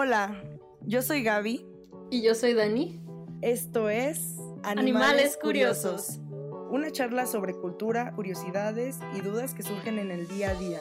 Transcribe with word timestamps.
Hola, 0.00 0.40
yo 0.82 1.02
soy 1.02 1.24
Gaby. 1.24 1.66
Y 2.12 2.22
yo 2.22 2.36
soy 2.36 2.54
Dani. 2.54 3.00
Esto 3.42 3.90
es 3.90 4.36
Animales, 4.62 5.36
Curiosos. 5.42 6.20
Una 6.70 6.92
charla 6.92 7.26
sobre 7.26 7.52
cultura, 7.52 8.12
curiosidades 8.14 9.00
y 9.16 9.22
dudas 9.22 9.54
que 9.54 9.64
surgen 9.64 9.98
en 9.98 10.12
el 10.12 10.28
día 10.28 10.50
a 10.50 10.54
día. 10.54 10.78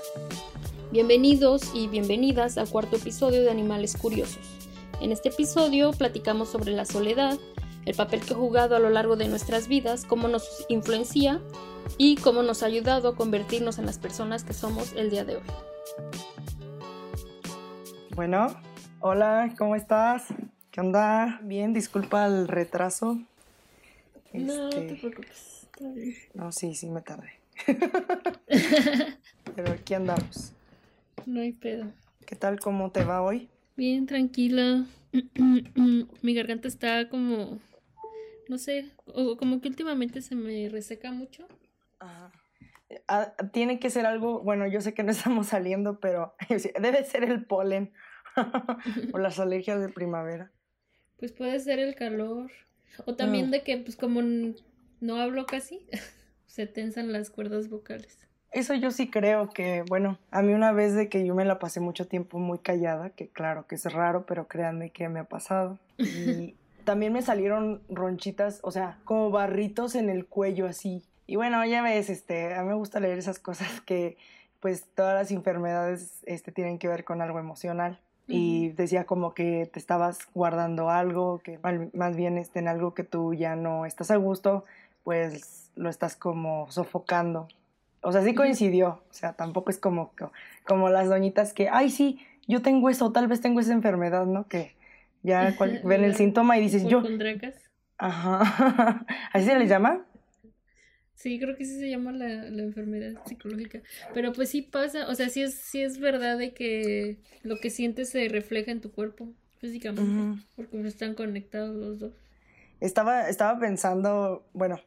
Bienvenidos 0.91 1.71
y 1.73 1.88
bienvenidas 1.88 2.59
al 2.59 2.69
cuarto 2.69 2.97
episodio 2.97 3.41
de 3.41 3.49
Animales 3.49 3.97
Curiosos. 3.97 4.59
En 5.02 5.11
este 5.11 5.29
episodio 5.29 5.93
platicamos 5.93 6.49
sobre 6.49 6.73
la 6.73 6.86
soledad, 6.86 7.39
el 7.86 7.95
papel 7.95 8.21
que 8.21 8.36
ha 8.36 8.38
jugado 8.38 8.75
a 8.75 8.79
lo 8.79 8.91
largo 8.91 9.15
de 9.15 9.27
nuestras 9.27 9.68
vidas, 9.68 10.05
cómo 10.05 10.27
nos 10.27 10.63
influencia 10.70 11.41
y 11.97 12.18
cómo 12.18 12.43
nos 12.43 12.61
ha 12.61 12.68
ayudado 12.68 13.09
a 13.09 13.15
convertirnos 13.15 13.79
en 13.79 13.88
las 13.88 13.97
personas 13.97 14.43
que 14.43 14.54
somos 14.54 14.93
el 14.93 15.09
día 15.09 15.25
de 15.25 15.38
hoy. 15.38 15.43
Bueno, 18.15 18.55
hola, 19.08 19.54
¿cómo 19.58 19.76
estás? 19.78 20.26
¿Qué 20.70 20.82
onda? 20.82 21.39
Bien, 21.42 21.74
disculpa 21.74 22.25
el 22.25 22.46
retraso. 22.48 23.14
No 24.34 24.70
te 24.70 24.79
Este, 24.79 24.96
preocupes. 24.96 25.64
está 25.64 25.88
bien. 25.92 26.14
No, 26.34 26.52
sí, 26.52 26.75
sí 26.75 26.89
me 26.89 27.02
tardé. 27.02 27.32
Pero 29.56 29.71
aquí 29.71 29.93
andamos. 29.93 30.51
No 31.25 31.39
hay 31.39 31.54
pedo. 31.54 31.86
¿Qué 32.25 32.36
tal? 32.36 32.59
¿Cómo 32.59 32.92
te 32.92 33.06
va 33.06 33.22
hoy? 33.22 33.48
Bien, 33.78 34.06
tranquila. 34.08 34.86
Mi 36.22 36.34
garganta 36.34 36.67
está 36.67 37.08
como, 37.08 37.59
no 38.50 38.58
sé, 38.58 38.92
o 39.06 39.38
como 39.38 39.62
que 39.62 39.70
últimamente 39.70 40.22
se 40.22 40.36
me 40.36 40.67
reseca 40.67 41.14
mucho. 41.14 41.48
Ajá. 42.00 42.34
Ah, 43.08 43.34
tiene 43.53 43.80
que 43.80 43.89
ser 43.89 44.06
algo, 44.06 44.42
bueno, 44.42 44.67
yo 44.67 44.81
sé 44.81 44.94
que 44.94 45.03
no 45.03 45.12
estamos 45.14 45.48
saliendo, 45.48 46.02
pero 46.02 46.36
debe 46.81 47.06
ser 47.06 47.23
el 47.23 47.45
polen 47.45 47.94
o 49.14 49.17
las 49.17 49.39
alergias 49.39 49.80
de 49.81 49.89
primavera. 49.89 50.52
Pues 51.17 51.31
puede 51.31 51.59
ser 51.59 51.80
el 51.80 51.95
calor. 51.95 52.52
O 53.06 53.16
también 53.16 53.48
Mm. 53.48 53.52
de 53.52 53.64
que, 53.64 53.78
pues 53.78 53.95
como 53.95 54.22
no 54.22 55.16
hablo 55.17 55.45
casi, 55.45 55.86
se 56.47 56.67
tensan 56.67 57.12
las 57.12 57.30
cuerdas 57.30 57.70
vocales. 57.70 58.17
Eso 58.52 58.73
yo 58.73 58.92
sí 58.92 59.09
creo 59.09 59.50
que, 59.50 59.84
bueno, 59.89 60.17
a 60.31 60.42
mí 60.42 60.53
una 60.53 60.72
vez 60.72 60.95
de 60.95 61.09
que 61.09 61.25
yo 61.25 61.36
me 61.36 61.45
la 61.45 61.59
pasé 61.59 61.80
mucho 61.80 62.08
tiempo 62.08 62.39
muy 62.39 62.59
callada, 62.59 63.09
que 63.09 63.28
claro 63.28 63.67
que 63.67 63.75
es 63.75 63.92
raro, 63.92 64.25
pero 64.25 64.47
créanme 64.47 64.90
que 64.90 65.09
me 65.09 65.19
ha 65.19 65.25
pasado. 65.25 65.78
Y 65.97 66.56
también 66.86 67.12
me 67.14 67.22
salieron 67.22 67.81
ronchitas, 67.90 68.59
o 68.64 68.72
sea, 68.72 69.00
como 69.03 69.30
barritos 69.31 69.95
en 69.95 70.09
el 70.09 70.25
cuello 70.25 70.66
así. 70.66 71.03
Y 71.28 71.36
bueno, 71.36 71.64
ya 71.66 71.81
ves, 71.81 72.09
este, 72.09 72.56
a 72.56 72.62
mí 72.64 72.69
me 72.69 72.75
gusta 72.75 73.02
leer 73.02 73.17
esas 73.19 73.38
cosas 73.38 73.81
que, 73.81 74.17
pues, 74.62 74.86
todas 74.95 75.14
las 75.14 75.30
enfermedades, 75.31 76.23
este, 76.25 76.53
tienen 76.53 76.80
que 76.80 76.88
ver 76.88 77.03
con 77.03 77.22
algo 77.22 77.40
emocional. 77.40 78.00
Y 78.28 78.70
decía 78.70 79.06
como 79.06 79.33
que 79.33 79.70
te 79.72 79.80
estabas 79.80 80.20
guardando 80.33 80.89
algo, 80.89 81.39
que 81.44 81.59
más 81.94 82.16
bien 82.16 82.38
este, 82.38 82.59
en 82.59 82.67
algo 82.67 82.94
que 82.94 83.03
tú 83.03 83.34
ya 83.34 83.56
no 83.56 83.86
estás 83.86 84.11
a 84.11 84.17
gusto, 84.17 84.66
pues 85.03 85.72
lo 85.75 85.89
estás 85.89 86.16
como 86.16 86.69
sofocando. 86.72 87.47
O 88.02 88.11
sea, 88.11 88.22
sí 88.23 88.36
coincidió. 88.36 89.02
O 89.09 89.14
sea, 89.14 89.34
tampoco 89.34 89.69
es 89.69 89.78
como, 89.78 90.11
co- 90.17 90.31
como 90.66 90.89
las 90.89 91.08
doñitas 91.08 91.53
que, 91.53 91.69
ay, 91.69 91.89
sí, 91.89 92.19
yo 92.47 92.61
tengo 92.61 92.89
eso, 92.89 93.11
tal 93.11 93.28
vez 93.28 93.39
tengo 93.42 93.59
esa 93.59 93.73
enfermedad, 93.73 94.25
¿no? 94.25 94.47
Que 94.47 94.75
ya 95.23 95.56
cual- 95.56 95.81
ven 95.86 96.03
el 96.03 96.16
síntoma 96.16 96.58
y 96.58 96.62
dices, 96.62 96.84
yo, 96.86 97.02
ajá, 97.97 99.06
¿así 99.34 99.45
se 99.45 99.58
les 99.58 99.69
llama? 99.69 100.02
Sí, 101.18 101.40
creo 101.40 101.58
que 101.58 101.66
sí 101.66 101.80
se 101.80 101.90
llama 101.90 102.12
la, 102.12 102.28
la 102.28 102.62
enfermedad 102.62 103.20
psicológica. 103.26 103.82
Pero 104.14 104.34
pues 104.34 104.50
sí 104.50 104.62
pasa, 104.62 105.10
o 105.10 105.16
sea, 105.16 105.30
sí 105.30 105.42
es, 105.42 105.56
sí 105.56 105.82
es 105.82 106.00
verdad 106.00 106.38
de 106.38 106.54
que 106.54 107.18
lo 107.42 107.59
que 107.59 107.72
sientes 107.72 108.09
se 108.09 108.30
refleja 108.30 108.72
en 108.72 108.82
tu 108.82 108.92
cuerpo 108.92 109.28
físicamente, 109.58 110.44
porque 110.56 110.88
están 110.88 111.16
conectados 111.16 111.76
los 111.76 112.00
dos. 112.00 112.14
Estaba, 112.80 113.30
estaba 113.30 113.59
pensando, 113.59 114.46
bueno, 114.54 114.80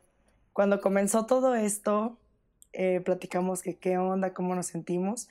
cuando 0.52 0.80
comenzó 0.80 1.26
todo 1.26 1.56
esto, 1.56 2.16
eh, 2.72 3.00
platicamos 3.04 3.62
que 3.62 3.76
qué 3.76 3.98
onda, 3.98 4.32
cómo 4.32 4.54
nos 4.54 4.66
sentimos, 4.66 5.28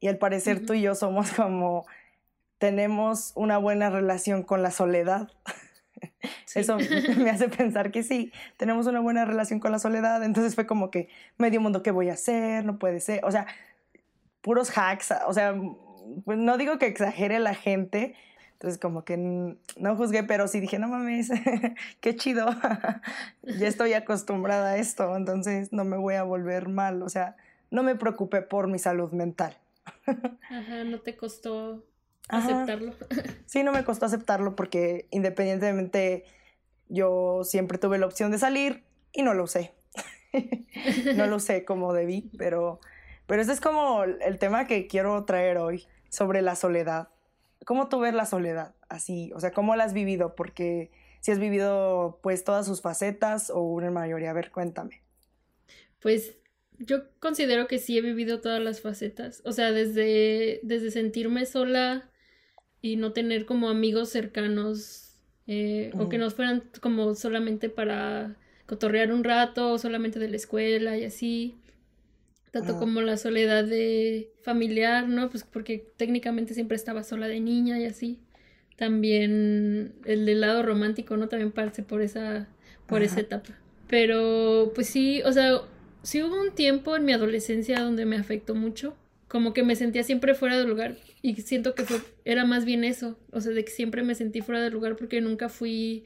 y 0.00 0.08
al 0.08 0.18
parecer 0.18 0.66
tú 0.66 0.74
y 0.74 0.82
yo 0.82 0.94
somos 0.94 1.32
como, 1.32 1.86
tenemos 2.58 3.32
una 3.36 3.56
buena 3.56 3.88
relación 3.88 4.42
con 4.42 4.62
la 4.62 4.70
soledad. 4.70 5.30
Sí. 6.44 6.60
Eso 6.60 6.76
me 7.18 7.30
hace 7.30 7.48
pensar 7.48 7.90
que 7.90 8.02
sí, 8.02 8.32
tenemos 8.56 8.86
una 8.86 9.00
buena 9.00 9.24
relación 9.24 9.60
con 9.60 9.72
la 9.72 9.78
soledad, 9.78 10.22
entonces 10.22 10.54
fue 10.54 10.66
como 10.66 10.90
que 10.90 11.08
medio 11.38 11.60
mundo, 11.60 11.82
¿qué 11.82 11.90
voy 11.90 12.10
a 12.10 12.14
hacer? 12.14 12.64
No 12.64 12.78
puede 12.78 13.00
ser, 13.00 13.24
o 13.24 13.30
sea, 13.30 13.46
puros 14.40 14.76
hacks, 14.76 15.12
o 15.26 15.32
sea, 15.32 15.54
pues 16.24 16.38
no 16.38 16.58
digo 16.58 16.78
que 16.78 16.86
exagere 16.86 17.38
la 17.38 17.54
gente, 17.54 18.14
entonces 18.52 18.78
como 18.78 19.04
que 19.04 19.16
no 19.16 19.96
juzgué, 19.96 20.22
pero 20.22 20.46
sí 20.46 20.60
dije, 20.60 20.78
no 20.78 20.88
mames, 20.88 21.30
qué 22.00 22.16
chido, 22.16 22.46
ya 23.42 23.66
estoy 23.66 23.94
acostumbrada 23.94 24.72
a 24.72 24.76
esto, 24.76 25.16
entonces 25.16 25.72
no 25.72 25.84
me 25.84 25.96
voy 25.96 26.14
a 26.14 26.22
volver 26.22 26.68
mal, 26.68 27.02
o 27.02 27.08
sea, 27.08 27.36
no 27.70 27.82
me 27.82 27.96
preocupé 27.96 28.42
por 28.42 28.68
mi 28.68 28.78
salud 28.78 29.12
mental. 29.12 29.56
Ajá, 30.50 30.84
no 30.84 31.00
te 31.00 31.16
costó 31.16 31.84
Ajá. 32.28 32.62
aceptarlo. 32.62 32.94
Sí, 33.46 33.62
no 33.62 33.72
me 33.72 33.84
costó 33.84 34.06
aceptarlo 34.06 34.56
porque 34.56 35.06
independientemente 35.10 36.24
yo 36.88 37.42
siempre 37.44 37.78
tuve 37.78 37.98
la 37.98 38.06
opción 38.06 38.30
de 38.30 38.38
salir 38.38 38.84
y 39.12 39.22
no 39.22 39.34
lo 39.34 39.44
usé. 39.44 39.74
no 41.16 41.26
lo 41.26 41.36
usé 41.36 41.64
como 41.64 41.92
debí, 41.92 42.30
pero, 42.38 42.80
pero 43.26 43.42
ese 43.42 43.52
es 43.52 43.60
como 43.60 44.04
el 44.04 44.38
tema 44.38 44.66
que 44.66 44.86
quiero 44.86 45.24
traer 45.24 45.58
hoy 45.58 45.86
sobre 46.08 46.42
la 46.42 46.56
soledad. 46.56 47.08
¿Cómo 47.64 47.88
tú 47.88 48.00
ves 48.00 48.14
la 48.14 48.26
soledad? 48.26 48.74
Así, 48.88 49.32
o 49.34 49.40
sea, 49.40 49.52
¿cómo 49.52 49.76
la 49.76 49.84
has 49.84 49.92
vivido? 49.92 50.34
Porque 50.34 50.90
si 51.20 51.30
has 51.30 51.38
vivido 51.38 52.18
pues 52.22 52.44
todas 52.44 52.66
sus 52.66 52.82
facetas 52.82 53.50
o 53.50 53.60
una 53.60 53.90
mayoría, 53.90 54.30
a 54.30 54.34
ver, 54.34 54.50
cuéntame. 54.50 55.02
Pues 56.00 56.36
yo 56.78 57.02
considero 57.20 57.68
que 57.68 57.78
sí 57.78 57.96
he 57.96 58.02
vivido 58.02 58.40
todas 58.40 58.60
las 58.60 58.80
facetas. 58.80 59.40
O 59.44 59.52
sea, 59.52 59.70
desde, 59.70 60.60
desde 60.64 60.90
sentirme 60.90 61.46
sola 61.46 62.10
y 62.82 62.96
no 62.96 63.12
tener 63.12 63.46
como 63.46 63.70
amigos 63.70 64.10
cercanos 64.10 65.14
eh, 65.46 65.92
o 65.98 66.08
que 66.08 66.18
no 66.18 66.28
fueran 66.30 66.64
como 66.80 67.14
solamente 67.14 67.68
para 67.68 68.36
cotorrear 68.66 69.12
un 69.12 69.24
rato 69.24 69.72
o 69.72 69.78
solamente 69.78 70.18
de 70.18 70.28
la 70.28 70.36
escuela 70.36 70.98
y 70.98 71.04
así. 71.04 71.54
Tanto 72.50 72.72
Ajá. 72.72 72.80
como 72.80 73.00
la 73.00 73.16
soledad 73.16 73.64
de 73.64 74.30
familiar, 74.42 75.08
¿no? 75.08 75.30
Pues 75.30 75.44
porque 75.44 75.86
técnicamente 75.96 76.52
siempre 76.54 76.76
estaba 76.76 77.02
sola 77.02 77.28
de 77.28 77.40
niña 77.40 77.78
y 77.78 77.86
así. 77.86 78.18
También 78.76 79.94
el 80.04 80.26
del 80.26 80.40
lado 80.40 80.62
romántico, 80.62 81.16
¿no? 81.16 81.28
También 81.28 81.52
pasé 81.52 81.82
por 81.82 82.02
esa, 82.02 82.48
por 82.86 83.02
esa 83.02 83.20
etapa. 83.20 83.58
Pero 83.88 84.72
pues 84.74 84.88
sí, 84.88 85.22
o 85.22 85.32
sea, 85.32 85.60
sí 86.02 86.22
hubo 86.22 86.40
un 86.40 86.54
tiempo 86.54 86.96
en 86.96 87.04
mi 87.04 87.12
adolescencia 87.12 87.80
donde 87.80 88.06
me 88.06 88.16
afectó 88.16 88.54
mucho. 88.54 88.96
Como 89.28 89.54
que 89.54 89.62
me 89.62 89.76
sentía 89.76 90.02
siempre 90.02 90.34
fuera 90.34 90.58
de 90.58 90.66
lugar. 90.66 90.96
Y 91.22 91.36
siento 91.36 91.74
que 91.74 91.84
fue, 91.84 92.00
era 92.24 92.44
más 92.44 92.64
bien 92.64 92.82
eso. 92.82 93.18
O 93.30 93.40
sea, 93.40 93.52
de 93.52 93.64
que 93.64 93.70
siempre 93.70 94.02
me 94.02 94.16
sentí 94.16 94.40
fuera 94.40 94.60
de 94.60 94.70
lugar 94.70 94.96
porque 94.96 95.20
nunca 95.20 95.48
fui 95.48 96.04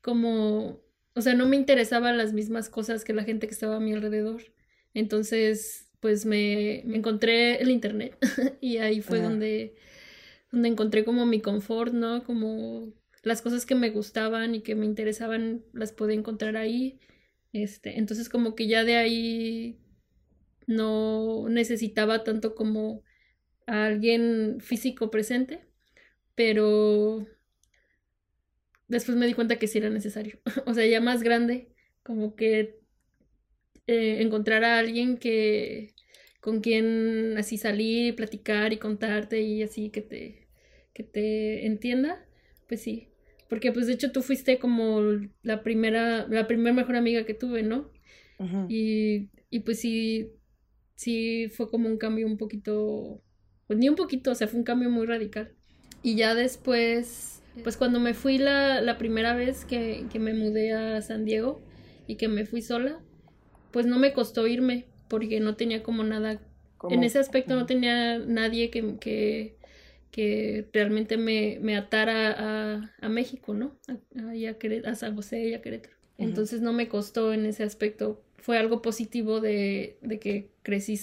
como. 0.00 0.80
O 1.14 1.20
sea, 1.20 1.34
no 1.34 1.46
me 1.46 1.56
interesaban 1.56 2.16
las 2.16 2.32
mismas 2.32 2.70
cosas 2.70 3.04
que 3.04 3.12
la 3.12 3.24
gente 3.24 3.46
que 3.46 3.52
estaba 3.52 3.76
a 3.76 3.80
mi 3.80 3.92
alrededor. 3.92 4.42
Entonces, 4.94 5.88
pues 6.00 6.24
me, 6.24 6.82
me 6.86 6.96
encontré 6.96 7.60
el 7.60 7.70
internet. 7.70 8.16
y 8.60 8.78
ahí 8.78 9.02
fue 9.02 9.18
Ajá. 9.18 9.28
donde, 9.28 9.76
donde 10.50 10.68
encontré 10.68 11.04
como 11.04 11.26
mi 11.26 11.40
confort, 11.42 11.92
¿no? 11.92 12.24
Como 12.24 12.94
las 13.22 13.42
cosas 13.42 13.66
que 13.66 13.74
me 13.74 13.90
gustaban 13.90 14.54
y 14.54 14.62
que 14.62 14.74
me 14.74 14.86
interesaban 14.86 15.62
las 15.74 15.92
podía 15.92 16.16
encontrar 16.16 16.56
ahí. 16.56 16.98
Este, 17.52 17.98
entonces 17.98 18.28
como 18.28 18.54
que 18.54 18.68
ya 18.68 18.84
de 18.84 18.96
ahí 18.96 19.78
no 20.66 21.48
necesitaba 21.48 22.24
tanto 22.24 22.54
como 22.54 23.02
a 23.70 23.86
alguien 23.86 24.58
físico 24.60 25.10
presente, 25.10 25.60
pero 26.34 27.26
después 28.88 29.16
me 29.16 29.26
di 29.26 29.34
cuenta 29.34 29.58
que 29.58 29.66
sí 29.68 29.78
era 29.78 29.90
necesario. 29.90 30.38
O 30.66 30.74
sea, 30.74 30.86
ya 30.86 31.00
más 31.00 31.22
grande, 31.22 31.72
como 32.02 32.34
que 32.36 32.80
eh, 33.86 34.22
encontrar 34.22 34.64
a 34.64 34.78
alguien 34.78 35.16
que 35.18 35.94
con 36.40 36.60
quien 36.60 37.36
así 37.38 37.58
salir, 37.58 38.16
platicar 38.16 38.72
y 38.72 38.78
contarte 38.78 39.42
y 39.42 39.62
así 39.62 39.90
que 39.90 40.00
te 40.02 40.48
que 40.94 41.04
te 41.04 41.66
entienda, 41.66 42.24
pues 42.68 42.82
sí. 42.82 43.08
Porque 43.48 43.72
pues 43.72 43.86
de 43.86 43.94
hecho 43.94 44.12
tú 44.12 44.22
fuiste 44.22 44.58
como 44.58 45.00
la 45.42 45.62
primera, 45.62 46.26
la 46.28 46.46
primera 46.46 46.72
mejor 46.74 46.96
amiga 46.96 47.24
que 47.24 47.34
tuve, 47.34 47.62
¿no? 47.62 47.90
Y, 48.68 49.30
y 49.50 49.60
pues 49.60 49.80
sí, 49.80 50.32
sí 50.96 51.48
fue 51.50 51.70
como 51.70 51.88
un 51.88 51.98
cambio 51.98 52.26
un 52.26 52.38
poquito, 52.38 53.22
pues 53.70 53.78
ni 53.78 53.88
un 53.88 53.94
poquito, 53.94 54.32
o 54.32 54.34
sea, 54.34 54.48
fue 54.48 54.58
un 54.58 54.64
cambio 54.64 54.90
muy 54.90 55.06
radical. 55.06 55.52
Y 56.02 56.16
ya 56.16 56.34
después, 56.34 57.40
pues 57.62 57.76
cuando 57.76 58.00
me 58.00 58.14
fui 58.14 58.36
la, 58.36 58.80
la 58.80 58.98
primera 58.98 59.32
vez 59.36 59.64
que, 59.64 60.06
que 60.10 60.18
me 60.18 60.34
mudé 60.34 60.72
a 60.72 61.00
San 61.02 61.24
Diego 61.24 61.60
y 62.08 62.16
que 62.16 62.26
me 62.26 62.46
fui 62.46 62.62
sola, 62.62 62.98
pues 63.70 63.86
no 63.86 64.00
me 64.00 64.12
costó 64.12 64.48
irme 64.48 64.86
porque 65.06 65.38
no 65.38 65.54
tenía 65.54 65.84
como 65.84 66.02
nada, 66.02 66.40
en 66.88 67.04
ese 67.04 67.20
aspecto 67.20 67.54
no 67.54 67.66
tenía 67.66 68.18
nadie 68.18 68.70
que, 68.70 68.96
que, 68.98 69.54
que 70.10 70.66
realmente 70.72 71.16
me, 71.16 71.60
me 71.62 71.76
atara 71.76 72.32
a, 72.32 72.90
a, 73.00 73.08
México, 73.08 73.54
¿no? 73.54 73.78
A, 73.86 73.92
a, 74.20 74.90
a, 74.90 74.94
San 74.96 75.14
José 75.14 75.44
y 75.44 75.54
a 75.54 75.62
Querétaro. 75.62 75.94
Entonces 76.18 76.60
no 76.60 76.72
me 76.72 76.88
costó 76.88 77.32
en 77.32 77.46
ese 77.46 77.62
aspecto. 77.62 78.20
Fue 78.38 78.58
algo 78.58 78.82
positivo 78.82 79.40
de, 79.40 79.96
de 80.02 80.18
que 80.18 80.50
crecí 80.64 80.98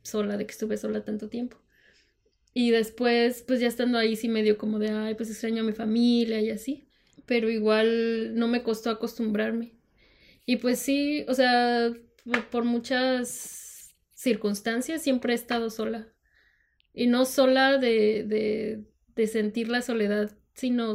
sola, 0.00 0.38
de 0.38 0.46
que 0.46 0.52
estuve 0.52 0.78
sola 0.78 1.04
tanto 1.04 1.28
tiempo. 1.28 1.58
Y 2.54 2.70
después, 2.70 3.44
pues 3.46 3.60
ya 3.60 3.68
estando 3.68 3.98
ahí 3.98 4.16
sí 4.16 4.28
me 4.28 4.42
dio 4.42 4.58
como 4.58 4.78
de, 4.78 4.90
ay, 4.90 5.14
pues 5.14 5.30
extraño 5.30 5.62
a 5.62 5.66
mi 5.66 5.72
familia 5.72 6.40
y 6.40 6.50
así. 6.50 6.88
Pero 7.26 7.50
igual 7.50 8.34
no 8.36 8.48
me 8.48 8.62
costó 8.62 8.90
acostumbrarme. 8.90 9.74
Y 10.46 10.56
pues 10.56 10.78
sí, 10.78 11.24
o 11.28 11.34
sea, 11.34 11.92
por 12.50 12.64
muchas 12.64 13.94
circunstancias 14.14 15.02
siempre 15.02 15.32
he 15.32 15.36
estado 15.36 15.70
sola. 15.70 16.08
Y 16.92 17.06
no 17.06 17.24
sola 17.24 17.78
de, 17.78 18.24
de, 18.24 18.84
de 19.14 19.26
sentir 19.26 19.68
la 19.68 19.82
soledad, 19.82 20.36
sino 20.54 20.94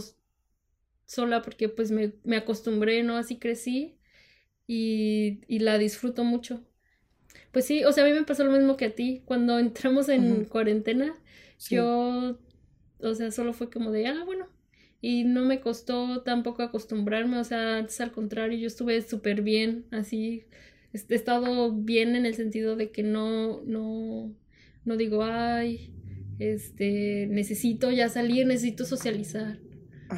sola 1.06 1.42
porque 1.42 1.70
pues 1.70 1.92
me, 1.92 2.14
me 2.24 2.38
acostumbré, 2.38 3.04
¿no? 3.04 3.18
Así 3.18 3.40
crecí 3.40 4.00
y, 4.68 5.42
y, 5.48 5.60
la 5.60 5.78
disfruto 5.78 6.24
mucho. 6.24 6.66
Pues 7.54 7.66
sí, 7.66 7.86
o 7.86 7.92
sea, 7.94 8.04
a 8.04 8.08
mí 8.08 8.14
me 8.14 8.24
pasó 8.24 8.44
lo 8.44 8.52
mismo 8.52 8.76
que 8.76 8.86
a 8.86 8.96
ti. 8.96 9.22
Cuando 9.26 9.60
entramos 9.60 10.10
en 10.10 10.44
cuarentena, 10.46 11.14
yo, 11.70 12.38
o 13.00 13.16
sea, 13.16 13.32
solo 13.32 13.54
fue 13.54 13.70
como 13.70 13.92
de, 13.92 14.08
ah, 14.08 14.24
bueno. 14.26 14.48
Y 15.02 15.24
no 15.24 15.46
me 15.46 15.62
costó 15.62 16.24
tampoco 16.24 16.64
acostumbrarme, 16.64 17.38
o 17.38 17.44
sea, 17.44 17.78
antes 17.78 18.02
al 18.02 18.12
contrario, 18.12 18.58
yo 18.58 18.68
estuve 18.68 19.02
súper 19.02 19.42
bien, 19.42 19.86
así, 19.92 20.46
he 20.94 21.14
estado 21.14 21.74
bien 21.74 22.16
en 22.16 22.26
el 22.26 22.36
sentido 22.36 22.78
de 22.78 22.90
que 22.90 23.04
no, 23.04 23.62
no, 23.64 24.34
no 24.86 24.96
digo, 24.96 25.26
ay, 25.26 25.94
este, 26.40 27.28
necesito 27.30 27.92
ya 27.92 28.08
salir, 28.08 28.48
necesito 28.48 28.86
socializar, 28.86 29.60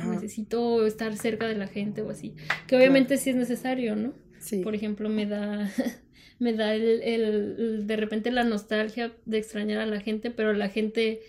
necesito 0.07 0.85
estar 0.85 1.15
cerca 1.17 1.47
de 1.47 1.55
la 1.55 1.67
gente 1.67 2.03
o 2.03 2.11
así, 2.11 2.35
que 2.67 2.75
obviamente 2.75 3.17
sí 3.17 3.31
es 3.31 3.35
necesario, 3.35 3.95
¿no? 3.95 4.13
Sí. 4.37 4.61
Por 4.61 4.75
ejemplo, 4.75 5.09
me 5.09 5.25
da, 5.25 5.67
me 6.39 6.53
da 6.53 6.73
el, 6.73 7.01
el, 7.01 7.87
de 7.87 7.95
repente 7.95 8.31
la 8.31 8.43
nostalgia 8.43 9.13
de 9.25 9.37
extrañar 9.37 9.79
a 9.79 9.85
la 9.85 10.01
gente, 10.01 10.31
pero 10.31 10.53
la 10.53 10.69
gente, 10.69 11.21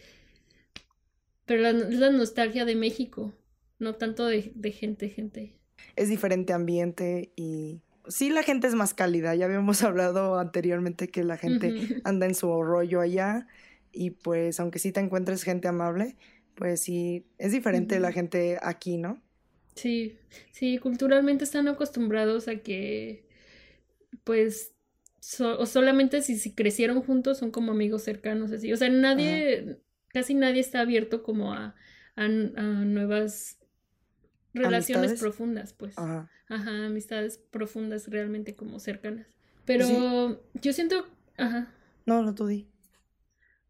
pero 1.45 1.63
la, 1.63 1.73
la 1.73 2.11
nostalgia 2.11 2.65
de 2.65 2.75
México, 2.75 3.33
no 3.79 3.95
tanto 3.95 4.27
de, 4.27 4.53
de 4.55 4.73
gente, 4.73 5.09
gente. 5.09 5.59
Es 5.95 6.09
diferente 6.09 6.53
ambiente 6.53 7.33
y 7.37 7.81
sí 8.09 8.31
la 8.31 8.43
gente 8.43 8.67
es 8.67 8.75
más 8.75 8.95
cálida, 8.95 9.35
ya 9.35 9.47
habíamos 9.47 9.83
hablado 9.83 10.39
anteriormente 10.39 11.09
que 11.09 11.25
la 11.25 11.37
gente 11.37 12.01
anda 12.05 12.27
en 12.27 12.35
su 12.35 12.63
rollo 12.63 13.01
allá 13.01 13.47
y 13.93 14.11
pues 14.11 14.61
aunque 14.61 14.79
sí 14.79 14.93
te 14.93 15.01
encuentres 15.01 15.43
gente 15.43 15.69
amable, 15.69 16.17
pues 16.55 16.83
sí, 16.83 17.27
es 17.39 17.53
diferente 17.53 18.01
la 18.01 18.13
gente 18.13 18.59
aquí, 18.63 18.99
¿no? 18.99 19.23
Sí, 19.75 20.19
sí, 20.53 20.79
culturalmente 20.79 21.45
están 21.45 21.69
acostumbrados 21.69 22.49
a 22.49 22.57
que 22.57 23.27
pues 24.25 24.73
o 25.41 25.67
solamente 25.67 26.23
si, 26.23 26.39
si, 26.39 26.55
crecieron 26.55 27.03
juntos 27.03 27.39
son 27.39 27.51
como 27.51 27.73
amigos 27.73 28.03
cercanos 28.03 28.53
así, 28.53 28.73
o 28.73 28.77
sea, 28.77 28.89
nadie, 28.89 29.79
casi 30.09 30.35
nadie 30.35 30.61
está 30.61 30.81
abierto 30.81 31.23
como 31.23 31.53
a, 31.53 31.75
a, 32.15 32.29
nuevas 32.29 33.59
relaciones 34.55 35.21
profundas, 35.21 35.73
pues. 35.73 35.99
Ajá. 35.99 36.31
Ajá, 36.49 36.87
amistades 36.87 37.39
profundas 37.51 38.09
realmente 38.09 38.55
como 38.55 38.79
cercanas. 38.79 39.27
Pero 39.65 40.41
yo 40.55 40.73
siento, 40.73 41.07
ajá. 41.37 41.73
No, 42.07 42.23
no, 42.23 42.35
tú 42.35 42.47
di. 42.47 42.69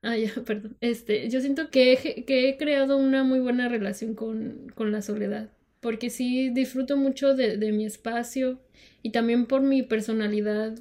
Ah, 0.03 0.17
ya, 0.17 0.31
perdón. 0.47 0.77
Este, 0.81 1.29
yo 1.31 1.41
siento 1.41 1.71
que 1.71 1.95
he, 1.95 2.25
que 2.25 2.49
he 2.49 2.57
creado 2.57 2.97
una 2.97 3.25
muy 3.25 3.41
buena 3.41 3.69
relación 3.69 4.15
con, 4.15 4.71
con 4.75 4.93
la 4.93 5.03
soledad. 5.03 5.51
Porque 5.81 6.11
sí 6.11 6.51
disfruto 6.51 6.97
mucho 6.97 7.35
de, 7.35 7.57
de, 7.57 7.73
mi 7.73 7.87
espacio 7.87 8.61
y 9.03 9.11
también 9.11 9.47
por 9.47 9.63
mi 9.63 9.83
personalidad. 9.83 10.79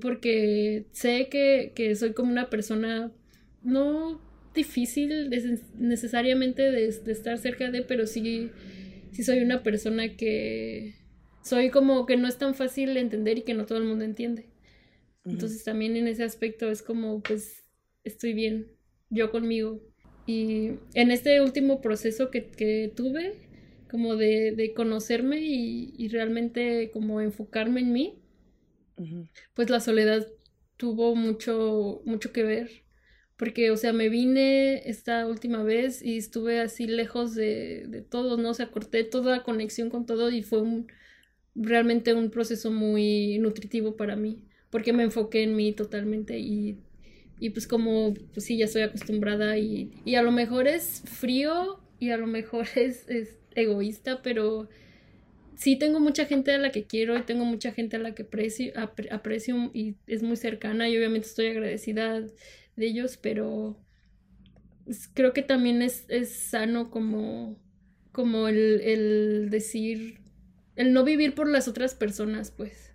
Porque 0.00 0.86
sé 0.92 1.28
que, 1.30 1.72
que 1.74 1.94
soy 1.94 2.12
como 2.12 2.30
una 2.32 2.50
persona 2.50 3.12
no 3.62 4.20
difícil 4.54 5.30
necesariamente 5.78 6.62
de, 6.70 6.92
de, 6.92 7.12
estar 7.12 7.38
cerca 7.38 7.70
de, 7.70 7.82
pero 7.82 8.06
sí, 8.06 8.50
sí 9.12 9.24
soy 9.24 9.40
una 9.40 9.62
persona 9.62 10.16
que 10.16 10.94
soy 11.42 11.70
como 11.70 12.06
que 12.06 12.16
no 12.16 12.28
es 12.28 12.38
tan 12.38 12.54
fácil 12.54 12.94
de 12.94 13.00
entender 13.00 13.38
y 13.38 13.42
que 13.42 13.54
no 13.54 13.66
todo 13.66 13.78
el 13.78 13.84
mundo 13.84 14.04
entiende. 14.04 14.46
Entonces 15.24 15.64
también 15.64 15.96
en 15.96 16.06
ese 16.06 16.22
aspecto 16.22 16.70
es 16.70 16.82
como 16.82 17.22
pues 17.22 17.64
estoy 18.04 18.34
bien, 18.34 18.68
yo 19.10 19.30
conmigo. 19.30 19.80
Y 20.26 20.72
en 20.94 21.10
este 21.10 21.40
último 21.40 21.80
proceso 21.80 22.30
que, 22.30 22.46
que 22.46 22.92
tuve, 22.94 23.34
como 23.90 24.16
de, 24.16 24.52
de 24.52 24.72
conocerme 24.72 25.40
y, 25.40 25.94
y, 25.96 26.08
realmente 26.08 26.90
como 26.92 27.20
enfocarme 27.20 27.80
en 27.80 27.92
mí, 27.92 28.18
pues 29.54 29.70
la 29.70 29.80
soledad 29.80 30.26
tuvo 30.76 31.14
mucho, 31.14 32.02
mucho 32.04 32.32
que 32.32 32.42
ver. 32.42 32.70
Porque, 33.36 33.70
o 33.72 33.76
sea, 33.76 33.92
me 33.92 34.08
vine 34.08 34.88
esta 34.88 35.26
última 35.26 35.64
vez 35.64 36.02
y 36.02 36.18
estuve 36.18 36.60
así 36.60 36.86
lejos 36.86 37.34
de, 37.34 37.86
de 37.88 38.02
todo, 38.02 38.36
¿no? 38.36 38.50
O 38.50 38.54
sea, 38.54 38.70
corté 38.70 39.02
toda 39.04 39.42
conexión 39.42 39.90
con 39.90 40.06
todo 40.06 40.30
y 40.30 40.42
fue 40.42 40.60
un, 40.62 40.86
realmente 41.54 42.14
un 42.14 42.30
proceso 42.30 42.70
muy 42.70 43.38
nutritivo 43.38 43.96
para 43.96 44.16
mí, 44.16 44.44
porque 44.70 44.92
me 44.92 45.04
enfoqué 45.04 45.42
en 45.42 45.56
mí 45.56 45.72
totalmente 45.72 46.38
y 46.38 46.78
y 47.40 47.50
pues 47.50 47.66
como, 47.66 48.14
pues 48.32 48.46
sí, 48.46 48.56
ya 48.56 48.66
estoy 48.66 48.82
acostumbrada 48.82 49.58
y, 49.58 49.92
y 50.04 50.14
a 50.14 50.22
lo 50.22 50.30
mejor 50.32 50.68
es 50.68 51.02
frío 51.04 51.80
y 51.98 52.10
a 52.10 52.16
lo 52.16 52.26
mejor 52.26 52.66
es, 52.76 53.08
es 53.08 53.38
egoísta, 53.54 54.22
pero 54.22 54.68
sí 55.56 55.76
tengo 55.76 56.00
mucha 56.00 56.26
gente 56.26 56.52
a 56.52 56.58
la 56.58 56.70
que 56.70 56.84
quiero 56.84 57.16
y 57.16 57.22
tengo 57.22 57.44
mucha 57.44 57.72
gente 57.72 57.96
a 57.96 58.00
la 58.00 58.14
que 58.14 58.24
aprecio, 58.24 58.72
aprecio 59.10 59.70
y 59.72 59.96
es 60.06 60.22
muy 60.22 60.36
cercana 60.36 60.88
y 60.88 60.96
obviamente 60.96 61.28
estoy 61.28 61.48
agradecida 61.48 62.20
de 62.20 62.86
ellos, 62.86 63.16
pero 63.16 63.78
creo 65.14 65.32
que 65.32 65.42
también 65.42 65.82
es, 65.82 66.04
es 66.08 66.30
sano 66.30 66.90
como, 66.90 67.58
como 68.12 68.48
el, 68.48 68.80
el 68.80 69.50
decir, 69.50 70.20
el 70.76 70.92
no 70.92 71.04
vivir 71.04 71.34
por 71.34 71.48
las 71.48 71.68
otras 71.68 71.94
personas, 71.94 72.50
pues. 72.50 72.92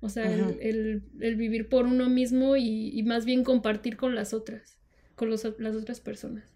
O 0.00 0.10
sea, 0.10 0.30
el, 0.30 1.02
el, 1.18 1.36
vivir 1.36 1.70
por 1.70 1.86
uno 1.86 2.10
mismo 2.10 2.56
y, 2.56 2.90
y, 2.90 3.02
más 3.04 3.24
bien 3.24 3.42
compartir 3.42 3.96
con 3.96 4.14
las 4.14 4.34
otras, 4.34 4.76
con 5.14 5.30
los, 5.30 5.46
las 5.58 5.74
otras 5.74 6.00
personas. 6.00 6.53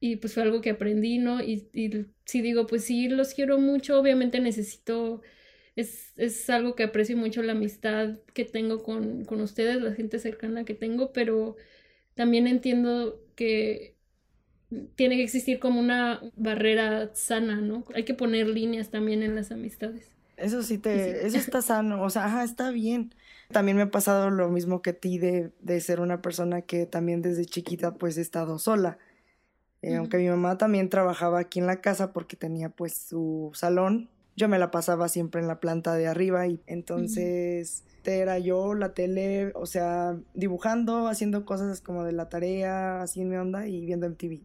Y 0.00 0.16
pues 0.16 0.34
fue 0.34 0.42
algo 0.42 0.60
que 0.60 0.70
aprendí, 0.70 1.18
¿no? 1.18 1.42
Y, 1.42 1.68
y 1.72 2.06
si 2.24 2.42
digo, 2.42 2.66
pues 2.66 2.84
sí, 2.84 3.08
los 3.08 3.34
quiero 3.34 3.58
mucho, 3.58 3.98
obviamente 3.98 4.40
necesito, 4.40 5.22
es, 5.76 6.12
es 6.16 6.50
algo 6.50 6.74
que 6.74 6.84
aprecio 6.84 7.16
mucho 7.16 7.42
la 7.42 7.52
amistad 7.52 8.18
que 8.34 8.44
tengo 8.44 8.82
con, 8.82 9.24
con 9.24 9.40
ustedes, 9.40 9.80
la 9.82 9.94
gente 9.94 10.18
cercana 10.18 10.64
que 10.64 10.74
tengo, 10.74 11.12
pero 11.12 11.56
también 12.14 12.46
entiendo 12.46 13.20
que 13.36 13.96
tiene 14.96 15.16
que 15.16 15.22
existir 15.24 15.58
como 15.58 15.80
una 15.80 16.20
barrera 16.36 17.14
sana, 17.14 17.60
¿no? 17.60 17.84
Hay 17.94 18.04
que 18.04 18.14
poner 18.14 18.48
líneas 18.48 18.90
también 18.90 19.22
en 19.22 19.34
las 19.34 19.50
amistades. 19.52 20.10
Eso 20.36 20.62
sí 20.62 20.76
te, 20.78 21.26
eso 21.26 21.38
está 21.38 21.62
sano, 21.62 22.02
o 22.02 22.10
sea, 22.10 22.26
ajá, 22.26 22.44
está 22.44 22.70
bien. 22.70 23.14
También 23.50 23.76
me 23.78 23.84
ha 23.84 23.90
pasado 23.90 24.28
lo 24.30 24.50
mismo 24.50 24.82
que 24.82 24.90
a 24.90 24.92
ti 24.98 25.18
de, 25.18 25.52
de 25.60 25.80
ser 25.80 26.00
una 26.00 26.20
persona 26.20 26.62
que 26.62 26.84
también 26.86 27.22
desde 27.22 27.46
chiquita 27.46 27.94
pues 27.96 28.18
he 28.18 28.20
estado 28.20 28.58
sola. 28.58 28.98
Eh, 29.86 29.94
aunque 29.94 30.18
mi 30.18 30.28
mamá 30.28 30.58
también 30.58 30.88
trabajaba 30.88 31.38
aquí 31.38 31.60
en 31.60 31.66
la 31.66 31.80
casa 31.80 32.12
porque 32.12 32.36
tenía 32.36 32.70
pues 32.70 32.94
su 32.94 33.52
salón, 33.54 34.08
yo 34.34 34.48
me 34.48 34.58
la 34.58 34.72
pasaba 34.72 35.08
siempre 35.08 35.40
en 35.40 35.46
la 35.46 35.60
planta 35.60 35.94
de 35.94 36.08
arriba 36.08 36.46
y 36.48 36.60
entonces 36.66 37.84
era 38.04 38.38
yo, 38.38 38.74
la 38.74 38.94
tele, 38.94 39.52
o 39.54 39.66
sea, 39.66 40.16
dibujando, 40.34 41.06
haciendo 41.06 41.44
cosas 41.44 41.80
como 41.80 42.04
de 42.04 42.12
la 42.12 42.28
tarea, 42.28 43.02
así 43.02 43.20
en 43.20 43.28
mi 43.28 43.36
onda 43.36 43.68
y 43.68 43.84
viendo 43.86 44.06
MTV. 44.06 44.40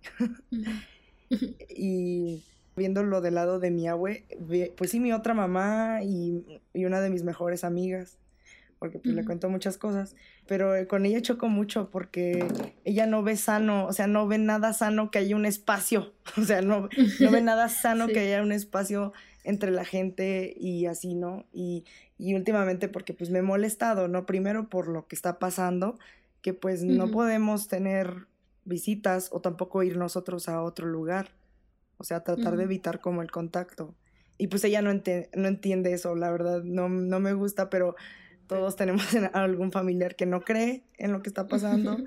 y 1.70 2.44
viéndolo 2.76 3.22
del 3.22 3.36
lado 3.36 3.60
de 3.60 3.72
mi 3.72 3.88
abue, 3.88 4.26
pues 4.78 4.92
sí, 4.92 5.00
mi 5.00 5.12
otra 5.12 5.34
mamá 5.34 6.04
y, 6.04 6.62
y 6.74 6.86
una 6.86 7.02
de 7.02 7.10
mis 7.10 7.24
mejores 7.24 7.64
amigas, 7.64 8.18
porque 8.80 9.00
pues 9.00 9.16
le 9.16 9.26
cuento 9.26 9.50
muchas 9.50 9.78
cosas, 9.78 10.16
pero 10.48 10.76
eh, 10.76 10.88
con 10.88 11.06
ella 11.06 11.22
choco 11.22 11.48
mucho 11.48 11.90
porque 11.90 12.46
ella 12.84 13.06
no 13.06 13.24
ve 13.24 13.38
sano, 13.38 13.86
o 13.86 13.94
sea, 13.94 14.08
no 14.08 14.28
ve 14.28 14.38
nada 14.38 14.74
sano 14.74 15.12
que 15.12 15.20
haya 15.20 15.36
un 15.36 15.46
espacio, 15.46 16.14
o 16.38 16.44
sea, 16.44 16.62
no, 16.62 16.90
no 17.20 17.32
ve 17.32 17.42
nada 17.42 17.70
sano 17.70 18.08
que 18.08 18.20
haya 18.20 18.42
un 18.42 18.52
espacio 18.52 19.14
entre 19.44 19.72
la 19.72 19.86
gente 19.86 20.54
y 20.58 20.86
así, 20.86 21.16
¿no? 21.16 21.46
Y, 21.52 21.86
y 22.18 22.36
últimamente 22.36 22.88
porque 22.88 23.14
pues 23.14 23.30
me 23.30 23.40
he 23.40 23.44
molestado, 23.44 24.08
¿no? 24.08 24.26
Primero 24.26 24.70
por 24.70 24.88
lo 24.88 25.08
que 25.08 25.16
está 25.16 25.40
pasando, 25.40 25.98
que 26.42 26.54
pues 26.54 26.84
no 26.84 27.10
podemos 27.10 27.68
tener 27.68 28.28
visitas 28.66 29.30
o 29.32 29.42
tampoco 29.42 29.84
ir 29.84 29.98
nosotros 29.98 30.50
a 30.50 30.62
otro 30.62 30.88
lugar. 30.88 31.32
O 31.98 32.04
sea, 32.04 32.24
tratar 32.24 32.58
de 32.58 32.64
evitar 32.64 33.00
como 33.00 33.22
el 33.22 33.32
contacto. 33.32 33.94
Y 34.38 34.48
pues 34.48 34.64
ella 34.64 34.82
no, 34.82 34.92
no 34.92 35.48
entiende 35.48 35.94
eso, 35.94 36.16
la 36.16 36.32
verdad, 36.32 36.64
no, 36.64 36.90
no 36.90 37.20
me 37.20 37.34
gusta, 37.34 37.70
pero 37.70 37.96
todos 38.48 38.76
tenemos 38.76 39.06
algún 39.34 39.72
familiar 39.72 40.16
que 40.16 40.26
no 40.26 40.42
cree 40.42 40.84
en 40.98 41.12
lo 41.12 41.22
que 41.22 41.30
está 41.30 41.48
pasando. 41.48 41.98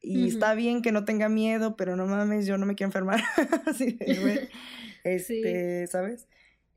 Y 0.00 0.28
está 0.28 0.54
bien 0.54 0.80
que 0.80 0.92
no 0.92 1.04
tenga 1.04 1.28
miedo, 1.28 1.76
pero 1.76 1.96
no 1.96 2.06
mames, 2.06 2.46
yo 2.46 2.56
no 2.56 2.66
me 2.66 2.74
quiero 2.74 2.88
enfermar. 2.88 3.20
Así 3.66 3.98
este, 5.04 5.86
¿sabes? 5.88 6.28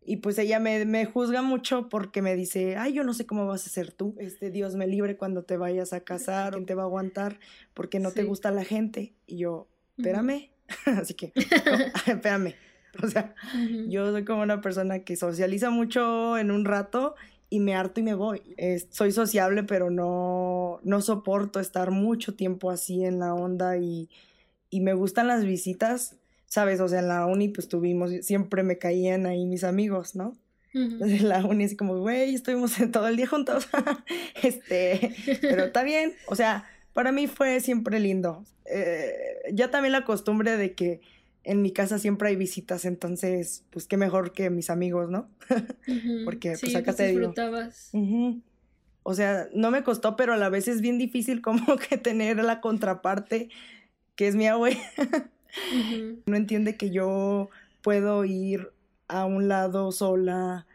Y 0.03 0.17
pues 0.17 0.39
ella 0.39 0.60
me, 0.60 0.83
me, 0.86 1.05
juzga 1.05 1.43
mucho 1.43 1.88
porque 1.88 2.24
me 2.24 2.36
dice, 2.36 2.75
ay, 2.75 2.93
yo 2.93 3.03
no 3.03 3.13
sé 3.13 3.27
cómo 3.27 3.45
vas 3.45 3.67
a 3.67 3.69
ser 3.69 3.91
tú. 3.91 4.15
Este 4.17 4.50
Dios 4.50 4.75
me 4.75 4.88
libre 4.88 5.15
cuando 5.15 5.43
te 5.43 5.57
vayas 5.57 5.93
a 5.93 6.00
casar, 6.01 6.53
quién 6.53 6.65
te 6.65 6.74
va 6.74 6.83
a 6.83 6.86
aguantar, 6.86 7.39
porque 7.75 8.00
no 8.00 8.12
te 8.12 8.24
gusta 8.24 8.50
la 8.50 8.63
gente. 8.63 9.13
Y 9.27 9.38
yo, 9.38 9.67
espérame. 9.98 10.50
Así 10.86 11.13
que, 11.13 11.31
espérame. 12.07 12.55
O 13.03 13.07
sea, 13.07 13.36
yo 13.88 14.12
soy 14.12 14.25
como 14.25 14.41
una 14.41 14.60
persona 14.60 15.00
que 15.03 15.15
socializa 15.15 15.69
mucho 15.69 16.38
en 16.38 16.50
un 16.50 16.65
rato 16.65 17.15
y 17.51 17.60
me 17.60 17.75
harto 17.75 18.00
y 18.00 18.03
me 18.03 18.13
voy. 18.15 18.41
soy 18.89 19.12
sociable, 19.12 19.63
pero 19.63 19.91
no, 19.91 20.79
no 20.84 21.01
soporto 21.01 21.60
estar 21.60 21.91
mucho 21.91 22.34
tiempo 22.34 22.72
así 22.72 23.03
en 23.03 23.20
la 23.20 23.34
onda 23.34 23.77
y, 23.77 24.10
y 24.70 24.79
me 24.79 24.93
gustan 24.93 25.27
las 25.27 25.43
visitas, 25.43 26.15
¿sabes? 26.46 26.79
O 26.79 26.88
sea, 26.88 27.00
en 27.00 27.10
la 27.10 27.25
uni 27.25 27.50
pues 27.50 27.67
tuvimos, 27.67 28.10
siempre 28.22 28.63
me 28.63 28.77
caían 28.77 29.25
ahí 29.25 29.46
mis 29.46 29.65
amigos, 29.65 30.15
¿no? 30.15 30.38
Entonces 30.74 31.20
en 31.20 31.27
la 31.27 31.46
uni 31.46 31.65
así 31.65 31.75
como, 31.75 32.00
güey, 32.00 32.34
estuvimos 32.34 32.74
todo 32.93 33.10
el 33.10 33.17
día 33.17 33.27
juntos. 33.27 33.67
este, 34.41 35.13
pero 35.41 35.65
está 35.65 35.84
bien, 35.84 36.13
o 36.27 36.36
sea, 36.36 36.63
para 36.93 37.12
mí 37.12 37.27
fue 37.27 37.60
siempre 37.60 38.00
lindo. 38.00 38.46
Eh, 38.65 39.51
ya 39.51 39.70
también 39.72 39.91
la 39.91 40.05
costumbre 40.05 40.55
de 40.55 40.74
que 40.74 41.01
en 41.43 41.62
mi 41.62 41.71
casa 41.71 42.00
siempre 42.00 42.29
hay 42.29 42.36
visitas, 42.36 42.86
entonces, 42.86 43.65
pues 43.71 43.88
qué 43.88 43.98
mejor 43.98 44.31
que 44.31 44.50
mis 44.50 44.69
amigos, 44.69 45.10
¿no? 45.10 45.29
Porque 46.25 46.55
pues 46.60 46.75
acá 46.75 46.93
te 46.93 47.07
disfrutabas. 47.07 47.91
O 49.03 49.15
sea, 49.15 49.48
no 49.53 49.71
me 49.71 49.83
costó, 49.83 50.15
pero 50.15 50.33
a 50.33 50.38
la 50.38 50.50
vez 50.50 50.67
es 50.67 50.81
bien 50.81 50.98
difícil 50.98 51.41
como 51.41 51.77
que 51.77 51.98
tener 51.98 52.43
la 52.43 52.62
contraparte, 52.62 53.50
que 54.15 54.27
es 54.27 54.36
mi 54.36 54.48
abue. 54.48 54.77
No 56.25 56.38
entiende 56.38 56.77
que 56.77 56.91
yo 56.91 57.50
puedo 57.81 58.24
ir 58.24 58.71
a 59.07 59.25
un 59.25 59.48
lado 59.48 59.91
sola. 59.91 60.67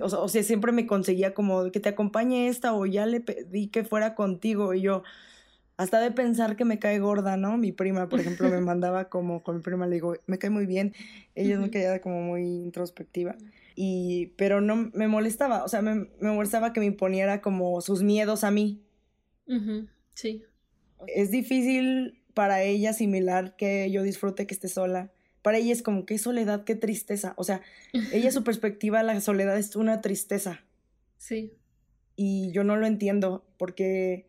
o, 0.00 0.28
sea, 0.28 0.42
siempre 0.42 0.72
me 0.72 0.86
conseguía 0.86 1.34
como 1.34 1.70
que 1.70 1.80
te 1.80 1.90
acompañe 1.90 2.48
esta 2.48 2.72
o 2.72 2.86
ya 2.86 3.06
le 3.06 3.20
pedí 3.20 3.66
que 3.66 3.84
fuera 3.84 4.14
contigo 4.14 4.72
y 4.72 4.82
yo, 4.82 5.02
hasta 5.76 6.00
de 6.00 6.12
pensar 6.12 6.56
que 6.56 6.64
me 6.64 6.78
cae 6.78 6.98
gorda, 6.98 7.36
¿no? 7.36 7.56
Mi 7.56 7.72
prima, 7.72 8.08
por 8.08 8.20
ejemplo, 8.20 8.48
me 8.48 8.60
mandaba 8.60 9.08
como 9.08 9.42
con 9.42 9.56
mi 9.56 9.62
prima, 9.62 9.86
le 9.86 9.96
digo, 9.96 10.14
me 10.26 10.38
cae 10.38 10.50
muy 10.50 10.66
bien. 10.66 10.94
Ella 11.34 11.58
me 11.58 11.70
caía 11.70 12.00
como 12.00 12.22
muy 12.22 12.42
introspectiva. 12.42 13.36
Y, 13.74 14.26
pero 14.36 14.60
no 14.60 14.90
me 14.94 15.08
molestaba, 15.08 15.64
o 15.64 15.68
sea, 15.68 15.82
me, 15.82 16.06
me 16.20 16.30
molestaba 16.30 16.72
que 16.72 16.80
me 16.80 16.86
imponiera 16.86 17.40
como 17.40 17.80
sus 17.80 18.02
miedos 18.02 18.44
a 18.44 18.50
mí. 18.50 18.82
Sí. 20.14 20.44
Es 21.08 21.30
difícil 21.30 22.22
para 22.34 22.62
ella 22.62 22.90
asimilar 22.90 23.56
que 23.56 23.90
yo 23.90 24.02
disfrute 24.02 24.46
que 24.46 24.54
esté 24.54 24.68
sola. 24.68 25.10
Para 25.42 25.58
ella 25.58 25.72
es 25.72 25.82
como, 25.82 26.06
qué 26.06 26.18
soledad, 26.18 26.64
qué 26.64 26.76
tristeza. 26.76 27.34
O 27.36 27.44
sea, 27.44 27.62
ella 28.12 28.30
su 28.30 28.44
perspectiva, 28.44 29.02
la 29.02 29.20
soledad 29.20 29.58
es 29.58 29.74
una 29.74 30.00
tristeza. 30.00 30.64
Sí. 31.18 31.52
Y 32.16 32.52
yo 32.52 32.62
no 32.62 32.76
lo 32.76 32.86
entiendo 32.86 33.44
porque 33.58 34.26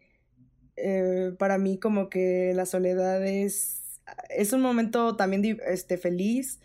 eh, 0.78 1.34
para 1.38 1.58
mí 1.58 1.78
como 1.78 2.10
que 2.10 2.54
la 2.56 2.66
soledad 2.66 3.26
es, 3.26 4.00
es 4.30 4.54
un 4.54 4.62
momento 4.62 5.16
también 5.16 5.60
este, 5.68 5.98
feliz 5.98 6.60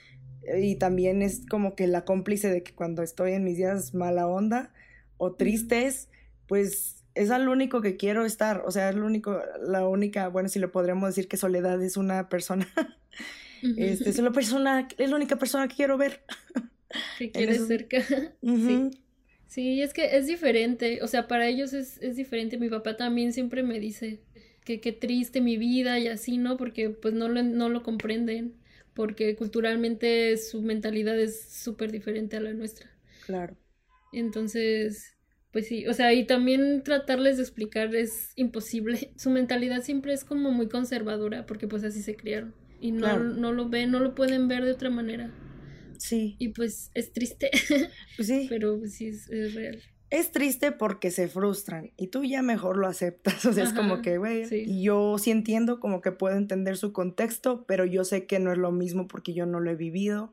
y 0.59 0.77
también 0.77 1.23
es 1.23 1.43
como 1.49 1.75
que 1.75 1.87
la 1.87 2.05
cómplice 2.05 2.49
de 2.49 2.63
que 2.63 2.75
cuando 2.75 3.03
estoy 3.03 3.33
en 3.33 3.45
mis 3.45 3.57
días 3.57 3.95
mala 3.95 4.27
onda 4.27 4.73
o 5.19 5.33
tristes, 5.35 6.09
pues 6.47 7.05
es 7.15 7.31
al 7.31 7.49
único 7.49 7.81
que 7.81 7.97
quiero 7.97 8.25
estar, 8.25 8.63
o 8.67 8.71
sea, 8.71 8.89
es 8.89 8.95
lo 8.95 9.07
único, 9.07 9.41
la 9.63 9.87
única, 9.87 10.29
bueno, 10.29 10.49
si 10.49 10.59
lo 10.59 10.73
podríamos 10.73 11.09
decir 11.09 11.29
que 11.29 11.37
soledad 11.37 11.83
es 11.83 11.97
una 11.97 12.29
persona, 12.29 12.67
este, 13.77 14.11
es, 14.11 14.19
la 14.19 14.31
persona, 14.33 14.89
es 14.97 15.11
la 15.11 15.17
única 15.17 15.37
persona 15.37 15.69
que 15.69 15.77
quiero 15.77 15.99
ver. 15.99 16.23
Que 17.19 17.31
quieres 17.33 17.67
cerca. 17.67 17.99
Sí. 18.43 18.91
Sí, 19.51 19.83
es 19.83 19.93
que 19.93 20.17
es 20.17 20.29
diferente, 20.29 21.01
o 21.03 21.09
sea, 21.09 21.27
para 21.27 21.49
ellos 21.49 21.73
es, 21.73 21.99
es 22.01 22.15
diferente. 22.15 22.57
Mi 22.57 22.69
papá 22.69 22.97
también 22.97 23.33
siempre 23.33 23.65
me 23.65 23.81
dice 23.81 24.21
que 24.65 24.81
qué 24.81 24.93
triste 24.93 25.41
mi 25.41 25.57
vida 25.57 25.99
y 25.99 26.07
así, 26.07 26.39
¿no? 26.39 26.57
Porque 26.57 26.91
pues 26.91 27.15
no 27.15 27.29
lo, 27.29 27.43
no 27.43 27.69
lo 27.69 27.83
comprenden, 27.83 28.55
porque 28.95 29.35
culturalmente 29.35 30.37
su 30.37 30.63
mentalidad 30.63 31.19
es 31.19 31.51
súper 31.51 31.91
diferente 31.91 32.37
a 32.37 32.41
la 32.41 32.53
nuestra. 32.53 32.93
Claro. 33.27 33.57
Entonces, 34.13 35.17
pues 35.51 35.67
sí, 35.67 35.85
o 35.89 35.95
sea, 35.95 36.13
y 36.15 36.27
también 36.27 36.85
tratarles 36.85 37.37
de 37.37 37.43
explicar 37.43 37.93
es 37.97 38.31
imposible. 38.37 39.11
Su 39.17 39.31
mentalidad 39.31 39.83
siempre 39.83 40.13
es 40.13 40.23
como 40.23 40.53
muy 40.53 40.69
conservadora, 40.69 41.45
porque 41.47 41.67
pues 41.67 41.83
así 41.83 42.03
se 42.03 42.15
criaron. 42.15 42.55
Y 42.81 42.93
no, 42.93 43.19
no 43.19 43.53
lo 43.53 43.69
ven, 43.69 43.91
no 43.91 43.99
lo 43.99 44.15
pueden 44.15 44.47
ver 44.47 44.65
de 44.65 44.71
otra 44.71 44.91
manera. 44.91 45.33
Sí. 46.01 46.37
Y 46.39 46.49
pues 46.49 46.91
es 46.95 47.13
triste. 47.13 47.51
Pues 48.17 48.29
sí. 48.29 48.47
Pero 48.49 48.79
pues, 48.79 48.95
sí 48.95 49.09
es, 49.09 49.29
real. 49.55 49.81
Es 50.11 50.33
triste 50.33 50.73
porque 50.73 51.13
se 51.13 51.29
frustran 51.29 51.93
y 51.97 52.09
tú 52.09 52.25
ya 52.25 52.43
mejor 52.43 52.77
lo 52.77 52.89
aceptas. 52.89 53.45
O 53.47 53.53
sea, 53.53 53.65
es 53.65 53.73
como 53.73 54.03
que, 54.03 54.19
güey, 54.19 54.45
y 54.51 54.83
yo 54.83 55.19
sí 55.19 55.31
entiendo, 55.31 55.79
como 55.79 56.01
que 56.01 56.11
puedo 56.11 56.37
entender 56.37 56.77
su 56.77 56.93
contexto, 56.93 57.65
pero 57.67 57.85
yo 57.85 58.05
sé 58.05 58.27
que 58.27 58.41
no 58.41 58.51
es 58.51 58.59
lo 58.59 58.73
mismo 58.73 59.07
porque 59.07 59.35
yo 59.35 59.47
no 59.47 59.61
lo 59.61 59.71
he 59.71 59.77
vivido. 59.77 60.33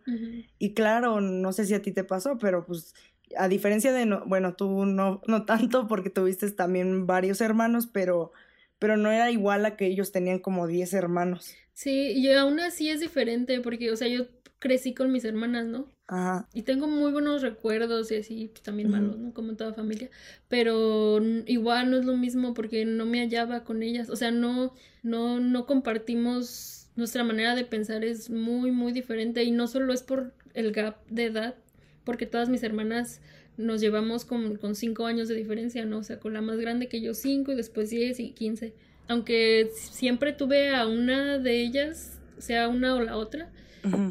Y 0.58 0.74
claro, 0.74 1.22
no 1.22 1.54
sé 1.54 1.66
si 1.66 1.74
a 1.74 1.82
ti 1.82 1.92
te 1.92 2.04
pasó, 2.04 2.38
pero 2.40 2.66
pues 2.66 2.96
a 3.36 3.48
diferencia 3.48 3.92
de, 3.92 4.06
no, 4.06 4.24
bueno, 4.26 4.56
tú 4.56 4.86
no, 4.86 5.22
no 5.28 5.46
tanto 5.46 5.88
porque 5.88 6.10
tuviste 6.10 6.50
también 6.52 7.06
varios 7.06 7.42
hermanos, 7.42 7.88
pero, 7.88 8.32
pero 8.80 8.98
no 8.98 9.12
era 9.12 9.32
igual 9.32 9.66
a 9.66 9.76
que 9.76 9.88
ellos 9.88 10.12
tenían 10.12 10.40
como 10.40 10.68
10 10.68 10.94
hermanos. 10.94 11.56
Sí, 11.74 12.14
y 12.14 12.32
aún 12.32 12.60
así 12.60 12.90
es 12.90 13.00
diferente 13.00 13.62
porque, 13.62 13.92
o 13.92 13.96
sea, 13.96 14.08
yo 14.08 14.28
crecí 14.60 14.94
con 14.94 15.12
mis 15.12 15.26
hermanas, 15.26 15.66
¿no? 15.68 15.88
Ajá. 16.08 16.48
Y 16.54 16.64
tengo 16.64 16.88
muy 16.88 17.12
buenos 17.12 17.42
recuerdos 17.42 18.12
y 18.12 18.16
así, 18.16 18.48
pues 18.48 18.64
también 18.64 18.90
malos, 18.90 19.18
¿no? 19.18 19.34
Como 19.34 19.52
en 19.52 19.58
toda 19.58 19.74
familia. 19.74 20.10
Pero 20.48 21.20
igual 21.46 21.92
no 21.92 21.98
es 21.98 22.06
lo 22.06 22.16
mismo 22.16 22.54
porque 22.54 22.86
no 22.86 23.06
me 23.06 23.20
hallaba 23.20 23.64
con 23.64 23.84
ellas. 23.84 24.10
O 24.10 24.16
sea, 24.16 24.32
no, 24.32 24.74
no, 25.04 25.40
no 25.40 25.66
compartimos, 25.66 26.90
nuestra 26.96 27.24
manera 27.24 27.56
de 27.56 27.66
pensar 27.66 28.04
es 28.04 28.30
muy, 28.30 28.72
muy 28.72 28.94
diferente. 28.94 29.44
Y 29.44 29.52
no 29.52 29.68
solo 29.68 29.94
es 29.94 30.02
por 30.02 30.34
el 30.54 30.72
gap 30.72 31.06
de 31.10 31.26
edad, 31.26 31.56
porque 32.04 32.26
todas 32.26 32.50
mis 32.50 32.64
hermanas 32.64 33.22
nos 33.58 33.82
llevamos 33.82 34.24
con, 34.24 34.56
con 34.58 34.76
cinco 34.76 35.06
años 35.06 35.28
de 35.28 35.36
diferencia, 35.36 35.86
¿no? 35.86 36.00
O 36.00 36.04
sea, 36.04 36.20
con 36.20 36.34
la 36.34 36.42
más 36.42 36.58
grande 36.60 36.88
que 36.88 37.02
yo 37.02 37.14
cinco 37.14 37.52
y 37.52 37.56
después 37.56 37.90
diez 37.90 38.20
y 38.20 38.32
quince. 38.32 38.74
Aunque 39.08 39.70
siempre 39.74 40.34
tuve 40.34 40.76
a 40.76 40.86
una 40.86 41.40
de 41.40 41.62
ellas, 41.62 42.20
sea 42.38 42.68
una 42.68 42.96
o 42.96 43.02
la 43.02 43.18
otra, 43.18 43.52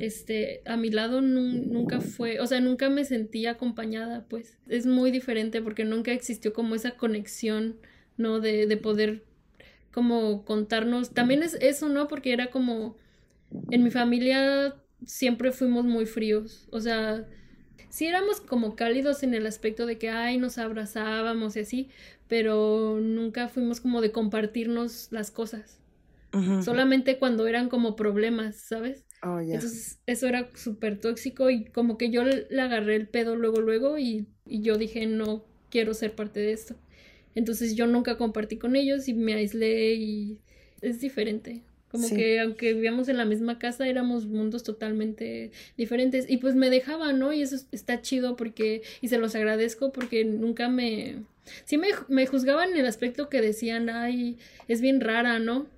este, 0.00 0.62
a 0.64 0.76
mi 0.78 0.90
lado 0.90 1.20
nunca 1.20 2.00
fue, 2.00 2.40
o 2.40 2.46
sea, 2.46 2.60
nunca 2.60 2.88
me 2.88 3.04
sentí 3.04 3.44
acompañada, 3.44 4.24
pues 4.26 4.56
es 4.68 4.86
muy 4.86 5.10
diferente 5.10 5.60
porque 5.60 5.84
nunca 5.84 6.12
existió 6.12 6.54
como 6.54 6.74
esa 6.74 6.92
conexión, 6.92 7.76
¿no? 8.16 8.40
De, 8.40 8.66
de 8.66 8.76
poder 8.78 9.22
como 9.92 10.44
contarnos, 10.44 11.12
también 11.12 11.42
es 11.42 11.54
eso, 11.60 11.88
¿no? 11.88 12.08
Porque 12.08 12.32
era 12.32 12.50
como, 12.50 12.96
en 13.70 13.82
mi 13.82 13.90
familia 13.90 14.76
siempre 15.04 15.52
fuimos 15.52 15.84
muy 15.84 16.06
fríos, 16.06 16.68
o 16.70 16.80
sea, 16.80 17.26
sí 17.90 18.06
éramos 18.06 18.40
como 18.40 18.76
cálidos 18.76 19.22
en 19.22 19.34
el 19.34 19.46
aspecto 19.46 19.86
de 19.86 19.98
que, 19.98 20.10
ay, 20.10 20.38
nos 20.38 20.58
abrazábamos 20.58 21.56
y 21.56 21.60
así, 21.60 21.88
pero 22.28 22.98
nunca 23.00 23.48
fuimos 23.48 23.80
como 23.80 24.00
de 24.00 24.12
compartirnos 24.12 25.08
las 25.10 25.30
cosas. 25.30 25.78
Solamente 26.62 27.18
cuando 27.18 27.46
eran 27.46 27.70
como 27.70 27.96
problemas, 27.96 28.56
¿sabes? 28.56 29.06
Oh, 29.22 29.40
Entonces 29.40 30.00
eso 30.04 30.26
era 30.26 30.50
súper 30.54 31.00
tóxico 31.00 31.48
y 31.48 31.64
como 31.64 31.96
que 31.96 32.10
yo 32.10 32.24
le 32.24 32.60
agarré 32.60 32.96
el 32.96 33.08
pedo 33.08 33.36
luego, 33.36 33.62
luego 33.62 33.96
y, 33.96 34.26
yo 34.44 34.76
dije 34.76 35.06
no 35.06 35.44
quiero 35.70 35.94
ser 35.94 36.14
parte 36.14 36.40
de 36.40 36.52
esto. 36.52 36.76
Entonces 37.34 37.74
yo 37.74 37.86
nunca 37.86 38.18
compartí 38.18 38.58
con 38.58 38.76
ellos 38.76 39.08
y 39.08 39.14
me 39.14 39.32
aislé 39.34 39.94
y 39.94 40.38
es 40.82 41.00
diferente. 41.00 41.62
Como 41.90 42.08
que 42.08 42.40
aunque 42.40 42.74
vivíamos 42.74 43.08
en 43.08 43.16
la 43.16 43.24
misma 43.24 43.58
casa 43.58 43.86
éramos 43.86 44.26
mundos 44.26 44.64
totalmente 44.64 45.52
diferentes 45.76 46.26
y 46.28 46.38
pues 46.38 46.54
me 46.54 46.68
dejaba, 46.68 47.12
¿no? 47.12 47.32
Y 47.32 47.42
eso 47.42 47.56
está 47.72 48.02
chido 48.02 48.36
porque, 48.36 48.82
y 49.00 49.08
se 49.08 49.18
los 49.18 49.34
agradezco 49.34 49.92
porque 49.92 50.24
nunca 50.24 50.68
me... 50.68 51.22
Sí 51.64 51.78
me, 51.78 51.88
me 52.08 52.26
juzgaban 52.26 52.70
en 52.70 52.78
el 52.78 52.86
aspecto 52.86 53.28
que 53.28 53.40
decían, 53.40 53.88
ay, 53.88 54.36
es 54.66 54.80
bien 54.80 55.00
rara, 55.00 55.38
¿no? 55.38 55.68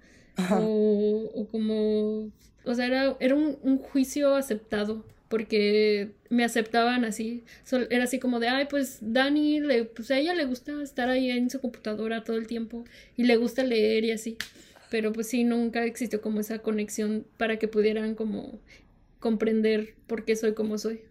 O, 0.51 1.31
o 1.35 1.47
como 1.49 2.31
o 2.69 2.75
sea, 2.75 2.87
era, 2.87 3.17
era 3.19 3.35
un, 3.35 3.79
juicio 3.79 4.35
aceptado 4.35 5.03
porque 5.29 6.11
me 6.29 6.45
aceptaban 6.45 7.07
así. 7.07 7.43
era 7.89 8.05
así 8.05 8.19
como 8.19 8.41
de, 8.41 8.49
ay, 8.49 8.67
pues 8.69 8.99
Dani, 9.01 9.61
le, 9.61 9.85
pues 9.85 10.11
a 10.11 10.19
ella 10.19 10.35
le 10.35 10.45
gusta 10.45 10.83
estar 10.83 11.09
ahí 11.09 11.31
en 11.31 11.49
su 11.49 11.61
computadora 11.61 12.25
todo 12.25 12.37
el 12.37 12.47
tiempo 12.47 12.85
y 13.17 13.25
le 13.25 13.37
gusta 13.37 13.65
leer 13.65 14.05
y 14.05 14.11
así. 14.13 14.37
Pero 14.91 15.13
pues 15.13 15.29
sí, 15.29 15.45
nunca 15.45 15.85
existió 15.85 16.21
como 16.21 16.41
esa 16.41 16.61
conexión 16.61 17.27
para 17.37 17.59
que 17.59 17.69
pudieran 17.69 18.15
como 18.15 18.61
comprender 19.21 19.97
por 20.07 20.25
qué 20.25 20.37
soy 20.37 20.55
como 20.55 20.79
soy. 20.79 21.03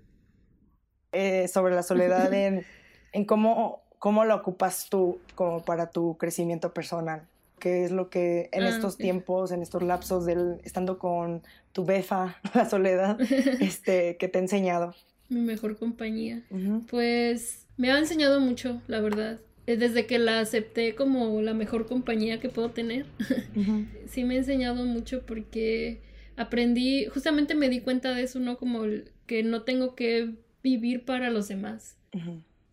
Eh, 1.13 1.47
sobre 1.47 1.73
la 1.75 1.83
soledad 1.83 2.33
en, 2.33 2.65
en 3.13 3.25
cómo, 3.25 3.83
cómo 3.99 4.25
la 4.25 4.35
ocupas 4.35 4.89
tú 4.89 5.21
como 5.35 5.63
para 5.65 5.89
tu 5.91 6.17
crecimiento 6.17 6.73
personal. 6.73 7.27
qué 7.59 7.85
es 7.85 7.91
lo 7.91 8.09
que 8.09 8.49
en 8.53 8.65
Ah, 8.65 8.67
estos 8.67 8.99
tiempos, 8.99 9.51
en 9.51 9.61
estos 9.63 9.81
lapsos 9.83 10.25
del 10.25 10.61
estando 10.63 10.99
con 10.99 11.43
tu 11.71 11.85
befa, 11.85 12.37
la 12.53 12.69
soledad, 12.69 13.19
este, 13.59 14.17
que 14.17 14.27
te 14.27 14.39
ha 14.39 14.41
enseñado. 14.41 14.93
Mi 15.29 15.41
mejor 15.41 15.77
compañía. 15.77 16.43
Pues 16.89 17.65
me 17.77 17.91
ha 17.91 17.97
enseñado 17.99 18.39
mucho, 18.39 18.81
la 18.87 19.01
verdad. 19.01 19.39
Eh, 19.67 19.77
Desde 19.77 20.05
que 20.07 20.17
la 20.17 20.39
acepté 20.39 20.95
como 20.95 21.41
la 21.41 21.53
mejor 21.53 21.85
compañía 21.85 22.39
que 22.39 22.49
puedo 22.49 22.71
tener, 22.71 23.05
sí 24.07 24.23
me 24.23 24.35
ha 24.35 24.37
enseñado 24.39 24.83
mucho 24.85 25.25
porque 25.25 25.99
aprendí, 26.35 27.05
justamente 27.07 27.53
me 27.55 27.69
di 27.69 27.81
cuenta 27.81 28.13
de 28.13 28.23
eso, 28.23 28.39
¿no? 28.39 28.57
Como 28.57 28.83
que 29.25 29.43
no 29.43 29.63
tengo 29.63 29.95
que 29.95 30.35
vivir 30.63 31.03
para 31.05 31.29
los 31.29 31.47
demás. 31.47 31.97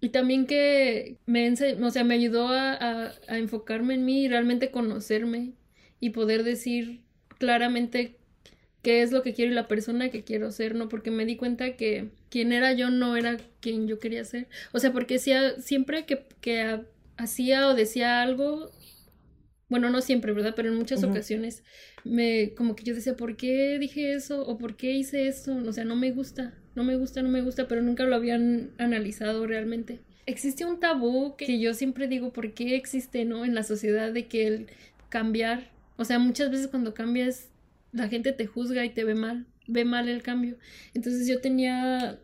Y 0.01 0.11
también 0.11 0.47
que 0.47 1.17
me, 1.27 1.51
o 1.51 1.91
sea, 1.91 2.05
me 2.05 2.15
ayudó 2.15 2.49
a, 2.49 2.73
a- 2.75 3.13
a 3.29 3.39
enfocarme 3.39 3.95
en 3.95 4.05
mí 4.05 4.25
y 4.25 4.29
realmente 4.29 4.71
conocerme 4.71 5.53
y 6.01 6.11
poder 6.11 6.45
decir 6.45 7.01
claramente 7.39 8.17
qué 8.85 9.03
es 9.03 9.11
lo 9.11 9.23
que 9.25 9.35
quiero 9.35 9.51
y 9.51 9.55
la 9.57 9.67
persona 9.67 10.11
que 10.11 10.23
quiero 10.23 10.53
ser, 10.53 10.77
¿no? 10.77 10.89
Porque 10.89 11.11
me 11.11 11.27
di 11.27 11.37
cuenta 11.37 11.77
que 11.77 12.11
quien 12.31 12.53
era 12.53 12.73
yo 12.73 12.91
no 12.91 13.17
era 13.17 13.39
quien 13.61 13.89
yo 13.89 13.99
quería 13.99 14.25
ser. 14.25 14.47
O 14.73 14.79
sea, 14.79 14.93
porque 14.93 15.19
siempre 15.19 16.07
que, 16.07 16.25
que 16.41 16.61
ha- 16.63 16.85
hacía 17.17 17.67
o 17.69 17.75
decía 17.75 18.23
algo, 18.23 18.71
bueno, 19.69 19.91
no 19.91 20.01
siempre, 20.03 20.33
¿verdad? 20.33 20.53
Pero 20.55 20.69
en 20.69 20.77
muchas 20.77 21.03
ocasiones 21.11 21.65
me, 22.05 22.53
como 22.55 22.77
que 22.77 22.85
yo 22.85 22.95
decía, 22.95 23.17
¿por 23.17 23.37
qué 23.37 23.79
dije 23.79 24.13
eso? 24.15 24.47
¿O 24.47 24.59
por 24.59 24.77
qué 24.77 24.93
hice 24.93 25.27
eso? 25.27 25.57
O 25.57 25.73
sea, 25.73 25.85
no 25.85 25.97
me 25.97 26.13
gusta, 26.13 26.55
no 26.77 26.85
me 26.85 26.97
gusta, 26.97 27.23
no 27.23 27.29
me 27.31 27.41
gusta, 27.43 27.67
pero 27.67 27.83
nunca 27.83 28.05
lo 28.05 28.15
habían 28.15 28.71
analizado 28.79 29.47
realmente. 29.47 30.01
Existe 30.27 30.65
un 30.65 30.81
tabú 30.81 31.35
que 31.37 31.59
yo 31.59 31.75
siempre 31.75 32.09
digo, 32.09 32.33
¿por 32.33 32.53
qué 32.55 32.77
existe, 32.77 33.25
no? 33.25 33.45
En 33.45 33.55
la 33.55 33.63
sociedad 33.63 34.13
de 34.13 34.27
que 34.27 34.47
el 34.47 34.67
cambiar, 35.09 35.71
o 35.97 36.05
sea, 36.05 36.19
muchas 36.19 36.51
veces 36.51 36.69
cuando 36.69 36.95
cambias, 36.95 37.49
la 37.95 38.09
gente 38.09 38.33
te 38.33 38.47
juzga 38.47 38.85
y 38.85 38.91
te 38.91 39.05
ve 39.05 39.15
mal, 39.15 39.47
ve 39.69 39.85
mal 39.87 40.09
el 40.09 40.23
cambio. 40.23 40.59
Entonces 40.95 41.27
yo 41.29 41.41
tenía, 41.41 42.21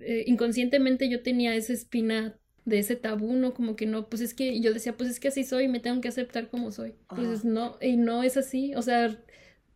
eh, 0.00 0.24
inconscientemente 0.26 1.08
yo 1.08 1.22
tenía 1.22 1.54
esa 1.54 1.72
espina 1.72 2.38
de 2.64 2.78
ese 2.80 2.96
tabú, 2.96 3.34
¿no? 3.34 3.54
Como 3.54 3.76
que 3.76 3.86
no, 3.86 4.08
pues 4.08 4.22
es 4.22 4.34
que 4.34 4.52
y 4.52 4.60
yo 4.62 4.74
decía, 4.74 4.96
pues 4.96 5.10
es 5.10 5.20
que 5.20 5.28
así 5.28 5.44
soy 5.44 5.64
y 5.64 5.68
me 5.68 5.80
tengo 5.80 6.00
que 6.00 6.08
aceptar 6.08 6.48
como 6.50 6.72
soy. 6.72 6.94
Pues 7.14 7.28
Ajá. 7.40 7.40
no, 7.44 7.78
y 7.80 7.96
no 7.96 8.22
es 8.22 8.36
así, 8.36 8.74
o 8.74 8.82
sea, 8.82 9.18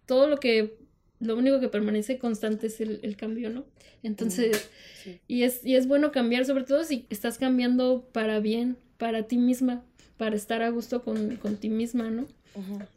todo 0.07 0.28
lo 0.28 0.38
que, 0.38 0.76
lo 1.21 1.37
único 1.37 1.61
que 1.61 1.69
permanece 1.69 2.19
constante 2.19 2.66
es 2.69 2.81
el, 2.81 3.00
el 3.02 3.16
cambio, 3.16 3.50
¿no? 3.50 3.66
Entonces, 4.02 4.69
Sí. 5.02 5.21
y 5.28 5.42
es, 5.45 5.64
y 5.64 5.76
es 5.76 5.87
bueno 5.88 6.12
cambiar, 6.12 6.45
sobre 6.45 6.64
todo 6.64 6.85
si 6.85 7.07
estás 7.11 7.38
cambiando 7.38 8.09
para 8.12 8.40
bien, 8.40 8.76
para 8.99 9.25
ti 9.28 9.37
misma, 9.38 9.85
para 10.16 10.37
estar 10.37 10.62
a 10.62 10.71
gusto 10.71 11.02
con, 11.02 11.37
con 11.37 11.57
ti 11.57 11.69
misma, 11.69 12.11
¿no? 12.11 12.28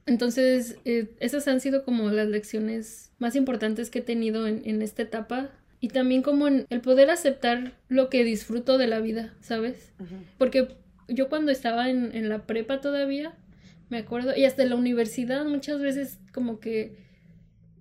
Entonces, 0.06 0.78
eh, 0.86 1.10
esas 1.20 1.48
han 1.48 1.60
sido 1.60 1.84
como 1.84 2.10
las 2.10 2.28
lecciones 2.28 3.12
más 3.20 3.36
importantes 3.36 3.90
que 3.90 4.00
he 4.00 4.04
tenido 4.04 4.48
en, 4.48 4.62
en 4.66 4.82
esta 4.82 5.04
etapa. 5.04 5.52
Y 5.82 5.90
también 5.90 6.22
como 6.24 6.48
en 6.48 6.66
el 6.70 6.82
poder 6.82 7.10
aceptar 7.12 7.74
lo 7.90 8.10
que 8.10 8.24
disfruto 8.24 8.78
de 8.78 8.88
la 8.88 9.02
vida, 9.02 9.34
¿sabes? 9.42 9.92
Porque 10.38 10.70
yo 11.08 11.30
cuando 11.30 11.52
estaba 11.52 11.90
en, 11.90 12.16
en 12.16 12.30
la 12.30 12.48
prepa 12.48 12.82
todavía, 12.82 13.36
me 13.90 13.98
acuerdo, 14.00 14.36
y 14.36 14.46
hasta 14.46 14.64
en 14.64 14.70
la 14.70 14.78
universidad 14.78 15.46
muchas 15.46 15.80
veces 15.80 16.18
como 16.34 16.60
que 16.60 16.98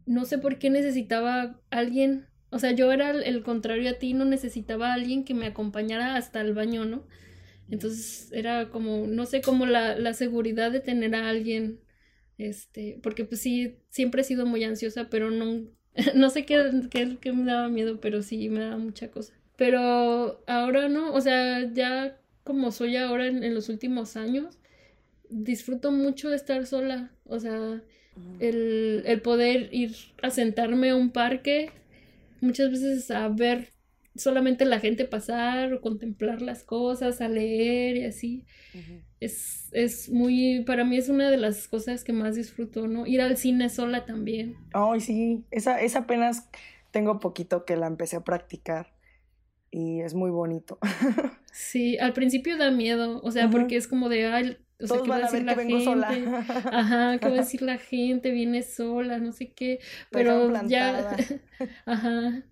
no 0.06 0.26
sé 0.26 0.38
por 0.38 0.58
qué 0.58 0.68
necesitaba 0.68 1.58
alguien, 1.70 2.26
o 2.50 2.58
sea, 2.58 2.72
yo 2.72 2.92
era 2.92 3.10
el, 3.10 3.22
el 3.22 3.42
contrario 3.42 3.88
a 3.88 3.94
ti, 3.94 4.12
no 4.12 4.26
necesitaba 4.26 4.90
a 4.90 4.94
alguien 4.94 5.24
que 5.24 5.32
me 5.32 5.46
acompañara 5.46 6.16
hasta 6.16 6.42
el 6.42 6.52
baño, 6.52 6.84
¿no? 6.84 7.04
Entonces 7.70 8.30
era 8.32 8.70
como, 8.70 9.06
no 9.06 9.26
sé, 9.26 9.42
como 9.42 9.66
la, 9.66 9.96
la 9.98 10.14
seguridad 10.14 10.70
de 10.72 10.80
tener 10.80 11.14
a 11.14 11.28
alguien, 11.28 11.80
este, 12.38 12.98
porque 13.02 13.24
pues 13.24 13.40
sí, 13.40 13.76
siempre 13.90 14.22
he 14.22 14.24
sido 14.24 14.46
muy 14.46 14.64
ansiosa, 14.64 15.08
pero 15.10 15.30
no, 15.30 15.66
no 16.14 16.30
sé 16.30 16.44
qué, 16.46 16.70
qué, 16.90 17.18
qué 17.20 17.32
me 17.32 17.50
daba 17.50 17.68
miedo, 17.68 18.00
pero 18.00 18.22
sí 18.22 18.48
me 18.48 18.60
daba 18.60 18.78
mucha 18.78 19.10
cosa. 19.10 19.34
Pero 19.56 20.42
ahora 20.46 20.88
no, 20.88 21.12
o 21.14 21.20
sea, 21.20 21.72
ya 21.72 22.18
como 22.44 22.72
soy 22.72 22.96
ahora 22.96 23.26
en, 23.26 23.44
en 23.44 23.54
los 23.54 23.68
últimos 23.68 24.16
años, 24.16 24.58
disfruto 25.30 25.90
mucho 25.92 26.30
de 26.30 26.36
estar 26.36 26.66
sola, 26.66 27.12
o 27.26 27.40
sea, 27.40 27.82
el, 28.38 29.02
el 29.06 29.22
poder 29.22 29.68
ir 29.72 29.94
a 30.22 30.30
sentarme 30.30 30.90
a 30.90 30.96
un 30.96 31.10
parque, 31.10 31.70
muchas 32.40 32.70
veces 32.72 33.10
a 33.12 33.28
ver 33.28 33.73
solamente 34.16 34.64
la 34.64 34.80
gente 34.80 35.04
pasar 35.04 35.72
o 35.72 35.80
contemplar 35.80 36.42
las 36.42 36.62
cosas, 36.64 37.20
a 37.20 37.28
leer 37.28 37.96
y 37.96 38.04
así. 38.04 38.46
Es, 39.20 39.68
es 39.72 40.10
muy, 40.10 40.64
para 40.64 40.84
mí 40.84 40.96
es 40.96 41.08
una 41.08 41.30
de 41.30 41.36
las 41.36 41.68
cosas 41.68 42.04
que 42.04 42.12
más 42.12 42.34
disfruto, 42.36 42.86
¿no? 42.86 43.06
Ir 43.06 43.20
al 43.20 43.36
cine 43.36 43.68
sola 43.70 44.04
también. 44.04 44.56
Ay, 44.72 45.00
sí, 45.00 45.44
esa, 45.50 45.80
esa 45.80 46.00
apenas 46.00 46.48
tengo 46.90 47.20
poquito 47.20 47.64
que 47.64 47.76
la 47.76 47.86
empecé 47.86 48.16
a 48.16 48.24
practicar 48.24 48.94
y 49.70 50.00
es 50.02 50.14
muy 50.14 50.30
bonito. 50.30 50.78
Sí, 51.56 51.98
al 51.98 52.12
principio 52.12 52.56
da 52.56 52.72
miedo, 52.72 53.20
o 53.22 53.30
sea, 53.30 53.48
porque 53.48 53.76
es 53.76 53.86
como 53.86 54.08
de, 54.08 54.26
ay, 54.26 54.58
o 54.80 54.88
sea, 54.88 55.02
¿qué 55.02 55.08
va 55.08 55.18
van 55.18 55.22
a 55.22 55.28
a 55.28 55.30
decir 55.30 55.44
la 55.44 55.54
que 55.54 55.58
vengo 55.60 55.80
sola. 55.80 56.08
gente? 56.08 56.30
Ajá, 56.72 57.18
¿qué 57.18 57.28
va 57.28 57.34
a 57.34 57.38
decir 57.38 57.62
la 57.62 57.78
gente? 57.78 58.32
Viene 58.32 58.62
sola, 58.62 59.18
no 59.18 59.30
sé 59.30 59.52
qué. 59.52 59.78
Pero 60.10 60.52
ya, 60.66 61.16
ajá. 61.86 62.42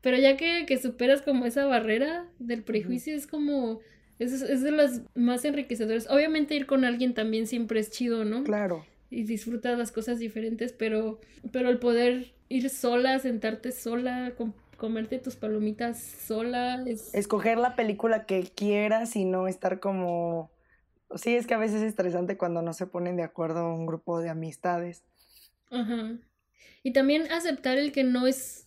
Pero 0.00 0.18
ya 0.18 0.36
que, 0.36 0.66
que 0.66 0.78
superas 0.78 1.22
como 1.22 1.46
esa 1.46 1.66
barrera 1.66 2.28
del 2.38 2.62
prejuicio, 2.62 3.14
es 3.14 3.26
como, 3.26 3.80
es, 4.18 4.32
es 4.32 4.62
de 4.62 4.70
las 4.70 5.02
más 5.14 5.44
enriquecedoras. 5.44 6.08
Obviamente 6.08 6.54
ir 6.54 6.66
con 6.66 6.84
alguien 6.84 7.14
también 7.14 7.46
siempre 7.46 7.80
es 7.80 7.90
chido, 7.90 8.24
¿no? 8.24 8.44
Claro. 8.44 8.84
Y 9.10 9.24
disfrutas 9.24 9.78
las 9.78 9.92
cosas 9.92 10.18
diferentes, 10.18 10.72
pero, 10.72 11.20
pero 11.52 11.70
el 11.70 11.78
poder 11.78 12.34
ir 12.48 12.70
sola, 12.70 13.18
sentarte 13.18 13.72
sola, 13.72 14.32
com- 14.36 14.52
comerte 14.76 15.18
tus 15.18 15.36
palomitas 15.36 15.98
sola, 16.00 16.84
es... 16.86 17.14
Escoger 17.14 17.58
la 17.58 17.74
película 17.74 18.26
que 18.26 18.42
quieras 18.42 19.16
y 19.16 19.24
no 19.24 19.48
estar 19.48 19.80
como... 19.80 20.50
Sí, 21.14 21.36
es 21.36 21.46
que 21.46 21.54
a 21.54 21.58
veces 21.58 21.82
es 21.82 21.88
estresante 21.88 22.36
cuando 22.36 22.62
no 22.62 22.72
se 22.72 22.86
ponen 22.86 23.16
de 23.16 23.22
acuerdo 23.22 23.72
un 23.72 23.86
grupo 23.86 24.20
de 24.20 24.28
amistades. 24.28 25.04
Ajá. 25.70 26.18
Y 26.82 26.92
también 26.92 27.30
aceptar 27.30 27.78
el 27.78 27.92
que 27.92 28.04
no 28.04 28.26
es, 28.26 28.65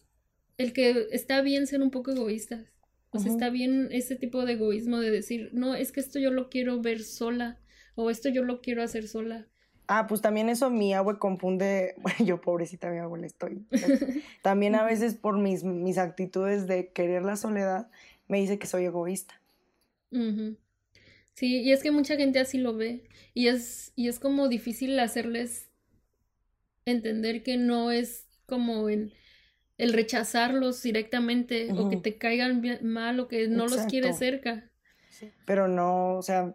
el 0.60 0.74
que 0.74 1.08
está 1.12 1.42
bien 1.42 1.66
ser 1.66 1.82
un 1.82 1.90
poco 1.90 2.12
egoístas. 2.12 2.68
O 3.12 3.18
sea, 3.18 3.32
está 3.32 3.50
bien 3.50 3.88
ese 3.92 4.16
tipo 4.16 4.46
de 4.46 4.54
egoísmo 4.54 5.00
de 5.00 5.10
decir, 5.10 5.50
no, 5.54 5.74
es 5.74 5.92
que 5.92 6.00
esto 6.00 6.20
yo 6.20 6.30
lo 6.30 6.50
quiero 6.50 6.80
ver 6.80 7.02
sola, 7.02 7.58
o 7.96 8.12
esto 8.12 8.30
yo 8.30 8.44
lo 8.44 8.62
quiero 8.62 8.84
hacer 8.84 9.08
sola. 9.08 9.48
Ah, 9.88 10.06
pues 10.06 10.22
también 10.22 10.50
eso 10.50 10.70
mi 10.70 10.94
abue 10.94 11.18
confunde, 11.18 11.96
bueno, 12.02 12.20
yo 12.24 12.42
pobrecita 12.42 12.92
mi 12.92 13.00
abuela 13.00 13.26
estoy. 13.26 13.66
También 14.44 14.76
a 14.76 14.84
veces 14.84 15.16
por 15.16 15.40
mis, 15.40 15.64
mis 15.64 15.98
actitudes 15.98 16.68
de 16.68 16.92
querer 16.92 17.24
la 17.24 17.38
soledad, 17.38 17.90
me 18.28 18.40
dice 18.40 18.60
que 18.60 18.68
soy 18.68 18.84
egoísta. 18.86 19.42
Sí, 21.34 21.62
y 21.62 21.72
es 21.72 21.82
que 21.82 21.92
mucha 21.92 22.18
gente 22.18 22.40
así 22.40 22.58
lo 22.58 22.76
ve. 22.76 23.08
Y 23.34 23.48
es, 23.48 23.94
y 23.96 24.10
es 24.10 24.20
como 24.20 24.50
difícil 24.50 25.00
hacerles 25.00 25.70
entender 26.86 27.44
que 27.44 27.58
no 27.58 27.92
es 27.92 28.28
como 28.46 28.90
el, 28.90 29.14
el 29.80 29.94
rechazarlos 29.94 30.84
directamente, 30.84 31.72
o 31.74 31.90
que 31.90 31.98
te 31.98 32.18
caigan 32.18 32.62
bien- 32.62 32.86
mal, 32.86 33.20
o 33.20 33.28
que 33.28 33.48
no 33.48 33.64
los 33.68 33.86
quieres 33.88 34.18
cerca. 34.18 34.70
Pero 35.46 35.68
no, 35.68 36.16
o 36.16 36.22
sea, 36.22 36.54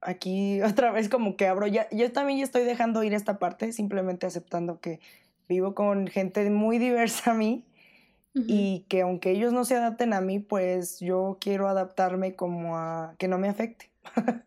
aquí 0.00 0.60
otra 0.80 0.90
vez 0.92 1.08
como 1.08 1.36
que 1.36 1.46
abro, 1.46 1.66
ya, 1.66 1.88
yo 1.90 2.10
también 2.12 2.38
ya 2.38 2.44
estoy 2.44 2.64
dejando 2.64 3.02
ir 3.02 3.12
esta 3.14 3.38
parte, 3.38 3.72
simplemente 3.72 4.26
aceptando 4.26 4.80
que 4.80 5.00
vivo 5.48 5.74
con 5.74 6.06
gente 6.06 6.48
muy 6.48 6.78
diversa 6.88 7.32
a 7.32 7.34
mí 7.34 7.66
y 8.34 8.86
que 8.88 9.02
aunque 9.02 9.32
ellos 9.32 9.52
no 9.52 9.64
se 9.66 9.76
adapten 9.76 10.14
a 10.14 10.22
mí, 10.22 10.38
pues 10.38 11.00
yo 11.00 11.36
quiero 11.38 11.68
adaptarme 11.68 12.34
como 12.34 12.78
a 12.78 13.14
que 13.18 13.28
no 13.28 13.36
me 13.38 13.48
afecte. 13.48 13.90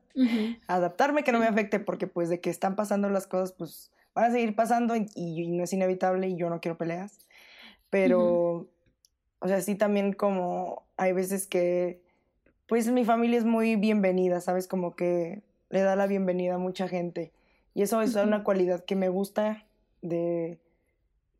Adaptarme 0.68 1.24
que 1.24 1.32
no 1.32 1.40
me 1.40 1.46
afecte 1.46 1.80
porque 1.80 2.08
pues 2.08 2.30
de 2.30 2.40
que 2.40 2.50
están 2.50 2.76
pasando 2.76 3.10
las 3.10 3.28
cosas, 3.28 3.52
pues 3.52 3.92
van 4.16 4.26
a 4.26 4.32
seguir 4.32 4.56
pasando 4.56 4.96
y, 4.96 5.06
y 5.16 5.48
no 5.52 5.64
es 5.66 5.74
inevitable 5.74 6.28
y 6.30 6.36
yo 6.38 6.50
no 6.50 6.62
quiero 6.62 6.78
peleas. 6.78 7.25
Pero, 7.96 8.68
o 9.40 9.48
sea, 9.48 9.62
sí 9.62 9.76
también 9.76 10.12
como 10.12 10.84
hay 10.98 11.14
veces 11.14 11.48
que, 11.48 12.02
pues 12.68 12.92
mi 12.92 13.06
familia 13.06 13.40
es 13.40 13.46
muy 13.46 13.78
bienvenida, 13.78 14.42
¿sabes? 14.42 14.68
Como 14.68 14.98
que 14.98 15.44
le 15.70 15.80
da 15.80 15.96
la 15.96 16.06
bienvenida 16.06 16.56
a 16.56 16.58
mucha 16.58 16.90
gente. 16.90 17.32
Y 17.74 17.84
eso 17.84 18.02
es 18.02 18.14
Ujú. 18.16 18.28
una 18.28 18.44
cualidad 18.44 18.84
que 18.84 18.98
me 18.98 19.08
gusta 19.08 19.66
de, 20.02 20.60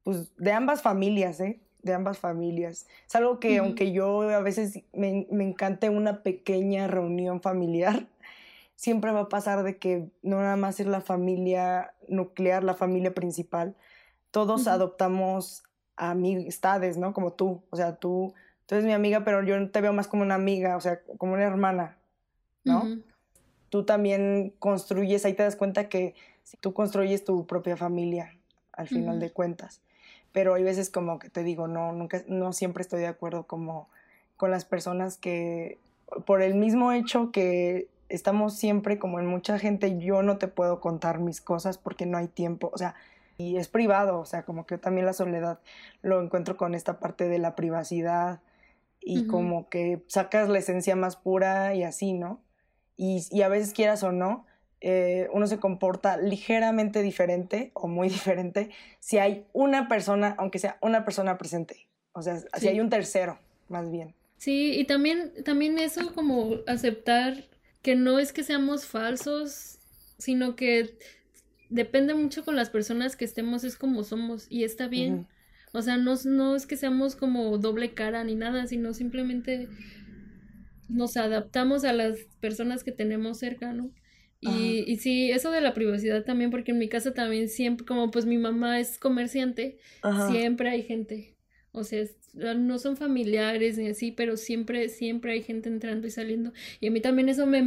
pues, 0.04 0.34
de 0.38 0.54
ambas 0.54 0.82
familias, 0.82 1.42
¿eh? 1.42 1.60
De 1.84 1.94
ambas 1.94 2.20
familias. 2.20 2.88
Es 3.06 3.16
algo 3.18 3.42
que 3.42 3.60
Ujú. 3.60 3.66
aunque 3.66 3.92
yo 3.92 4.22
a 4.22 4.40
veces 4.40 4.80
me, 4.94 5.28
me 5.30 5.44
encante 5.44 5.90
una 5.90 6.24
pequeña 6.24 6.88
reunión 6.88 7.42
familiar, 7.42 8.08
siempre 8.78 9.12
va 9.12 9.24
a 9.24 9.30
pasar 9.30 9.64
de 9.64 9.78
que 9.78 10.08
no 10.22 10.38
nada 10.38 10.56
más 10.56 10.80
es 10.80 10.88
la 10.88 11.02
familia 11.02 11.94
nuclear, 12.08 12.64
la 12.64 12.76
familia 12.76 13.14
principal, 13.14 13.76
todos 14.32 14.62
Ujú. 14.62 14.70
adoptamos 14.70 15.65
amistades, 15.98 16.98
¿no? 16.98 17.14
Como 17.14 17.34
tú, 17.34 17.62
o 17.70 17.76
sea, 17.76 17.96
tú, 17.96 18.34
tú 18.66 18.76
eres 18.76 18.86
mi 18.86 18.94
amiga, 18.94 19.24
pero 19.24 19.44
yo 19.44 19.70
te 19.70 19.82
veo 19.82 19.94
más 19.94 20.08
como 20.08 20.24
una 20.24 20.36
amiga, 20.36 20.78
o 20.78 20.82
sea, 20.82 21.02
como 21.18 21.34
una 21.34 21.44
hermana, 21.44 21.98
¿no? 22.64 23.00
Tú 23.70 23.84
también 23.84 24.54
construyes, 24.60 25.26
ahí 25.26 25.34
te 25.34 25.44
das 25.44 25.56
cuenta 25.56 25.90
que 25.90 26.16
tú 26.62 26.74
construyes 26.74 27.24
tu 27.24 27.46
propia 27.46 27.78
familia 27.78 28.36
al 28.74 28.88
final 28.88 29.20
de 29.20 29.32
cuentas. 29.32 29.82
Pero 30.32 30.54
hay 30.54 30.64
veces 30.64 30.90
como 30.90 31.18
que 31.20 31.30
te 31.30 31.44
digo, 31.44 31.68
no, 31.68 31.94
nunca, 31.94 32.24
no 32.28 32.54
siempre 32.54 32.82
estoy 32.82 33.00
de 33.00 33.08
acuerdo 33.08 33.44
como 33.44 33.90
con 34.38 34.52
las 34.52 34.66
personas 34.66 35.18
que 35.18 35.80
por 36.26 36.42
el 36.42 36.56
mismo 36.56 36.92
hecho 36.92 37.32
que 37.32 37.88
estamos 38.10 38.56
siempre 38.56 39.00
como 39.00 39.20
en 39.20 39.26
mucha 39.26 39.58
gente, 39.58 39.98
yo 39.98 40.22
no 40.22 40.38
te 40.38 40.48
puedo 40.48 40.80
contar 40.80 41.20
mis 41.20 41.42
cosas 41.42 41.78
porque 41.78 42.06
no 42.06 42.18
hay 42.18 42.28
tiempo, 42.28 42.70
o 42.74 42.78
sea, 42.78 42.96
y 43.38 43.58
es 43.58 43.68
privado, 43.68 44.20
o 44.20 44.26
sea, 44.26 44.44
como 44.44 44.66
que 44.66 44.78
también 44.78 45.06
la 45.06 45.14
soledad 45.14 45.60
lo 46.02 46.22
encuentro 46.22 46.58
con 46.58 46.74
esta 46.76 47.00
parte 47.00 47.28
de 47.28 47.40
la 47.40 47.56
privacidad 47.56 48.42
y 49.02 49.28
como 49.28 49.70
que 49.70 50.02
sacas 50.08 50.50
la 50.50 50.58
esencia 50.58 50.96
más 50.96 51.16
pura 51.16 51.76
y 51.76 51.84
así, 51.84 52.14
¿no? 52.14 52.42
Y, 52.98 53.42
a 53.42 53.50
veces 53.50 53.74
quieras 53.74 54.04
o 54.04 54.12
no, 54.12 54.46
eh, 54.82 55.28
uno 55.34 55.48
se 55.48 55.60
comporta 55.60 56.18
ligeramente 56.18 57.02
diferente 57.02 57.72
o 57.74 57.88
muy 57.88 58.10
diferente 58.10 58.72
si 59.00 59.18
hay 59.18 59.46
una 59.54 59.88
persona, 59.88 60.36
aunque 60.38 60.60
sea 60.60 60.78
una 60.82 61.06
persona 61.06 61.38
presente, 61.38 61.88
o 62.14 62.22
sea, 62.22 62.40
si 62.58 62.68
hay 62.68 62.80
un 62.80 62.90
tercero, 62.90 63.38
más 63.70 63.92
bien. 63.92 64.16
Sí, 64.38 64.80
y 64.80 64.86
también, 64.86 65.32
también 65.44 65.78
eso 65.78 66.14
como 66.14 66.56
aceptar 66.68 67.46
que 67.82 67.96
no 67.96 68.20
es 68.20 68.34
que 68.34 68.44
seamos 68.44 68.86
falsos, 68.86 69.80
sino 70.18 70.56
que 70.56 70.98
depende 71.76 72.14
mucho 72.14 72.46
con 72.46 72.56
las 72.56 72.70
personas 72.70 73.16
que 73.16 73.26
estemos, 73.26 73.64
es 73.64 73.76
como 73.76 74.04
somos 74.04 74.48
y 74.50 74.64
está 74.64 74.88
bien. 74.88 75.28
O 75.74 75.82
sea, 75.82 75.98
no, 75.98 76.16
no 76.24 76.56
es 76.56 76.66
que 76.66 76.78
seamos 76.78 77.18
como 77.18 77.58
doble 77.58 77.94
cara 77.94 78.24
ni 78.24 78.36
nada, 78.36 78.66
sino 78.66 78.94
simplemente 78.94 79.68
nos 80.88 81.18
adaptamos 81.18 81.84
a 81.84 81.92
las 81.92 82.18
personas 82.40 82.86
que 82.86 82.94
tenemos 82.94 83.40
cerca, 83.40 83.74
¿no? 83.74 83.92
Y, 84.40 84.84
y, 84.86 84.98
sí, 84.98 85.32
eso 85.32 85.50
de 85.50 85.60
la 85.60 85.74
privacidad 85.74 86.24
también, 86.24 86.52
porque 86.52 86.72
en 86.72 86.78
mi 86.78 86.88
casa 86.88 87.14
también 87.14 87.50
siempre, 87.50 87.84
como 87.84 88.12
pues 88.12 88.28
mi 88.28 88.38
mamá 88.38 88.80
es 88.80 89.00
comerciante, 89.00 89.80
siempre 90.30 90.70
hay 90.70 90.84
gente. 90.84 91.36
O 91.72 91.84
sea, 91.84 92.06
no 92.56 92.78
son 92.78 92.96
familiares 92.96 93.78
ni 93.78 93.88
así, 93.88 94.12
pero 94.12 94.38
siempre, 94.38 94.88
siempre 94.88 95.32
hay 95.34 95.42
gente 95.42 95.68
entrando 95.68 96.06
y 96.06 96.12
saliendo. 96.12 96.54
Y 96.80 96.88
a 96.88 96.92
mí 96.92 97.02
también 97.02 97.28
eso 97.28 97.48
me 97.48 97.64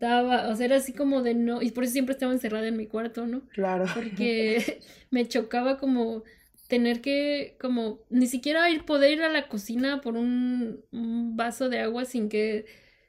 o 0.00 0.56
sea, 0.56 0.66
era 0.66 0.76
así 0.76 0.92
como 0.92 1.22
de 1.22 1.34
no, 1.34 1.62
y 1.62 1.70
por 1.70 1.84
eso 1.84 1.92
siempre 1.92 2.12
estaba 2.12 2.32
encerrada 2.32 2.66
en 2.66 2.76
mi 2.76 2.86
cuarto, 2.86 3.26
¿no? 3.26 3.42
Claro. 3.48 3.86
Porque 3.94 4.80
me 5.10 5.26
chocaba 5.26 5.78
como 5.78 6.24
tener 6.68 7.00
que, 7.00 7.56
como, 7.60 8.00
ni 8.10 8.26
siquiera 8.26 8.68
ir, 8.70 8.84
poder 8.84 9.12
ir 9.12 9.22
a 9.22 9.28
la 9.28 9.48
cocina 9.48 10.00
por 10.00 10.16
un, 10.16 10.84
un 10.92 11.36
vaso 11.36 11.68
de 11.68 11.80
agua 11.80 12.04
sin 12.04 12.28
que 12.28 12.66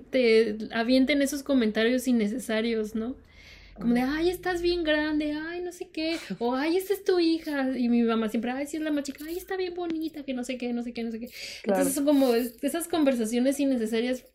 te 0.09 0.57
avienten 0.71 1.21
esos 1.21 1.43
comentarios 1.43 2.07
innecesarios, 2.07 2.95
¿no? 2.95 3.17
como 3.79 3.93
de, 3.93 4.01
ay, 4.01 4.29
estás 4.29 4.61
bien 4.61 4.83
grande, 4.83 5.33
ay, 5.33 5.61
no 5.61 5.71
sé 5.71 5.89
qué, 5.89 6.17
o 6.39 6.53
ay, 6.53 6.77
esta 6.77 6.93
es 6.93 7.03
tu 7.03 7.19
hija, 7.19 7.77
y 7.77 7.87
mi 7.89 8.03
mamá 8.03 8.27
siempre, 8.29 8.51
ay, 8.51 8.67
sí 8.67 8.77
es 8.77 8.83
la 8.83 8.91
más 8.91 9.03
chica, 9.03 9.23
ay, 9.25 9.37
está 9.37 9.55
bien 9.55 9.73
bonita, 9.73 10.23
que 10.23 10.33
no 10.33 10.43
sé 10.43 10.57
qué, 10.57 10.73
no 10.73 10.83
sé 10.83 10.93
qué, 10.93 11.03
no 11.03 11.11
sé 11.11 11.19
qué. 11.19 11.29
Entonces 11.63 11.93
son 11.93 12.05
como 12.05 12.33
esas 12.33 12.87
conversaciones 12.87 13.59
innecesarias, 13.59 14.25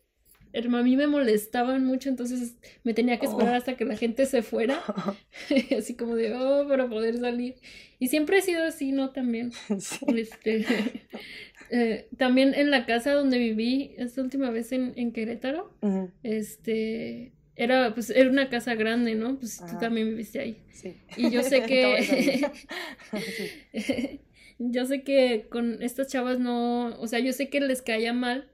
a 0.55 0.83
mí 0.83 0.95
me 0.95 1.07
molestaban 1.07 1.85
mucho, 1.85 2.09
entonces 2.09 2.55
me 2.83 2.93
tenía 2.93 3.19
que 3.19 3.25
esperar 3.25 3.53
oh. 3.53 3.57
hasta 3.57 3.75
que 3.75 3.85
la 3.85 3.97
gente 3.97 4.25
se 4.25 4.41
fuera, 4.41 4.81
así 5.77 5.95
como 5.95 6.15
de, 6.15 6.33
oh, 6.33 6.67
para 6.67 6.87
poder 6.87 7.17
salir. 7.17 7.55
Y 7.99 8.07
siempre 8.07 8.37
he 8.37 8.41
sido 8.41 8.63
así, 8.63 8.91
¿no? 8.91 9.11
También. 9.11 9.51
Este, 10.15 10.65
eh, 11.71 12.07
también 12.17 12.53
en 12.53 12.71
la 12.71 12.85
casa 12.85 13.13
donde 13.13 13.37
viví 13.37 13.95
esta 13.97 14.21
última 14.21 14.49
vez 14.49 14.71
en, 14.71 14.93
en 14.95 15.11
Querétaro, 15.11 15.73
este, 16.23 17.33
era, 17.55 17.93
pues, 17.93 18.09
era 18.09 18.29
una 18.29 18.49
casa 18.49 18.75
grande, 18.75 19.15
¿no? 19.15 19.37
Pues 19.37 19.57
tú 19.57 19.77
también 19.79 20.09
viviste 20.09 20.39
ahí. 20.39 20.61
Sí. 20.71 20.95
Y 21.17 21.31
yo 21.31 21.43
sé 21.43 21.63
que... 21.63 22.49
yo 24.59 24.85
sé 24.85 25.03
que 25.03 25.47
con 25.49 25.81
estas 25.81 26.07
chavas 26.07 26.39
no, 26.39 26.97
o 26.99 27.07
sea, 27.07 27.19
yo 27.19 27.33
sé 27.33 27.49
que 27.49 27.59
les 27.59 27.81
caía 27.81 28.13
mal 28.13 28.49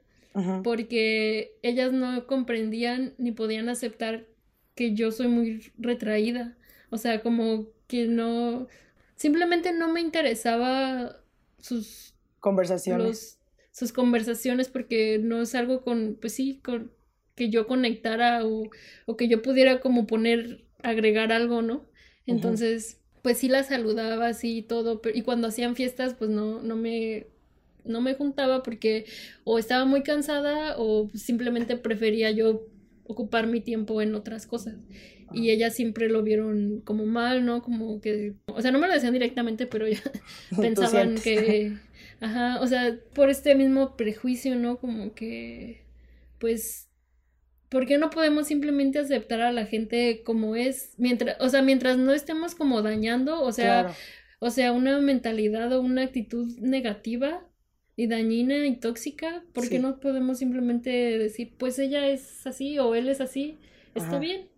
porque 0.62 1.58
ellas 1.62 1.92
no 1.92 2.26
comprendían 2.26 3.14
ni 3.18 3.32
podían 3.32 3.68
aceptar 3.68 4.26
que 4.74 4.94
yo 4.94 5.10
soy 5.12 5.28
muy 5.28 5.72
retraída. 5.78 6.56
O 6.90 6.98
sea, 6.98 7.22
como 7.22 7.68
que 7.86 8.06
no, 8.06 8.68
simplemente 9.16 9.72
no 9.72 9.92
me 9.92 10.00
interesaba 10.00 11.22
sus 11.58 12.14
conversaciones. 12.40 13.38
sus 13.70 13.92
conversaciones 13.92 14.68
porque 14.68 15.18
no 15.18 15.42
es 15.42 15.54
algo 15.54 15.82
con, 15.82 16.18
pues 16.20 16.34
sí, 16.34 16.60
con 16.62 16.92
que 17.34 17.50
yo 17.50 17.66
conectara 17.66 18.44
o, 18.44 18.70
o 19.06 19.16
que 19.16 19.28
yo 19.28 19.42
pudiera 19.42 19.80
como 19.80 20.06
poner, 20.06 20.64
agregar 20.82 21.32
algo, 21.32 21.62
¿no? 21.62 21.86
Entonces, 22.26 23.00
pues 23.22 23.38
sí 23.38 23.48
las 23.48 23.68
saludaba 23.68 24.28
así 24.28 24.58
y 24.58 24.62
todo, 24.62 25.00
pero, 25.00 25.16
y 25.16 25.22
cuando 25.22 25.48
hacían 25.48 25.76
fiestas, 25.76 26.14
pues 26.14 26.30
no, 26.30 26.60
no 26.62 26.76
me 26.76 27.28
no 27.84 28.00
me 28.00 28.14
juntaba 28.14 28.62
porque 28.62 29.06
o 29.44 29.58
estaba 29.58 29.84
muy 29.84 30.02
cansada 30.02 30.76
o 30.78 31.10
simplemente 31.14 31.76
prefería 31.76 32.30
yo 32.30 32.66
ocupar 33.04 33.46
mi 33.46 33.60
tiempo 33.60 34.00
en 34.02 34.14
otras 34.14 34.46
cosas. 34.46 34.76
Y 35.32 35.50
ellas 35.50 35.74
siempre 35.74 36.08
lo 36.08 36.22
vieron 36.22 36.82
como 36.84 37.06
mal, 37.06 37.44
¿no? 37.46 37.62
Como 37.62 38.00
que, 38.00 38.34
o 38.46 38.60
sea, 38.60 38.70
no 38.70 38.78
me 38.78 38.86
lo 38.86 38.92
decían 38.92 39.14
directamente, 39.14 39.66
pero 39.66 39.88
ya 39.88 40.02
pensaban 40.60 41.14
que, 41.16 41.72
ajá, 42.20 42.60
o 42.60 42.66
sea, 42.66 42.98
por 43.14 43.30
este 43.30 43.54
mismo 43.54 43.96
prejuicio, 43.96 44.56
¿no? 44.56 44.78
Como 44.78 45.14
que, 45.14 45.86
pues, 46.38 46.90
¿por 47.70 47.86
qué 47.86 47.96
no 47.96 48.10
podemos 48.10 48.46
simplemente 48.46 48.98
aceptar 48.98 49.40
a 49.40 49.52
la 49.52 49.64
gente 49.64 50.22
como 50.22 50.54
es? 50.54 50.92
Mientras, 50.98 51.36
o 51.40 51.48
sea, 51.48 51.62
mientras 51.62 51.96
no 51.96 52.12
estemos 52.12 52.54
como 52.54 52.82
dañando, 52.82 53.40
o 53.40 53.52
sea, 53.52 53.94
o 54.38 54.50
sea, 54.50 54.72
una 54.72 54.98
mentalidad 55.00 55.72
o 55.72 55.80
una 55.80 56.02
actitud 56.02 56.58
negativa 56.58 57.42
y 57.96 58.06
dañina 58.06 58.66
y 58.66 58.76
tóxica, 58.76 59.42
¿por 59.52 59.68
qué 59.68 59.78
no 59.78 60.00
podemos 60.00 60.38
simplemente 60.38 60.90
decir, 60.90 61.52
pues 61.58 61.78
ella 61.78 62.06
es 62.06 62.46
así 62.46 62.78
o 62.78 62.94
él 62.94 63.08
es 63.08 63.20
así? 63.20 63.58
Está 63.94 64.18
bien. 64.18 64.48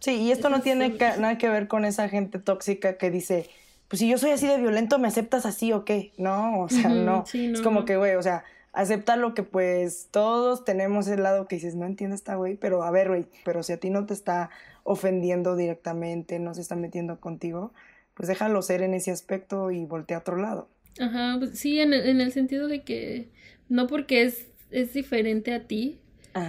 Sí, 0.00 0.12
y 0.16 0.30
esto 0.30 0.50
no 0.50 0.60
tiene 0.60 0.90
nada 0.90 1.38
que 1.38 1.48
ver 1.48 1.68
con 1.68 1.84
esa 1.84 2.08
gente 2.08 2.38
tóxica 2.38 2.98
que 2.98 3.10
dice, 3.10 3.48
pues 3.88 4.00
si 4.00 4.08
yo 4.08 4.18
soy 4.18 4.30
así 4.30 4.46
de 4.46 4.58
violento, 4.58 4.98
¿me 4.98 5.08
aceptas 5.08 5.46
así 5.46 5.72
o 5.72 5.84
qué? 5.84 6.12
No, 6.18 6.60
o 6.60 6.68
sea, 6.68 6.90
no. 6.90 7.24
Es 7.32 7.62
como 7.62 7.84
que, 7.84 7.96
güey, 7.96 8.14
o 8.14 8.22
sea, 8.22 8.44
acepta 8.72 9.16
lo 9.16 9.32
que 9.32 9.42
pues 9.42 10.08
todos 10.10 10.64
tenemos 10.64 11.08
el 11.08 11.22
lado 11.22 11.48
que 11.48 11.56
dices, 11.56 11.74
no 11.74 11.86
entiendo 11.86 12.14
esta 12.14 12.34
güey, 12.34 12.56
pero 12.56 12.82
a 12.82 12.90
ver, 12.90 13.08
güey, 13.08 13.26
pero 13.44 13.62
si 13.62 13.72
a 13.72 13.80
ti 13.80 13.88
no 13.88 14.04
te 14.04 14.12
está 14.12 14.50
ofendiendo 14.84 15.56
directamente, 15.56 16.38
no 16.38 16.54
se 16.54 16.60
está 16.60 16.76
metiendo 16.76 17.18
contigo, 17.18 17.72
pues 18.14 18.28
déjalo 18.28 18.60
ser 18.60 18.82
en 18.82 18.92
ese 18.94 19.10
aspecto 19.10 19.70
y 19.70 19.86
voltea 19.86 20.18
a 20.18 20.20
otro 20.20 20.36
lado. 20.36 20.68
Ajá, 20.98 21.36
pues 21.38 21.58
sí, 21.58 21.80
en 21.80 21.92
el, 21.92 22.06
en 22.08 22.20
el 22.20 22.32
sentido 22.32 22.68
de 22.68 22.82
que 22.82 23.28
no 23.68 23.86
porque 23.86 24.22
es, 24.22 24.46
es 24.70 24.94
diferente 24.94 25.52
a 25.52 25.60
ti, 25.60 25.98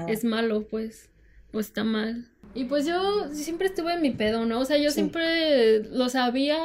es 0.08 0.24
malo, 0.24 0.68
pues, 0.68 1.10
o 1.54 1.60
está 1.60 1.84
mal. 1.84 2.28
Y 2.54 2.66
pues 2.66 2.86
yo 2.86 3.30
siempre 3.34 3.68
estuve 3.68 3.94
en 3.94 4.02
mi 4.02 4.12
pedo, 4.12 4.46
¿no? 4.46 4.60
O 4.60 4.66
sea, 4.66 4.78
yo 4.78 4.92
siempre 4.92 5.84
lo 5.84 6.10
sabía, 6.10 6.58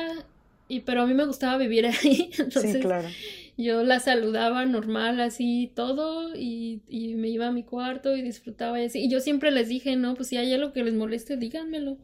y 0.69 0.81
pero 0.81 1.03
a 1.03 1.07
mí 1.07 1.15
me 1.15 1.25
gustaba 1.25 1.57
vivir 1.57 1.87
ahí, 2.03 2.31
entonces... 2.39 2.73
Sí, 2.73 2.81
claro 2.81 3.09
yo 3.57 3.83
la 3.83 4.01
saludaba 4.01 4.65
normal, 4.65 5.21
así 5.21 5.71
todo, 5.75 6.35
y, 6.35 6.81
y, 6.89 7.15
me 7.15 7.29
iba 7.29 7.49
a 7.49 7.53
mi 7.53 7.63
cuarto 7.63 8.17
y 8.17 8.23
disfrutaba 8.23 8.81
y 8.81 8.87
así. 8.87 9.01
Y 9.05 9.09
yo 9.09 9.21
siempre 9.21 9.51
les 9.51 9.69
dije, 9.69 9.97
no, 9.97 10.15
pues 10.15 10.29
si 10.29 10.37
hay 10.37 10.53
algo 10.53 10.73
que 10.73 10.83
les 10.83 10.95
moleste, 10.95 11.37
díganmelo. 11.37 11.99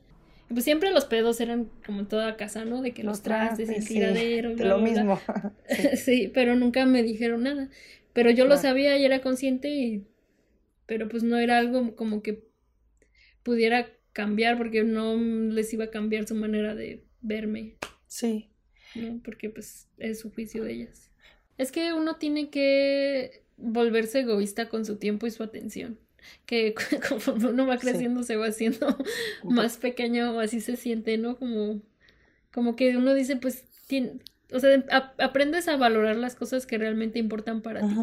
Pues 0.48 0.64
siempre 0.64 0.90
los 0.90 1.04
pedos 1.04 1.40
eran 1.40 1.70
como 1.84 2.00
en 2.00 2.06
toda 2.06 2.36
casa, 2.36 2.64
¿no? 2.64 2.80
De 2.80 2.92
que 2.92 3.02
los, 3.02 3.22
trastes, 3.22 3.68
el 3.68 3.86
tiradero, 3.86 4.54
lo 4.54 4.78
mismo. 4.78 5.20
sí. 5.96 6.30
pero 6.32 6.56
nunca 6.56 6.86
me 6.86 7.02
dijeron 7.02 7.42
nada. 7.42 7.68
Pero 8.14 8.30
yo 8.30 8.46
lo 8.46 8.56
sabía 8.56 8.96
y 8.96 9.04
era 9.04 9.20
consciente 9.20 9.68
y... 9.68 10.06
Pero 10.86 11.08
pues 11.08 11.22
no 11.22 11.36
era 11.36 11.58
algo 11.58 11.94
como 11.96 12.22
que 12.22 12.48
pudiera 13.42 13.90
cambiar 14.12 14.56
porque 14.56 14.84
no 14.84 15.16
les 15.16 15.72
iba 15.74 15.84
a 15.84 15.90
cambiar 15.90 16.26
su 16.26 16.34
manera 16.34 16.74
de 16.74 17.04
verme. 17.20 17.76
Sí. 18.06 18.48
¿no? 18.94 19.20
Porque 19.22 19.50
pues 19.50 19.88
es 19.98 20.20
su 20.20 20.30
juicio 20.32 20.64
de 20.64 20.72
ellas. 20.72 21.10
Es 21.58 21.72
que 21.72 21.92
uno 21.92 22.16
tiene 22.16 22.48
que 22.48 23.42
volverse 23.56 24.20
egoísta 24.20 24.68
con 24.68 24.84
su 24.84 24.96
tiempo 24.96 25.26
y 25.26 25.30
su 25.30 25.42
atención. 25.42 25.98
Que 26.46 26.74
conforme 27.08 27.50
uno 27.50 27.66
va 27.66 27.78
creciendo 27.78 28.22
se 28.22 28.36
va 28.36 28.46
haciendo 28.46 28.96
más 29.44 29.76
pequeño 29.76 30.32
o 30.32 30.40
así 30.40 30.60
se 30.60 30.76
siente, 30.76 31.18
¿no? 31.18 31.36
Como, 31.36 31.80
como 32.52 32.76
que 32.76 32.96
uno 32.96 33.14
dice, 33.14 33.36
pues, 33.36 33.64
tiene, 33.86 34.20
o 34.52 34.58
sea, 34.60 34.84
aprendes 35.18 35.68
a 35.68 35.76
valorar 35.76 36.16
las 36.16 36.34
cosas 36.34 36.66
que 36.66 36.78
realmente 36.78 37.18
importan 37.18 37.62
para 37.62 37.80
ti. 37.80 37.94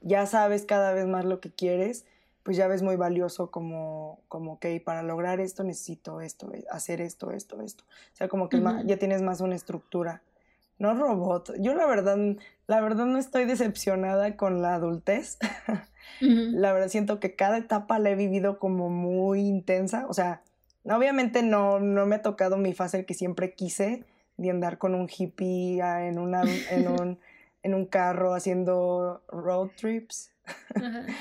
Ya 0.00 0.26
sabes 0.26 0.64
cada 0.64 0.92
vez 0.92 1.06
más 1.06 1.24
lo 1.24 1.40
que 1.40 1.50
quieres, 1.50 2.04
pues 2.44 2.56
ya 2.56 2.68
ves 2.68 2.82
muy 2.82 2.96
valioso 2.96 3.50
como, 3.50 4.20
como 4.28 4.54
ok, 4.54 4.66
para 4.84 5.02
lograr 5.02 5.40
esto 5.40 5.64
necesito 5.64 6.20
esto, 6.20 6.52
hacer 6.70 7.00
esto, 7.00 7.32
esto, 7.32 7.60
esto. 7.62 7.84
O 7.84 8.16
sea, 8.16 8.28
como 8.28 8.48
que 8.48 8.62
ya 8.84 8.96
tienes 8.96 9.22
más 9.22 9.40
una 9.40 9.56
estructura 9.56 10.22
no 10.78 10.94
robot. 10.94 11.54
Yo 11.58 11.74
la 11.74 11.86
verdad, 11.86 12.18
la 12.66 12.80
verdad 12.80 13.06
no 13.06 13.18
estoy 13.18 13.44
decepcionada 13.44 14.36
con 14.36 14.62
la 14.62 14.74
adultez. 14.74 15.38
La 16.20 16.72
verdad 16.72 16.88
siento 16.88 17.20
que 17.20 17.34
cada 17.34 17.58
etapa 17.58 17.98
la 17.98 18.10
he 18.10 18.14
vivido 18.14 18.58
como 18.58 18.90
muy 18.90 19.40
intensa. 19.40 20.06
O 20.08 20.14
sea, 20.14 20.42
obviamente 20.84 21.42
no, 21.42 21.80
no 21.80 22.06
me 22.06 22.16
ha 22.16 22.22
tocado 22.22 22.56
mi 22.56 22.74
fase 22.74 23.04
que 23.04 23.14
siempre 23.14 23.52
quise 23.54 24.04
de 24.36 24.50
andar 24.50 24.78
con 24.78 24.94
un 24.94 25.08
hippie 25.08 25.82
ah, 25.82 26.06
en, 26.06 26.18
una, 26.18 26.42
en, 26.70 26.88
un, 27.00 27.18
en 27.62 27.74
un 27.74 27.86
carro 27.86 28.34
haciendo 28.34 29.22
road 29.28 29.70
trips. 29.76 30.32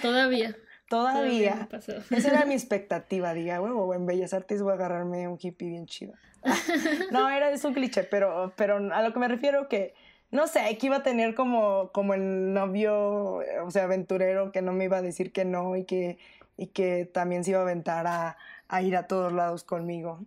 todavía. 0.02 0.56
Todavía. 0.90 1.68
Esa 2.12 2.30
era 2.30 2.46
mi 2.46 2.54
expectativa, 2.54 3.34
diga, 3.34 3.62
huevo, 3.62 3.94
en 3.94 4.06
Bellas 4.06 4.34
Artes 4.34 4.62
voy 4.62 4.72
a 4.72 4.76
agarrarme 4.76 5.28
un 5.28 5.38
hippie 5.42 5.70
bien 5.70 5.86
chido. 5.86 6.14
no, 7.12 7.30
era 7.30 7.52
es 7.52 7.66
un 7.66 7.74
cliché, 7.74 8.04
pero, 8.04 8.54
pero 8.56 8.78
a 8.94 9.02
lo 9.02 9.12
que 9.12 9.20
me 9.20 9.28
refiero 9.28 9.68
que, 9.68 9.94
no 10.32 10.48
sé, 10.48 10.78
que 10.78 10.88
iba 10.88 10.98
a 10.98 11.04
tener 11.04 11.36
como, 11.36 11.92
como 11.92 12.14
el 12.14 12.54
novio, 12.54 13.40
o 13.64 13.72
sea, 13.72 13.84
aventurero, 13.84 14.52
que 14.52 14.62
no 14.62 14.74
me 14.74 14.86
iba 14.86 14.98
a 14.98 15.02
decir 15.02 15.32
que 15.32 15.46
no 15.46 15.76
y 15.76 15.86
que, 15.86 16.18
y 16.58 16.68
que 16.68 17.06
también 17.06 17.44
se 17.44 17.52
iba 17.52 17.60
a 17.60 17.64
aventar 17.64 18.08
a, 18.08 18.38
a 18.68 18.82
ir 18.82 18.96
a 18.96 19.08
todos 19.08 19.32
lados 19.32 19.64
conmigo. 19.64 20.26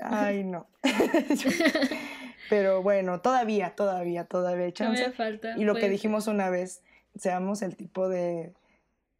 Ay, 0.00 0.44
no. 0.44 0.66
pero 2.50 2.82
bueno, 2.82 3.20
todavía, 3.20 3.74
todavía, 3.74 4.24
todavía 4.24 4.72
chance. 4.72 5.10
falta. 5.12 5.56
Y 5.56 5.64
lo 5.64 5.74
que 5.74 5.88
dijimos 5.88 6.26
una 6.26 6.50
vez, 6.50 6.82
seamos 7.16 7.62
el 7.62 7.76
tipo 7.76 8.08
de 8.08 8.54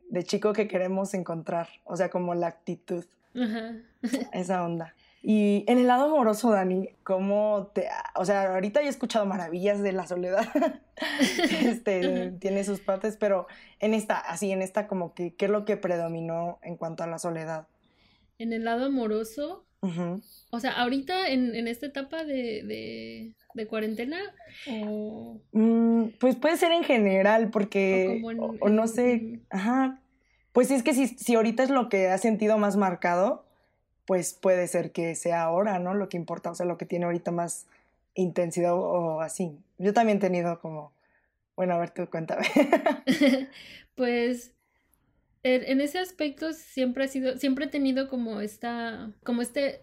de 0.08 0.22
chico 0.22 0.52
que 0.52 0.68
queremos 0.68 1.14
encontrar, 1.14 1.68
o 1.84 1.96
sea, 1.96 2.08
como 2.08 2.34
la 2.34 2.46
actitud, 2.48 3.04
esa 4.32 4.64
onda. 4.64 4.94
Y 5.26 5.64
en 5.68 5.78
el 5.78 5.86
lado 5.86 6.04
amoroso, 6.04 6.50
Dani, 6.50 6.90
¿cómo 7.02 7.70
te... 7.72 7.88
O 8.14 8.26
sea, 8.26 8.52
ahorita 8.52 8.82
he 8.82 8.88
escuchado 8.88 9.24
maravillas 9.24 9.82
de 9.82 9.92
la 9.92 10.06
soledad, 10.06 10.46
este, 11.64 12.32
tiene 12.40 12.62
sus 12.62 12.80
partes, 12.80 13.16
pero 13.16 13.46
en 13.80 13.94
esta, 13.94 14.18
así, 14.18 14.52
en 14.52 14.60
esta 14.60 14.86
como 14.86 15.14
que, 15.14 15.34
¿qué 15.34 15.46
es 15.46 15.50
lo 15.50 15.64
que 15.64 15.78
predominó 15.78 16.58
en 16.60 16.76
cuanto 16.76 17.04
a 17.04 17.06
la 17.06 17.18
soledad? 17.18 17.66
En 18.38 18.52
el 18.52 18.64
lado 18.64 18.84
amoroso, 18.84 19.64
o 20.50 20.60
sea, 20.60 20.72
ahorita 20.72 21.30
en, 21.30 21.54
en 21.54 21.68
esta 21.68 21.86
etapa 21.86 22.24
de, 22.24 23.32
de, 23.54 23.66
cuarentena, 23.66 24.18
o... 24.68 25.40
Mm, 25.52 26.08
pues 26.20 26.36
puede 26.36 26.58
ser 26.58 26.72
en 26.72 26.84
general, 26.84 27.48
porque, 27.50 28.22
o, 28.60 28.68
no 28.68 28.86
sé, 28.88 29.40
ajá, 29.48 30.02
pues 30.52 30.70
es 30.70 30.82
que 30.82 30.92
si, 30.92 31.06
si 31.06 31.34
ahorita 31.34 31.62
es 31.62 31.70
lo 31.70 31.88
que 31.88 32.08
ha 32.08 32.18
sentido 32.18 32.58
más 32.58 32.76
marcado, 32.76 33.43
pues 34.06 34.34
puede 34.34 34.66
ser 34.68 34.92
que 34.92 35.14
sea 35.14 35.42
ahora, 35.42 35.78
¿no? 35.78 35.94
Lo 35.94 36.08
que 36.08 36.16
importa, 36.16 36.50
o 36.50 36.54
sea, 36.54 36.66
lo 36.66 36.78
que 36.78 36.86
tiene 36.86 37.06
ahorita 37.06 37.30
más 37.30 37.66
intensidad 38.14 38.74
o, 38.74 39.20
así. 39.20 39.58
Yo 39.78 39.92
también 39.92 40.18
he 40.18 40.20
tenido 40.20 40.60
como, 40.60 40.92
bueno, 41.56 41.74
a 41.74 41.78
ver, 41.78 41.90
tú 41.90 42.08
cuéntame. 42.10 42.46
pues 43.94 44.52
en 45.42 45.82
ese 45.82 45.98
aspecto 45.98 46.54
siempre 46.54 47.04
ha 47.04 47.08
sido, 47.08 47.36
siempre 47.36 47.66
he 47.66 47.68
tenido 47.68 48.08
como 48.08 48.40
esta, 48.40 49.12
como 49.24 49.42
este 49.42 49.82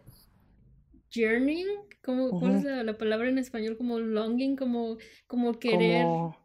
journey, 1.14 1.66
como, 2.04 2.40
¿cuál 2.40 2.56
es 2.56 2.64
la, 2.64 2.98
palabra 2.98 3.30
en 3.30 3.38
español? 3.38 3.78
Como 3.78 4.00
longing, 4.00 4.56
como, 4.56 4.98
como 5.28 5.60
querer. 5.60 6.04
Como 6.04 6.36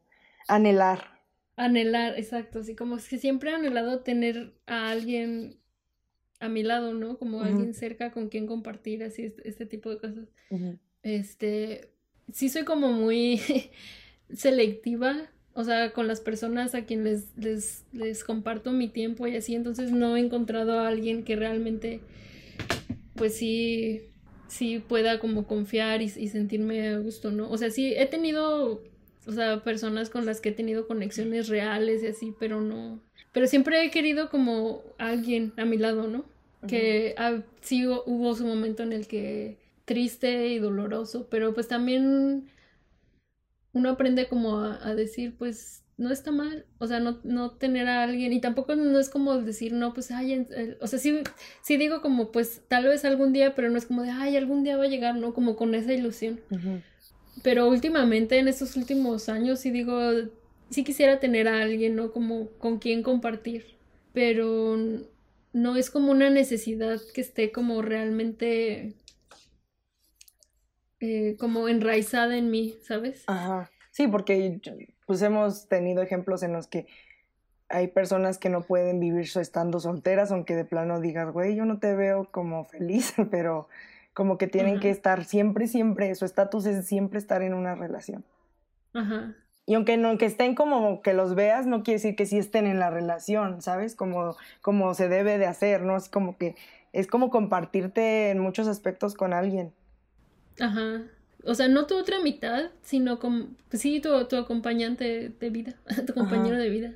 anhelar. 0.49 1.23
Anhelar, 1.57 2.19
exacto, 2.19 2.59
así 2.59 2.77
como 2.77 2.97
que 2.97 3.17
siempre 3.17 3.51
he 3.51 3.55
anhelado 3.55 4.01
tener 4.01 4.55
a 4.67 4.91
alguien 4.91 5.59
a 6.41 6.49
mi 6.49 6.63
lado, 6.63 6.95
¿no? 6.95 7.19
Como 7.19 7.43
alguien 7.43 7.75
cerca 7.75 8.11
con 8.11 8.29
quien 8.29 8.47
compartir 8.47 9.03
así 9.03 9.25
este, 9.25 9.49
este 9.49 9.67
tipo 9.67 9.91
de 9.91 9.99
cosas. 9.99 10.29
Este, 11.03 11.89
sí 12.33 12.49
soy 12.49 12.65
como 12.65 12.93
muy 12.93 13.41
selectiva, 14.33 15.31
o 15.55 15.65
sea, 15.65 15.93
con 15.93 16.07
las 16.07 16.21
personas 16.21 16.75
a 16.75 16.85
quienes 16.85 17.37
les, 17.37 17.85
les, 17.93 18.25
comparto 18.25 18.73
mi 18.73 18.89
tiempo 18.89 19.27
y 19.27 19.37
así, 19.37 19.55
entonces 19.55 19.93
no 19.93 20.17
he 20.17 20.21
encontrado 20.21 20.81
a 20.81 20.89
alguien 20.89 21.25
que 21.25 21.37
realmente, 21.37 22.01
pues 23.15 23.37
sí, 23.37 24.03
sí 24.49 24.81
pueda 24.87 25.19
como 25.19 25.47
confiar 25.47 26.03
y, 26.03 26.05
y 26.05 26.29
sentirme 26.29 26.89
a 26.89 26.99
gusto, 26.99 27.31
¿no? 27.31 27.51
O 27.51 27.57
sea, 27.57 27.71
sí, 27.71 27.95
he 27.97 28.07
tenido 28.07 28.83
o 29.27 29.33
sea, 29.33 29.63
personas 29.63 30.09
con 30.09 30.25
las 30.25 30.41
que 30.41 30.51
he 30.51 30.53
tenido 30.53 30.87
conexiones 30.87 31.49
reales 31.49 32.03
y 32.03 32.07
así, 32.07 32.35
pero 32.39 32.61
no. 32.61 33.01
Pero 33.37 33.49
siempre 33.49 33.85
he 33.85 33.91
querido 33.91 34.31
como 34.31 34.83
alguien 34.97 35.53
a 35.59 35.67
mi 35.67 35.77
lado, 35.77 36.09
¿no? 36.09 36.25
Que 36.67 37.15
sí 37.61 37.87
hubo 37.87 38.35
su 38.35 38.47
momento 38.47 38.83
en 38.83 38.95
el 38.95 39.07
que 39.07 39.59
triste 39.85 40.49
y 40.49 40.59
doloroso, 40.59 41.27
pero 41.29 41.53
pues 41.53 41.69
también 41.69 42.47
uno 43.75 43.91
aprende 43.91 44.27
como 44.27 44.61
a, 44.61 44.95
decir, 44.95 45.35
pues 45.37 45.83
no 45.99 46.13
está 46.13 46.33
mal, 46.33 46.65
o 46.79 46.87
sea, 46.87 46.99
no, 46.99 47.21
no, 47.25 47.51
tener 47.51 47.89
a 47.89 48.05
alguien 48.05 48.33
y 48.33 48.41
tampoco 48.41 48.75
no 48.75 48.99
es 48.99 49.11
como 49.11 49.37
decir, 49.37 49.75
no, 49.75 49.93
pues, 49.93 50.11
ay, 50.13 50.49
o 50.81 50.87
sea, 50.87 50.99
sí, 50.99 51.21
sí 51.61 51.77
digo 51.77 52.01
como, 52.01 52.33
pues 52.33 52.63
tal 52.69 52.87
vez 52.87 53.05
algún 53.05 53.35
día, 53.35 53.55
pero 53.55 53.69
no 53.69 53.77
es 53.77 53.85
como 53.85 54.01
de, 54.01 54.13
ay, 54.13 54.39
algún 54.39 54.65
día 54.65 54.79
va 54.79 54.85
a 54.85 54.89
llegar, 54.89 55.15
¿no? 55.15 55.35
Como 55.35 55.57
con 55.57 55.75
esa 55.75 55.93
ilusión. 55.93 56.41
Pero 57.43 57.69
últimamente, 57.69 58.39
en 58.39 58.49
estos 58.49 58.77
últimos 58.77 59.29
años, 59.29 59.61
sí 59.61 59.71
digo, 59.71 60.01
sí 60.71 60.85
quisiera 60.85 61.21
tener 61.21 61.49
a 61.49 61.63
alguien, 61.63 61.97
¿no? 61.97 62.13
Como 62.13 62.49
con 62.59 62.79
quien 62.79 63.03
compartir. 63.03 63.77
Pero 64.13 64.77
no 65.53 65.77
es 65.77 65.91
como 65.91 66.13
una 66.13 66.31
necesidad 66.31 67.01
que 67.15 67.21
esté 67.21 67.53
como 67.53 67.83
realmente 67.83 68.95
eh, 71.01 71.37
como 71.39 71.69
enraizada 71.69 72.37
en 72.37 72.51
mí, 72.51 72.77
¿sabes? 72.83 73.25
Ajá. 73.27 73.71
Sí, 73.91 74.09
porque 74.09 74.61
pues 75.07 75.23
hemos 75.23 75.69
tenido 75.69 76.03
ejemplos 76.03 76.43
en 76.43 76.53
los 76.53 76.67
que 76.67 76.87
hay 77.69 77.89
personas 77.89 78.39
que 78.39 78.49
no 78.49 78.63
pueden 78.63 79.01
vivir 79.01 79.27
estando 79.37 79.81
solteras, 79.81 80.31
aunque 80.33 80.55
de 80.55 80.65
plano 80.65 81.01
digas, 81.01 81.33
güey, 81.33 81.55
yo 81.55 81.65
no 81.65 81.79
te 81.79 81.95
veo 81.95 82.31
como 82.31 82.65
feliz, 82.65 83.15
pero 83.31 83.69
como 84.15 84.39
que 84.39 84.47
tienen 84.47 84.81
que 84.81 84.91
estar 84.91 85.25
siempre, 85.25 85.67
siempre, 85.67 86.15
su 86.15 86.25
estatus 86.25 86.67
es 86.67 86.87
siempre 86.87 87.19
estar 87.19 87.43
en 87.43 87.55
una 87.55 87.75
relación. 87.75 88.25
Ajá. 88.95 89.35
Y 89.67 89.75
aunque, 89.75 89.97
no, 89.97 90.09
aunque 90.09 90.27
estén 90.27 90.55
como 90.55 91.03
que 91.03 91.13
los 91.13 91.35
veas, 91.35 91.67
no 91.67 91.83
quiere 91.83 91.99
decir 91.99 92.17
que 92.17 92.27
sí 92.27 92.39
estén 92.39 92.67
en 92.67 92.79
la 92.79 92.91
relación, 92.91 93.61
¿sabes? 93.61 93.97
Como, 93.97 94.37
como 94.63 94.95
se 94.95 95.09
debe 95.09 95.39
de 95.39 95.47
hacer, 95.47 95.83
¿no? 95.83 95.97
Es 95.97 96.09
como 96.09 96.39
que 96.39 96.55
es 96.93 97.07
como 97.07 97.31
compartirte 97.31 98.31
en 98.31 98.39
muchos 98.39 98.69
aspectos 98.69 99.15
con 99.15 99.33
alguien. 99.33 99.73
Ajá. 100.61 101.03
O 101.45 101.55
sea, 101.55 101.69
no 101.69 101.87
tu 101.87 101.97
otra 101.97 102.21
mitad, 102.21 102.71
sino 102.83 103.19
como, 103.19 103.49
pues 103.69 103.83
sí, 103.83 104.01
tu, 104.01 104.27
tu 104.27 104.37
acompañante 104.37 105.29
de 105.29 105.51
vida, 105.51 105.75
tu 106.07 106.15
compañero 106.15 106.57
de 106.57 106.71
vida. 106.71 106.93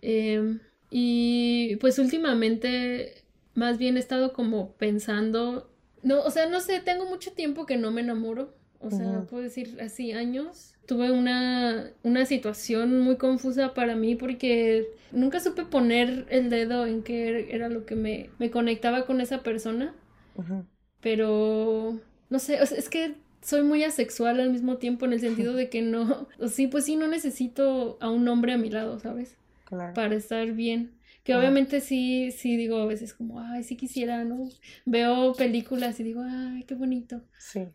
Em, 0.00 0.60
y 0.90 1.76
pues 1.76 1.98
últimamente, 1.98 3.24
más 3.54 3.78
bien 3.78 3.96
he 3.96 4.00
estado 4.00 4.32
como 4.32 4.72
pensando 4.72 5.70
no, 6.06 6.22
o 6.22 6.30
sea, 6.30 6.46
no 6.46 6.60
sé, 6.60 6.80
tengo 6.80 7.04
mucho 7.06 7.32
tiempo 7.32 7.66
que 7.66 7.76
no 7.76 7.90
me 7.90 8.00
enamoro. 8.00 8.54
O 8.80 8.90
sea, 8.90 9.22
puedo 9.28 9.42
decir 9.42 9.78
así, 9.80 10.12
años. 10.12 10.74
Tuve 10.86 11.10
una, 11.10 11.90
una 12.02 12.26
situación 12.26 13.00
muy 13.00 13.16
confusa 13.16 13.74
para 13.74 13.96
mí 13.96 14.14
porque 14.14 14.88
nunca 15.10 15.40
supe 15.40 15.64
poner 15.64 16.26
el 16.30 16.50
dedo 16.50 16.86
en 16.86 17.02
qué 17.02 17.48
era 17.54 17.68
lo 17.68 17.84
que 17.86 17.96
me, 17.96 18.30
me 18.38 18.50
conectaba 18.50 19.06
con 19.06 19.20
esa 19.20 19.42
persona. 19.42 19.94
Pero, 21.00 22.00
no 22.30 22.38
sé, 22.38 22.58
es 22.62 22.88
que 22.88 23.14
soy 23.46 23.62
muy 23.62 23.84
asexual 23.84 24.40
al 24.40 24.50
mismo 24.50 24.76
tiempo 24.78 25.06
en 25.06 25.12
el 25.12 25.20
sentido 25.20 25.52
de 25.54 25.70
que 25.70 25.82
no, 25.82 26.28
sí, 26.48 26.66
pues 26.66 26.84
sí, 26.84 26.96
no 26.96 27.06
necesito 27.06 27.96
a 28.00 28.10
un 28.10 28.26
hombre 28.28 28.52
a 28.52 28.58
mi 28.58 28.70
lado, 28.70 28.98
¿sabes? 28.98 29.36
Claro. 29.64 29.94
Para 29.94 30.14
estar 30.14 30.52
bien. 30.52 30.92
Que 31.22 31.34
obviamente 31.34 31.80
sí, 31.80 32.30
sí 32.30 32.56
digo 32.56 32.76
a 32.76 32.86
veces 32.86 33.12
como, 33.12 33.40
ay, 33.40 33.64
sí 33.64 33.76
quisiera, 33.76 34.22
¿no? 34.22 34.48
Veo 34.84 35.34
películas 35.34 35.98
y 35.98 36.04
digo, 36.04 36.22
ay, 36.24 36.62
qué 36.62 36.76
bonito. 36.76 37.20
Sí. 37.38 37.66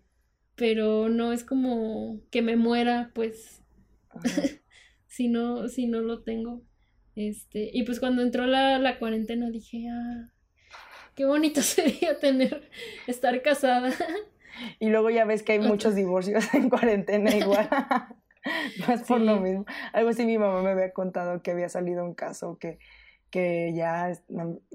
Pero 0.62 1.10
no 1.10 1.34
es 1.34 1.44
como 1.44 2.22
que 2.30 2.44
me 2.44 2.56
muera, 2.56 3.10
pues, 3.16 3.64
si, 5.08 5.28
no, 5.28 5.68
si 5.70 5.88
no 5.88 6.02
lo 6.02 6.22
tengo. 6.22 6.62
Este, 7.16 7.72
y 7.74 7.82
pues 7.82 8.00
cuando 8.00 8.22
entró 8.22 8.46
la, 8.46 8.78
la 8.78 9.00
cuarentena 9.00 9.50
dije, 9.50 9.88
ah, 9.90 10.32
qué 11.16 11.26
bonito 11.26 11.62
sería 11.64 12.20
tener, 12.20 12.70
estar 13.08 13.42
casada. 13.42 13.92
Y 14.80 14.90
luego 14.90 15.10
ya 15.10 15.26
ves 15.26 15.42
que 15.42 15.54
hay 15.54 15.60
muchos 15.60 15.96
divorcios 15.96 16.54
en 16.54 16.70
cuarentena 16.70 17.36
igual. 17.36 17.68
no 18.86 18.94
es 18.94 19.02
por 19.02 19.20
lo 19.20 19.40
mismo. 19.40 19.66
Algo 19.94 20.10
así 20.10 20.26
mi 20.26 20.38
mamá 20.38 20.62
me 20.62 20.70
había 20.70 20.94
contado 20.94 21.42
que 21.42 21.50
había 21.50 21.70
salido 21.70 22.06
un 22.06 22.14
caso 22.14 22.60
que 22.60 22.78
que 23.32 23.74
ya, 23.74 24.12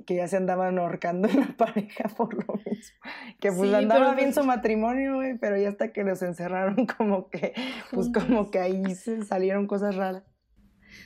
que 0.07 0.17
ya 0.17 0.27
se 0.27 0.39
andaban 0.39 0.79
ahorcando 0.79 1.29
en 1.29 1.41
la 1.41 1.57
pareja 1.57 2.09
por 2.09 2.35
lo 2.35 2.55
mismo. 2.65 2.97
Que 3.39 3.53
pues 3.53 3.73
andaba 3.73 4.15
bien 4.15 4.35
su 4.35 4.43
matrimonio, 4.43 5.19
pero 5.41 5.57
ya 5.59 5.69
hasta 5.69 5.93
que 5.93 6.03
los 6.03 6.23
encerraron 6.23 6.87
como 6.99 7.29
que, 7.29 7.53
pues 7.93 8.09
como 8.09 8.51
que 8.51 8.59
ahí 8.59 8.95
se 8.95 9.23
salieron 9.25 9.67
cosas 9.67 9.95
raras. 9.95 10.25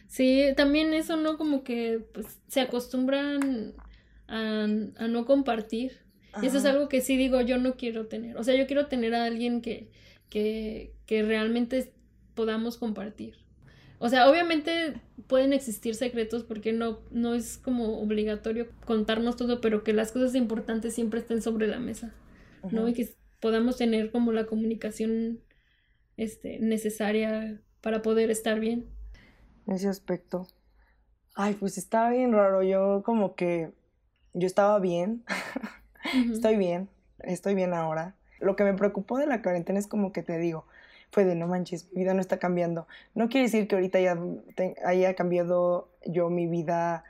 Sí, 0.06 0.44
también 0.56 0.94
eso, 0.94 1.16
¿no? 1.16 1.36
Como 1.36 1.64
que 1.64 2.06
pues 2.14 2.40
se 2.46 2.60
acostumbran 2.60 3.74
a, 4.28 4.66
no 4.66 5.26
compartir. 5.26 5.98
Y 6.40 6.46
eso 6.46 6.58
es 6.58 6.64
algo 6.64 6.88
que 6.88 7.00
sí 7.00 7.16
digo, 7.16 7.40
yo 7.40 7.58
no 7.58 7.76
quiero 7.76 8.06
tener. 8.06 8.36
O 8.36 8.44
sea, 8.44 8.54
yo 8.54 8.68
quiero 8.68 8.86
tener 8.86 9.16
a 9.16 9.24
alguien 9.24 9.60
que, 9.60 9.90
que, 10.28 10.94
que 11.06 11.24
realmente 11.24 11.92
podamos 12.34 12.78
compartir. 12.78 13.39
O 14.02 14.08
sea, 14.08 14.30
obviamente 14.30 14.94
pueden 15.26 15.52
existir 15.52 15.94
secretos 15.94 16.42
porque 16.42 16.72
no, 16.72 17.00
no 17.10 17.34
es 17.34 17.58
como 17.58 18.00
obligatorio 18.00 18.66
contarnos 18.86 19.36
todo, 19.36 19.60
pero 19.60 19.84
que 19.84 19.92
las 19.92 20.10
cosas 20.10 20.34
importantes 20.34 20.94
siempre 20.94 21.20
estén 21.20 21.42
sobre 21.42 21.66
la 21.66 21.78
mesa, 21.78 22.14
¿no? 22.70 22.88
Y 22.88 22.94
que 22.94 23.10
podamos 23.40 23.76
tener 23.76 24.10
como 24.10 24.32
la 24.32 24.46
comunicación 24.46 25.40
este, 26.16 26.58
necesaria 26.60 27.60
para 27.82 28.00
poder 28.00 28.30
estar 28.30 28.58
bien. 28.58 28.86
En 29.66 29.74
ese 29.74 29.88
aspecto. 29.88 30.46
Ay, 31.34 31.54
pues 31.60 31.76
estaba 31.76 32.08
bien 32.08 32.32
raro. 32.32 32.62
Yo 32.62 33.02
como 33.04 33.34
que 33.34 33.70
yo 34.32 34.46
estaba 34.46 34.78
bien. 34.78 35.24
Estoy 36.32 36.56
bien. 36.56 36.88
Estoy 37.18 37.54
bien 37.54 37.74
ahora. 37.74 38.16
Lo 38.40 38.56
que 38.56 38.64
me 38.64 38.72
preocupó 38.72 39.18
de 39.18 39.26
la 39.26 39.42
cuarentena 39.42 39.78
es 39.78 39.86
como 39.86 40.10
que 40.10 40.22
te 40.22 40.38
digo, 40.38 40.66
fue 41.10 41.24
de 41.24 41.34
no 41.34 41.46
manches, 41.46 41.88
mi 41.92 42.02
vida 42.02 42.14
no 42.14 42.20
está 42.20 42.38
cambiando. 42.38 42.86
No 43.14 43.28
quiere 43.28 43.46
decir 43.46 43.66
que 43.68 43.74
ahorita 43.74 44.00
ya 44.00 44.18
haya 44.84 45.14
cambiado 45.14 45.88
yo 46.06 46.30
mi 46.30 46.46
vida 46.46 47.04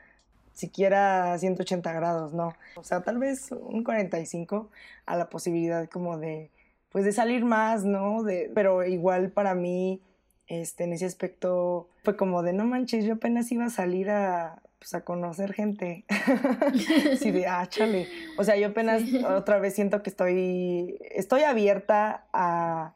siquiera 0.52 1.32
a 1.32 1.38
180 1.38 1.92
grados, 1.92 2.32
no. 2.32 2.54
O 2.76 2.84
sea, 2.84 3.02
tal 3.02 3.18
vez 3.18 3.50
un 3.52 3.84
45 3.84 4.70
a 5.06 5.16
la 5.16 5.28
posibilidad 5.28 5.88
como 5.88 6.18
de, 6.18 6.50
pues 6.90 7.04
de 7.04 7.12
salir 7.12 7.44
más, 7.44 7.84
¿no? 7.84 8.22
De, 8.22 8.50
pero 8.54 8.84
igual 8.84 9.30
para 9.30 9.54
mí, 9.54 10.02
este, 10.46 10.84
en 10.84 10.92
ese 10.92 11.06
aspecto, 11.06 11.88
fue 12.02 12.16
como 12.16 12.42
de 12.42 12.52
no 12.52 12.64
manches, 12.64 13.04
yo 13.04 13.14
apenas 13.14 13.50
iba 13.52 13.66
a 13.66 13.70
salir 13.70 14.10
a, 14.10 14.60
pues, 14.78 14.94
a 14.94 15.02
conocer 15.02 15.52
gente. 15.52 16.04
sí, 17.18 17.30
de, 17.30 17.46
ah, 17.46 17.66
chale. 17.68 18.08
O 18.36 18.44
sea, 18.44 18.56
yo 18.56 18.68
apenas 18.68 19.02
otra 19.24 19.58
vez 19.58 19.74
siento 19.74 20.02
que 20.02 20.10
estoy, 20.10 20.98
estoy 21.10 21.42
abierta 21.42 22.26
a 22.32 22.94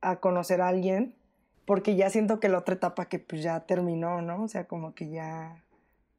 a 0.00 0.16
conocer 0.16 0.60
a 0.60 0.68
alguien, 0.68 1.14
porque 1.64 1.96
ya 1.96 2.10
siento 2.10 2.40
que 2.40 2.48
la 2.48 2.58
otra 2.58 2.74
etapa 2.74 3.06
que 3.06 3.18
pues 3.18 3.42
ya 3.42 3.60
terminó, 3.60 4.22
¿no? 4.22 4.44
O 4.44 4.48
sea, 4.48 4.64
como 4.64 4.94
que 4.94 5.08
ya... 5.10 5.62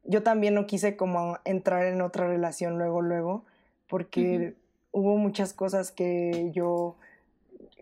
Yo 0.03 0.23
también 0.23 0.55
no 0.55 0.65
quise 0.65 0.95
como 0.95 1.37
entrar 1.45 1.85
en 1.85 2.01
otra 2.01 2.27
relación 2.27 2.77
luego, 2.77 3.01
luego, 3.01 3.45
porque 3.87 4.55
hubo 4.91 5.17
muchas 5.17 5.53
cosas 5.53 5.91
que 5.91 6.51
yo... 6.53 6.95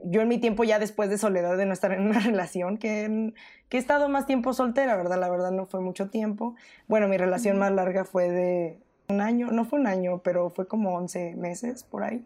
Yo 0.03 0.21
en 0.21 0.29
mi 0.29 0.37
tiempo 0.37 0.63
ya 0.63 0.79
después 0.79 1.09
de 1.09 1.17
soledad 1.17 1.57
de 1.57 1.65
no 1.65 1.73
estar 1.73 1.91
en 1.91 2.01
una 2.01 2.19
relación, 2.25 2.77
que, 2.77 3.33
que 3.67 3.77
he 3.77 3.79
estado 3.79 4.07
más 4.09 4.25
tiempo 4.25 4.53
soltera, 4.53 4.95
¿verdad? 4.95 5.19
La 5.19 5.29
verdad 5.29 5.51
no 5.51 5.65
fue 5.65 5.81
mucho 5.81 6.09
tiempo. 6.09 6.55
Bueno, 6.87 7.07
mi 7.07 7.17
relación 7.17 7.59
más 7.59 7.71
larga 7.71 8.05
fue 8.05 8.29
de 8.29 8.79
un 9.09 9.19
año, 9.21 9.51
no 9.51 9.65
fue 9.65 9.79
un 9.79 9.87
año, 9.87 10.21
pero 10.23 10.49
fue 10.49 10.67
como 10.67 10.95
11 10.95 11.35
meses 11.35 11.83
por 11.83 12.03
ahí 12.03 12.25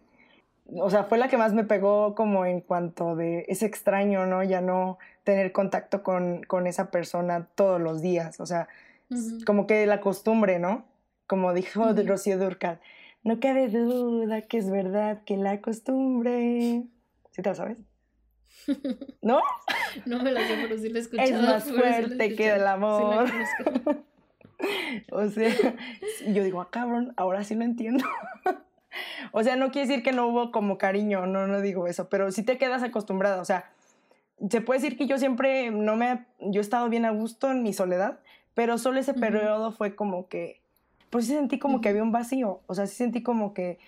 o 0.66 0.90
sea, 0.90 1.04
fue 1.04 1.18
la 1.18 1.28
que 1.28 1.36
más 1.36 1.52
me 1.52 1.64
pegó 1.64 2.14
como 2.14 2.46
en 2.46 2.60
cuanto 2.60 3.16
de 3.16 3.44
ese 3.48 3.66
extraño, 3.66 4.26
¿no? 4.26 4.42
Ya 4.42 4.60
no 4.60 4.98
tener 5.24 5.52
contacto 5.52 6.02
con, 6.02 6.42
con 6.44 6.66
esa 6.66 6.90
persona 6.90 7.48
todos 7.54 7.80
los 7.80 8.02
días, 8.02 8.40
o 8.40 8.46
sea, 8.46 8.68
como 9.46 9.66
que 9.66 9.86
la 9.86 10.00
costumbre, 10.00 10.58
¿no? 10.58 10.84
Como 11.26 11.52
dijo 11.52 11.92
Rocío 11.92 12.38
Durcal, 12.38 12.80
no 13.22 13.40
cabe 13.40 13.68
duda 13.68 14.42
que 14.42 14.58
es 14.58 14.70
verdad 14.70 15.22
que 15.24 15.36
la 15.36 15.60
costumbre... 15.60 16.84
¿Sí 17.30 17.42
te 17.42 17.48
la 17.48 17.54
sabes? 17.54 17.78
¿No? 19.22 19.40
No 20.06 20.22
me 20.22 20.32
la 20.32 20.46
sé, 20.46 20.56
pero 20.62 20.78
sí 20.78 20.88
la 20.88 20.98
he 20.98 21.02
escuchado. 21.02 21.28
Es 21.28 21.40
más 21.40 21.64
fuerte 21.64 22.34
que 22.34 22.50
el 22.50 22.66
amor. 22.66 23.26
o 25.12 25.28
sea, 25.28 25.52
yo 26.28 26.44
digo, 26.44 26.60
ah, 26.60 26.68
cabrón, 26.70 27.12
ahora 27.16 27.44
sí 27.44 27.54
lo 27.54 27.64
entiendo. 27.64 28.04
O 29.32 29.42
sea, 29.42 29.56
no 29.56 29.70
quiere 29.70 29.88
decir 29.88 30.02
que 30.02 30.12
no 30.12 30.26
hubo 30.28 30.50
como 30.50 30.78
cariño, 30.78 31.26
no, 31.26 31.46
no 31.46 31.60
digo 31.60 31.86
eso, 31.86 32.08
pero 32.08 32.30
sí 32.30 32.42
te 32.42 32.58
quedas 32.58 32.82
acostumbrada, 32.82 33.40
o 33.40 33.44
sea, 33.44 33.70
se 34.50 34.60
puede 34.60 34.80
decir 34.80 34.98
que 34.98 35.06
yo 35.06 35.18
siempre 35.18 35.70
no 35.70 35.96
me, 35.96 36.24
yo 36.40 36.60
he 36.60 36.62
estado 36.62 36.88
bien 36.88 37.04
a 37.04 37.10
gusto 37.10 37.50
en 37.50 37.62
mi 37.62 37.72
soledad, 37.72 38.18
pero 38.54 38.78
solo 38.78 39.00
ese 39.00 39.14
periodo 39.14 39.72
fue 39.72 39.94
como 39.94 40.28
que, 40.28 40.60
pues 41.10 41.26
sí 41.26 41.32
sentí 41.32 41.58
como 41.58 41.80
que 41.80 41.88
había 41.88 42.02
un 42.02 42.12
vacío, 42.12 42.60
o 42.66 42.74
sea, 42.74 42.86
sí 42.86 42.96
sentí 42.96 43.22
como 43.22 43.54
que, 43.54 43.78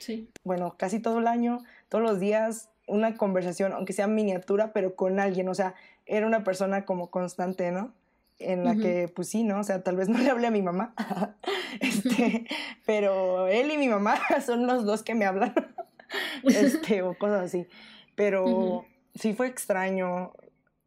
bueno, 0.45 0.75
casi 0.77 1.01
todo 1.01 1.19
el 1.19 1.27
año, 1.27 1.59
todos 1.89 2.03
los 2.03 2.21
días, 2.21 2.71
una 2.87 3.17
conversación, 3.17 3.73
aunque 3.73 3.93
sea 3.93 4.07
miniatura, 4.07 4.73
pero 4.73 4.95
con 4.95 5.21
alguien, 5.21 5.49
o 5.49 5.55
sea, 5.55 5.75
era 6.07 6.27
una 6.27 6.45
persona 6.45 6.85
como 6.85 7.11
constante, 7.11 7.73
¿no? 7.73 7.93
en 8.39 8.65
la 8.65 8.77
que, 8.77 9.11
pues 9.15 9.29
sí, 9.29 9.45
¿no? 9.45 9.61
O 9.61 9.65
sea, 9.65 9.83
tal 9.83 9.97
vez 9.97 10.09
no 10.09 10.19
le 10.19 10.31
hablé 10.31 10.47
a 10.47 10.51
mi 10.51 10.63
mamá, 10.63 10.95
este, 11.81 12.47
pero 12.85 13.49
él 13.49 13.71
y 13.71 13.77
mi 13.77 13.89
mamá 13.89 14.19
son 14.45 14.67
los 14.67 14.85
dos 14.85 15.03
que 15.03 15.15
me 15.15 15.25
hablan, 15.25 15.55
este, 16.45 17.03
o 17.03 17.17
cosas 17.17 17.45
así. 17.47 17.67
Pero 18.15 18.87
sí 19.15 19.35
fue 19.35 19.47
extraño 19.47 20.33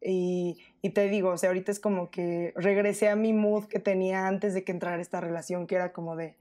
y, 0.00 0.58
y, 0.82 0.90
te 0.90 1.08
digo, 1.08 1.30
o 1.30 1.38
sea, 1.38 1.50
ahorita 1.50 1.70
es 1.70 1.78
como 1.78 2.10
que 2.10 2.52
regresé 2.56 3.08
a 3.08 3.16
mi 3.16 3.32
mood 3.32 3.66
que 3.66 3.78
tenía 3.78 4.26
antes 4.26 4.54
de 4.54 4.64
que 4.64 4.72
entrara 4.72 5.00
esta 5.00 5.20
relación, 5.20 5.66
que 5.66 5.76
era 5.76 5.92
como 5.92 6.16
de, 6.16 6.34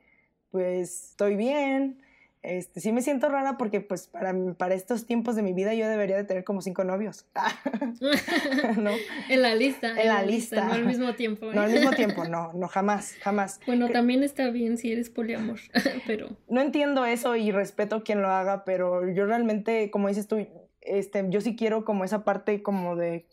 pues, 0.50 1.10
estoy 1.12 1.36
bien, 1.36 2.02
este, 2.42 2.80
sí 2.80 2.94
me 2.94 3.02
siento 3.02 3.28
rara 3.28 3.58
porque 3.58 3.82
pues 3.82 4.08
para, 4.08 4.34
para 4.58 4.74
estos 4.74 5.06
tiempos 5.06 5.36
de 5.36 5.42
mi 5.42 5.52
vida 5.52 5.74
yo 5.74 5.90
debería 5.90 6.16
de 6.16 6.24
tener 6.24 6.46
como 6.46 6.62
cinco 6.62 6.86
novios. 6.86 7.26
¿No? 8.78 8.92
En 9.30 9.42
la 9.42 9.56
lista. 9.56 9.90
En, 9.90 10.08
la, 10.08 10.24
lista. 10.24 10.64
No 10.64 10.74
al 10.74 10.86
mismo 10.86 11.16
tiempo. 11.16 11.52
No 11.52 11.62
al 11.62 11.72
mismo 11.72 11.92
tiempo, 11.92 12.24
no, 12.30 12.54
no, 12.54 12.68
jamás, 12.70 13.16
jamás. 13.22 13.60
Bueno, 13.66 13.90
también 13.90 14.24
está 14.24 14.50
bien 14.52 14.78
si 14.78 14.92
eres 14.92 15.10
poliamor, 15.10 15.60
pero... 16.08 16.30
No 16.48 16.62
entiendo 16.62 17.06
eso 17.06 17.36
y 17.36 17.52
respeto 17.52 18.04
quien 18.04 18.22
lo 18.22 18.30
haga, 18.30 18.64
pero 18.64 19.10
yo 19.10 19.26
realmente, 19.26 19.92
como 19.92 20.08
dices 20.08 20.28
tú, 20.28 20.48
este, 20.82 21.26
yo 21.30 21.42
sí 21.42 21.58
quiero 21.58 21.84
como 21.84 22.06
esa 22.06 22.24
parte 22.24 22.64
como 22.64 22.96
de, 22.96 23.26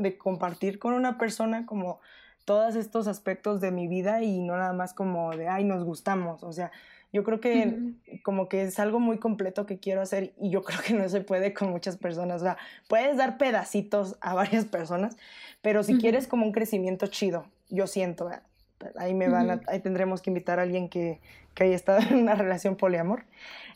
de 0.00 0.18
compartir 0.18 0.80
con 0.80 0.94
una 0.94 1.18
persona 1.18 1.66
como 1.66 2.00
todos 2.44 2.74
estos 2.74 3.06
aspectos 3.06 3.60
de 3.60 3.70
mi 3.70 3.86
vida 3.86 4.22
y 4.22 4.40
no 4.40 4.56
nada 4.56 4.72
más 4.72 4.92
como 4.92 5.30
de, 5.36 5.46
ay, 5.46 5.62
nos 5.62 5.84
gustamos, 5.84 6.42
o 6.42 6.52
sea 6.52 6.72
yo 7.12 7.24
creo 7.24 7.40
que 7.40 7.76
como 8.22 8.48
que 8.48 8.62
es 8.62 8.78
algo 8.78 9.00
muy 9.00 9.18
completo 9.18 9.66
que 9.66 9.78
quiero 9.78 10.00
hacer 10.00 10.32
y 10.40 10.50
yo 10.50 10.62
creo 10.64 10.80
que 10.80 10.94
no 10.94 11.08
se 11.08 11.20
puede 11.20 11.52
con 11.52 11.70
muchas 11.70 11.96
personas. 11.96 12.42
O 12.42 12.44
sea, 12.44 12.56
puedes 12.88 13.16
dar 13.16 13.38
pedacitos 13.38 14.16
a 14.20 14.34
varias 14.34 14.64
personas, 14.64 15.16
pero 15.62 15.82
si 15.82 15.98
quieres 15.98 16.26
como 16.26 16.46
un 16.46 16.52
crecimiento 16.52 17.06
chido, 17.08 17.46
yo 17.68 17.86
siento, 17.86 18.30
ahí 18.96 19.14
me 19.14 19.28
van 19.28 19.62
ahí 19.66 19.80
tendremos 19.80 20.22
que 20.22 20.30
invitar 20.30 20.58
a 20.58 20.62
alguien 20.62 20.88
que, 20.88 21.20
que 21.54 21.64
haya 21.64 21.76
estado 21.76 22.00
en 22.10 22.18
una 22.18 22.34
relación 22.34 22.76
poliamor. 22.76 23.24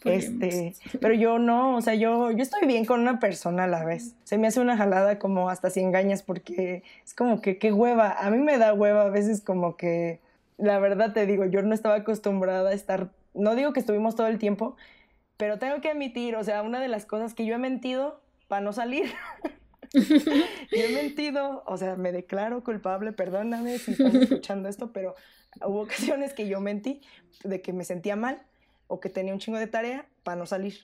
Este, 0.05 0.75
pero 1.01 1.14
yo 1.14 1.38
no, 1.38 1.77
o 1.77 1.81
sea, 1.81 1.94
yo, 1.94 2.31
yo 2.31 2.42
estoy 2.42 2.66
bien 2.66 2.85
con 2.85 3.01
una 3.01 3.18
persona 3.18 3.64
a 3.64 3.68
la 3.68 3.85
vez. 3.85 4.14
Se 4.25 4.38
me 4.38 4.47
hace 4.47 4.61
una 4.61 4.77
jalada 4.77 5.18
como 5.18 5.51
hasta 5.51 5.70
si 5.70 5.81
engañas 5.81 6.23
porque 6.23 6.83
es 7.05 7.14
como 7.14 7.40
que 7.40 7.59
qué 7.59 7.73
hueva. 7.73 8.12
A 8.12 8.31
mí 8.31 8.38
me 8.38 8.59
da 8.59 8.75
hueva 8.75 9.03
a 9.03 9.11
veces 9.11 9.40
como 9.40 9.77
que 9.77 10.20
la 10.57 10.79
verdad 10.79 11.12
te 11.12 11.27
digo, 11.27 11.44
yo 11.44 11.62
no 11.62 11.75
estaba 11.75 11.97
acostumbrada 11.97 12.70
a 12.70 12.75
estar 12.75 13.11
no 13.35 13.55
digo 13.55 13.73
que 13.73 13.81
estuvimos 13.81 14.14
todo 14.14 14.27
el 14.27 14.38
tiempo, 14.38 14.77
pero 15.37 15.59
tengo 15.59 15.81
que 15.81 15.90
admitir, 15.90 16.37
o 16.37 16.44
sea, 16.44 16.62
una 16.62 16.81
de 16.81 16.88
las 16.88 17.07
cosas 17.07 17.35
que 17.35 17.44
yo 17.44 17.55
he 17.55 17.59
mentido 17.59 18.20
para 18.49 18.61
no 18.61 18.73
salir. 18.73 19.12
yo 19.92 20.01
he 20.70 20.92
mentido, 20.92 21.62
o 21.66 21.77
sea, 21.77 21.97
me 21.97 22.12
declaro 22.12 22.62
culpable, 22.62 23.12
perdóname 23.12 23.79
si 23.79 23.92
estás 23.92 24.14
escuchando 24.14 24.68
esto, 24.68 24.92
pero 24.92 25.14
hubo 25.64 25.83
ocasiones 25.83 26.33
que 26.33 26.49
yo 26.49 26.61
mentí 26.61 27.01
de 27.42 27.61
que 27.61 27.73
me 27.73 27.85
sentía 27.85 28.16
mal 28.16 28.42
o 28.87 29.01
que 29.01 29.09
tenía 29.09 29.33
un 29.33 29.40
chingo 29.40 29.59
de 29.59 29.66
tarea 29.66 30.07
para 30.23 30.37
no 30.37 30.47
salir. 30.47 30.79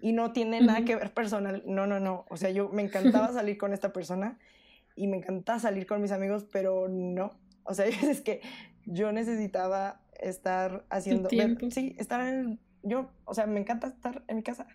Y 0.00 0.12
no 0.12 0.32
tiene 0.32 0.60
nada 0.60 0.84
que 0.84 0.96
ver 0.96 1.12
personal, 1.12 1.62
no, 1.66 1.86
no, 1.86 2.00
no. 2.00 2.24
O 2.28 2.36
sea, 2.36 2.50
yo 2.50 2.68
me 2.68 2.82
encantaba 2.82 3.32
salir 3.32 3.58
con 3.58 3.72
esta 3.72 3.92
persona 3.92 4.38
y 4.94 5.06
me 5.06 5.18
encantaba 5.18 5.58
salir 5.58 5.86
con 5.86 6.00
mis 6.02 6.12
amigos, 6.12 6.46
pero 6.50 6.88
no. 6.88 7.32
O 7.64 7.74
sea, 7.74 7.86
es 8.10 8.20
que 8.20 8.40
yo 8.84 9.12
necesitaba 9.12 10.00
estar 10.20 10.84
haciendo, 10.90 11.28
sí, 11.28 11.94
estar 11.98 12.20
en, 12.26 12.60
yo, 12.82 13.10
o 13.24 13.34
sea, 13.34 13.46
me 13.46 13.60
encanta 13.60 13.88
estar 13.88 14.22
en 14.28 14.36
mi 14.36 14.42
casa. 14.42 14.66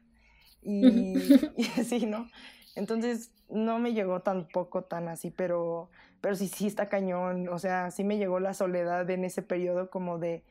Y, 0.61 0.83
y 1.57 1.65
así, 1.79 2.05
¿no? 2.05 2.27
Entonces 2.75 3.31
no 3.49 3.79
me 3.79 3.93
llegó 3.93 4.21
tampoco 4.21 4.83
tan 4.83 5.07
así, 5.09 5.31
pero, 5.31 5.89
pero 6.21 6.35
sí, 6.35 6.47
sí 6.47 6.67
está 6.67 6.89
cañón. 6.89 7.49
O 7.49 7.59
sea, 7.59 7.91
sí 7.91 8.03
me 8.03 8.17
llegó 8.17 8.39
la 8.39 8.53
soledad 8.53 9.09
en 9.09 9.25
ese 9.25 9.41
periodo 9.41 9.89
como 9.89 10.19
de, 10.19 10.43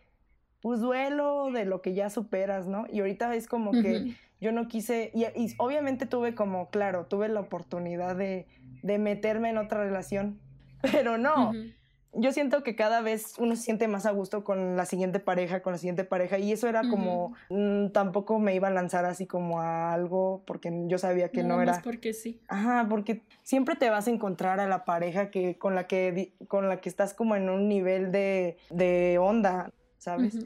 pues 0.61 0.81
duelo 0.81 1.50
de 1.50 1.64
lo 1.64 1.81
que 1.81 1.94
ya 1.94 2.11
superas, 2.11 2.66
¿no? 2.66 2.87
Y 2.92 3.00
ahorita 3.00 3.35
es 3.35 3.46
como 3.46 3.72
que 3.72 4.14
yo 4.40 4.53
no 4.53 4.68
quise, 4.68 5.11
y, 5.14 5.24
obviamente 5.59 6.07
tuve 6.07 6.34
como, 6.34 6.70
claro, 6.70 7.07
tuve 7.07 7.28
la 7.28 7.41
oportunidad 7.41 8.16
de, 8.16 8.47
de 8.82 8.99
meterme 8.99 9.51
en 9.51 9.59
otra 9.59 9.84
relación, 9.84 10.38
pero 10.82 11.18
no, 11.18 11.53
yo 12.12 12.32
siento 12.32 12.62
que 12.62 12.74
cada 12.74 13.00
vez 13.00 13.34
uno 13.38 13.54
se 13.56 13.62
siente 13.62 13.86
más 13.88 14.06
a 14.06 14.11
gusto 14.11 14.42
con 14.42 14.76
la 14.76 14.84
siguiente 14.84 15.20
pareja, 15.20 15.62
con 15.62 15.72
la 15.72 15.78
siguiente 15.78 16.04
pareja, 16.04 16.38
y 16.38 16.52
eso 16.52 16.68
era 16.68 16.82
como, 16.88 17.34
mm, 17.50 17.88
tampoco 17.88 18.38
me 18.38 18.54
iba 18.54 18.68
a 18.68 18.70
lanzar 18.70 19.04
así 19.04 19.26
como 19.26 19.61
a 19.61 19.92
algo, 19.92 20.42
porque 20.46 20.72
yo 20.86 20.98
sabía 20.98 21.30
que 21.30 21.42
no, 21.42 21.56
no 21.56 21.62
era... 21.62 21.80
porque 21.82 22.12
sí. 22.12 22.40
Ajá, 22.48 22.86
porque 22.88 23.22
siempre 23.42 23.76
te 23.76 23.90
vas 23.90 24.08
a 24.08 24.11
encontrar 24.11 24.61
a 24.61 24.66
la 24.66 24.84
pareja 24.84 25.30
que, 25.30 25.56
con, 25.56 25.74
la 25.74 25.86
que, 25.86 26.34
con 26.48 26.68
la 26.68 26.80
que 26.80 26.88
estás 26.88 27.14
como 27.14 27.36
en 27.36 27.48
un 27.48 27.68
nivel 27.68 28.11
de, 28.11 28.56
de 28.70 29.18
onda, 29.20 29.70
¿sabes? 29.98 30.38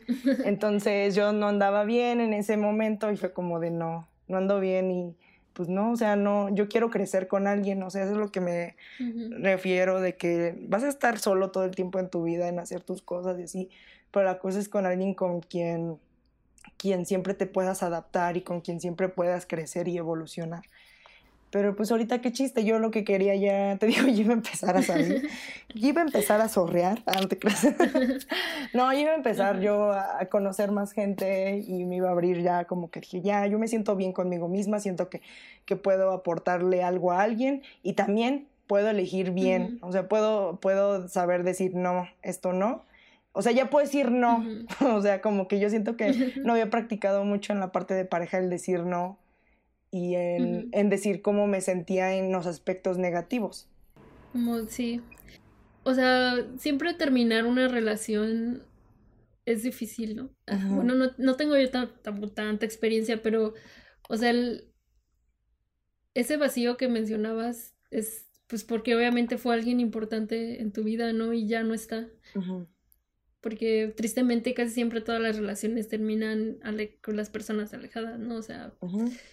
Entonces 0.44 1.14
yo 1.14 1.32
no 1.32 1.48
andaba 1.48 1.84
bien 1.84 2.20
en 2.20 2.34
ese 2.34 2.56
momento 2.56 3.10
y 3.10 3.16
fue 3.16 3.32
como 3.32 3.60
de 3.60 3.70
no, 3.70 4.08
no 4.28 4.36
ando 4.36 4.60
bien 4.60 4.90
y 4.90 5.16
pues 5.54 5.68
no, 5.68 5.92
o 5.92 5.96
sea, 5.96 6.16
no, 6.16 6.54
yo 6.54 6.68
quiero 6.68 6.90
crecer 6.90 7.28
con 7.28 7.46
alguien, 7.46 7.82
o 7.82 7.90
sea, 7.90 8.02
eso 8.02 8.12
es 8.12 8.18
lo 8.18 8.30
que 8.30 8.40
me 8.40 8.76
refiero 9.30 10.00
de 10.00 10.16
que 10.16 10.56
vas 10.68 10.82
a 10.82 10.88
estar 10.88 11.18
solo 11.18 11.50
todo 11.52 11.64
el 11.64 11.70
tiempo 11.74 11.98
en 12.00 12.10
tu 12.10 12.24
vida, 12.24 12.48
en 12.48 12.58
hacer 12.58 12.82
tus 12.82 13.02
cosas 13.02 13.38
y 13.38 13.44
así, 13.44 13.70
pero 14.10 14.26
la 14.26 14.38
cosa 14.38 14.58
es 14.58 14.68
con 14.68 14.84
alguien 14.84 15.14
con 15.14 15.40
quien, 15.40 15.98
quien 16.76 17.06
siempre 17.06 17.34
te 17.34 17.46
puedas 17.46 17.82
adaptar 17.82 18.36
y 18.36 18.42
con 18.42 18.60
quien 18.60 18.80
siempre 18.80 19.08
puedas 19.08 19.46
crecer 19.46 19.86
y 19.86 19.96
evolucionar. 19.96 20.64
Pero 21.54 21.76
pues 21.76 21.92
ahorita 21.92 22.20
qué 22.20 22.32
chiste, 22.32 22.64
yo 22.64 22.80
lo 22.80 22.90
que 22.90 23.04
quería 23.04 23.36
ya, 23.36 23.78
te 23.78 23.86
digo, 23.86 24.08
yo 24.08 24.22
iba 24.22 24.32
a 24.32 24.36
empezar 24.38 24.76
a 24.76 24.82
salir, 24.82 25.28
yo 25.72 25.88
iba 25.88 26.02
a 26.02 26.04
empezar 26.04 26.40
a 26.40 26.48
sorrear, 26.48 27.00
ah, 27.06 27.20
no, 28.74 28.92
yo 28.92 28.98
iba 28.98 29.12
a 29.12 29.14
empezar 29.14 29.60
yo 29.60 29.92
a 29.92 30.26
conocer 30.26 30.72
más 30.72 30.90
gente 30.90 31.58
y 31.64 31.84
me 31.84 31.94
iba 31.94 32.08
a 32.08 32.10
abrir 32.10 32.42
ya 32.42 32.64
como 32.64 32.90
que 32.90 32.98
dije, 32.98 33.20
ya, 33.20 33.46
yo 33.46 33.60
me 33.60 33.68
siento 33.68 33.94
bien 33.94 34.12
conmigo 34.12 34.48
misma, 34.48 34.80
siento 34.80 35.08
que, 35.08 35.22
que 35.64 35.76
puedo 35.76 36.10
aportarle 36.10 36.82
algo 36.82 37.12
a 37.12 37.22
alguien 37.22 37.62
y 37.84 37.92
también 37.92 38.48
puedo 38.66 38.90
elegir 38.90 39.30
bien, 39.30 39.78
o 39.80 39.92
sea, 39.92 40.08
puedo, 40.08 40.58
puedo 40.58 41.06
saber 41.06 41.44
decir 41.44 41.76
no, 41.76 42.08
esto 42.22 42.52
no. 42.52 42.82
O 43.30 43.42
sea, 43.42 43.52
ya 43.52 43.70
puedo 43.70 43.86
decir 43.86 44.10
no. 44.10 44.44
o 44.80 45.02
sea, 45.02 45.20
como 45.20 45.46
que 45.46 45.60
yo 45.60 45.70
siento 45.70 45.96
que 45.96 46.32
no 46.42 46.54
había 46.54 46.68
practicado 46.68 47.24
mucho 47.24 47.52
en 47.52 47.60
la 47.60 47.70
parte 47.70 47.94
de 47.94 48.04
pareja 48.04 48.38
el 48.38 48.50
decir 48.50 48.80
no 48.80 49.18
y 49.94 50.16
en, 50.16 50.90
decir 50.90 51.22
cómo 51.22 51.46
me 51.46 51.60
sentía 51.60 52.16
en 52.16 52.32
los 52.32 52.46
aspectos 52.46 52.98
negativos. 52.98 53.68
Sí. 54.68 55.00
O 55.84 55.94
sea, 55.94 56.44
siempre 56.58 56.94
terminar 56.94 57.46
una 57.46 57.68
relación 57.68 58.64
es 59.46 59.62
difícil, 59.62 60.16
¿no? 60.16 60.30
Bueno, 60.68 61.12
no, 61.16 61.36
tengo 61.36 61.56
yo 61.56 61.70
tanta 61.70 62.66
experiencia, 62.66 63.22
pero, 63.22 63.54
o 64.08 64.16
sea, 64.16 64.34
ese 66.14 66.36
vacío 66.38 66.76
que 66.76 66.88
mencionabas 66.88 67.76
es, 67.92 68.26
pues, 68.48 68.64
porque 68.64 68.96
obviamente 68.96 69.38
fue 69.38 69.54
alguien 69.54 69.78
importante 69.78 70.60
en 70.60 70.72
tu 70.72 70.82
vida, 70.82 71.12
¿no? 71.12 71.32
Y 71.32 71.46
ya 71.46 71.62
no 71.62 71.72
está 71.72 72.08
porque 73.44 73.92
tristemente 73.94 74.54
casi 74.54 74.70
siempre 74.70 75.02
todas 75.02 75.20
las 75.20 75.36
relaciones 75.36 75.86
terminan 75.86 76.56
con 77.02 77.14
las 77.14 77.28
personas 77.28 77.74
alejadas, 77.74 78.18
¿no? 78.18 78.36
O 78.36 78.42
sea, 78.42 78.72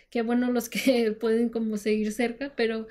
qué 0.09 0.21
bueno 0.21 0.51
los 0.51 0.67
que 0.67 1.13
pueden 1.19 1.47
como 1.47 1.77
seguir 1.77 2.11
cerca, 2.11 2.51
pero 2.57 2.87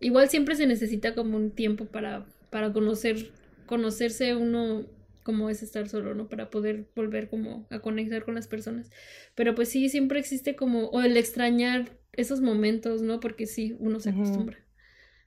igual 0.00 0.28
siempre 0.28 0.56
se 0.56 0.66
necesita 0.66 1.14
como 1.14 1.36
un 1.36 1.52
tiempo 1.52 1.84
para, 1.84 2.26
para 2.50 2.72
conocer, 2.72 3.30
conocerse 3.66 4.34
uno 4.34 4.84
como 5.22 5.48
es 5.48 5.62
estar 5.62 5.88
solo, 5.88 6.12
¿no? 6.16 6.28
Para 6.28 6.50
poder 6.50 6.86
volver 6.96 7.28
como 7.28 7.68
a 7.70 7.78
conectar 7.78 8.24
con 8.24 8.34
las 8.34 8.48
personas. 8.48 8.90
Pero 9.36 9.54
pues 9.54 9.68
sí, 9.68 9.88
siempre 9.88 10.18
existe 10.18 10.56
como, 10.56 10.86
o 10.86 11.02
el 11.02 11.16
extrañar 11.16 11.96
esos 12.14 12.40
momentos, 12.40 13.00
¿no? 13.00 13.20
Porque 13.20 13.46
sí, 13.46 13.76
uno 13.78 14.00
se 14.00 14.10
acostumbra. 14.10 14.58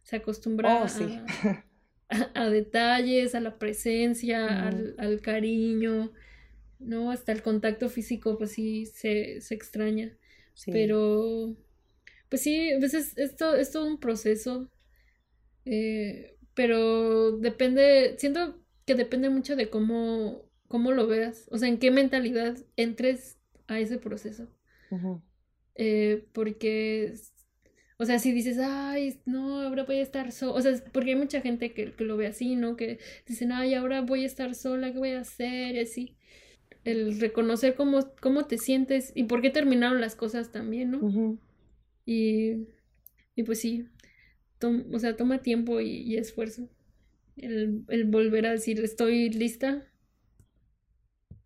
Se 0.04 0.18
acostumbra 0.18 0.84
oh, 0.84 0.89
sí. 0.89 1.22
a, 2.10 2.32
a, 2.43 2.49
detalles, 2.49 3.36
a 3.36 3.39
la 3.39 3.58
presencia, 3.58 4.68
al, 4.68 5.22
cariño, 5.22 6.12
¿no? 6.80 7.12
Hasta 7.12 7.32
el 7.32 7.41
contacto 7.41 7.89
físico, 7.89 8.38
pues 8.38 8.51
sí, 8.51 8.86
se, 8.86 9.38
extraña. 9.38 10.18
Pero, 10.66 11.55
pues 12.30 12.41
sí, 12.41 12.72
a 12.72 12.80
veces 12.80 13.18
esto 13.18 13.55
es 13.55 13.72
todo 13.72 13.86
un 13.86 13.99
proceso, 13.99 14.72
eh, 15.66 16.36
pero 16.55 17.38
depende, 17.38 18.16
siento 18.18 18.60
que 18.86 18.95
depende 18.95 19.30
mucho 19.30 19.55
de 19.55 19.70
cómo, 19.70 20.49
cómo 20.68 20.91
lo 20.91 21.05
veas, 21.05 21.47
o 21.51 21.58
sea, 21.60 21.68
en 21.70 21.78
qué 21.78 21.91
mentalidad 21.91 22.58
entres 22.76 23.38
a 23.68 23.80
ese 23.80 23.97
proceso. 23.97 24.47
Eh, 25.76 26.26
porque 26.34 27.14
o 27.98 28.06
sea, 28.06 28.20
si 28.20 28.32
dices, 28.32 28.60
ay, 28.60 29.20
no, 29.26 29.62
ahora 29.62 29.84
voy 29.84 29.98
a 29.98 30.04
estar 30.04 30.32
sola. 30.32 30.54
O 30.54 30.62
sea, 30.62 30.74
porque 30.91 31.12
hay 31.12 31.16
mucha 31.16 31.41
gente 31.41 31.74
que, 31.74 31.93
lo 31.98 32.16
ve 32.16 32.28
así, 32.28 32.56
¿no? 32.56 32.76
Que 32.76 33.00
dicen, 33.26 33.52
ay, 33.52 33.74
ahora 33.74 34.02
voy 34.02 34.24
a 34.24 34.28
estar 34.28 34.54
sola, 34.54 34.91
¿qué 34.91 35.00
voy 35.00 35.12
a 35.12 35.22
hacer? 35.22 35.76
Y 35.76 35.80
así. 35.80 36.16
El 36.84 37.20
reconocer 37.20 37.76
cómo, 37.76 38.00
cómo 38.22 38.45
te 38.45 38.58
sientes 38.58 39.12
y 39.16 39.24
por 39.26 39.41
qué 39.41 39.50
terminaron 39.50 40.00
las 40.00 40.16
cosas 40.16 40.52
también, 40.52 40.91
¿no? 40.91 41.38
y, 42.06 42.68
y 43.36 43.43
pues 43.43 43.60
sí, 43.60 43.88
o 44.93 45.00
sea, 45.00 45.16
toma 45.18 45.41
tiempo 45.41 45.82
y, 45.82 46.16
esfuerzo. 46.16 46.70
El, 47.36 47.84
el 47.89 48.06
volver 48.06 48.48
a 48.48 48.52
decir, 48.52 48.80
estoy 48.84 49.30
lista, 49.30 49.86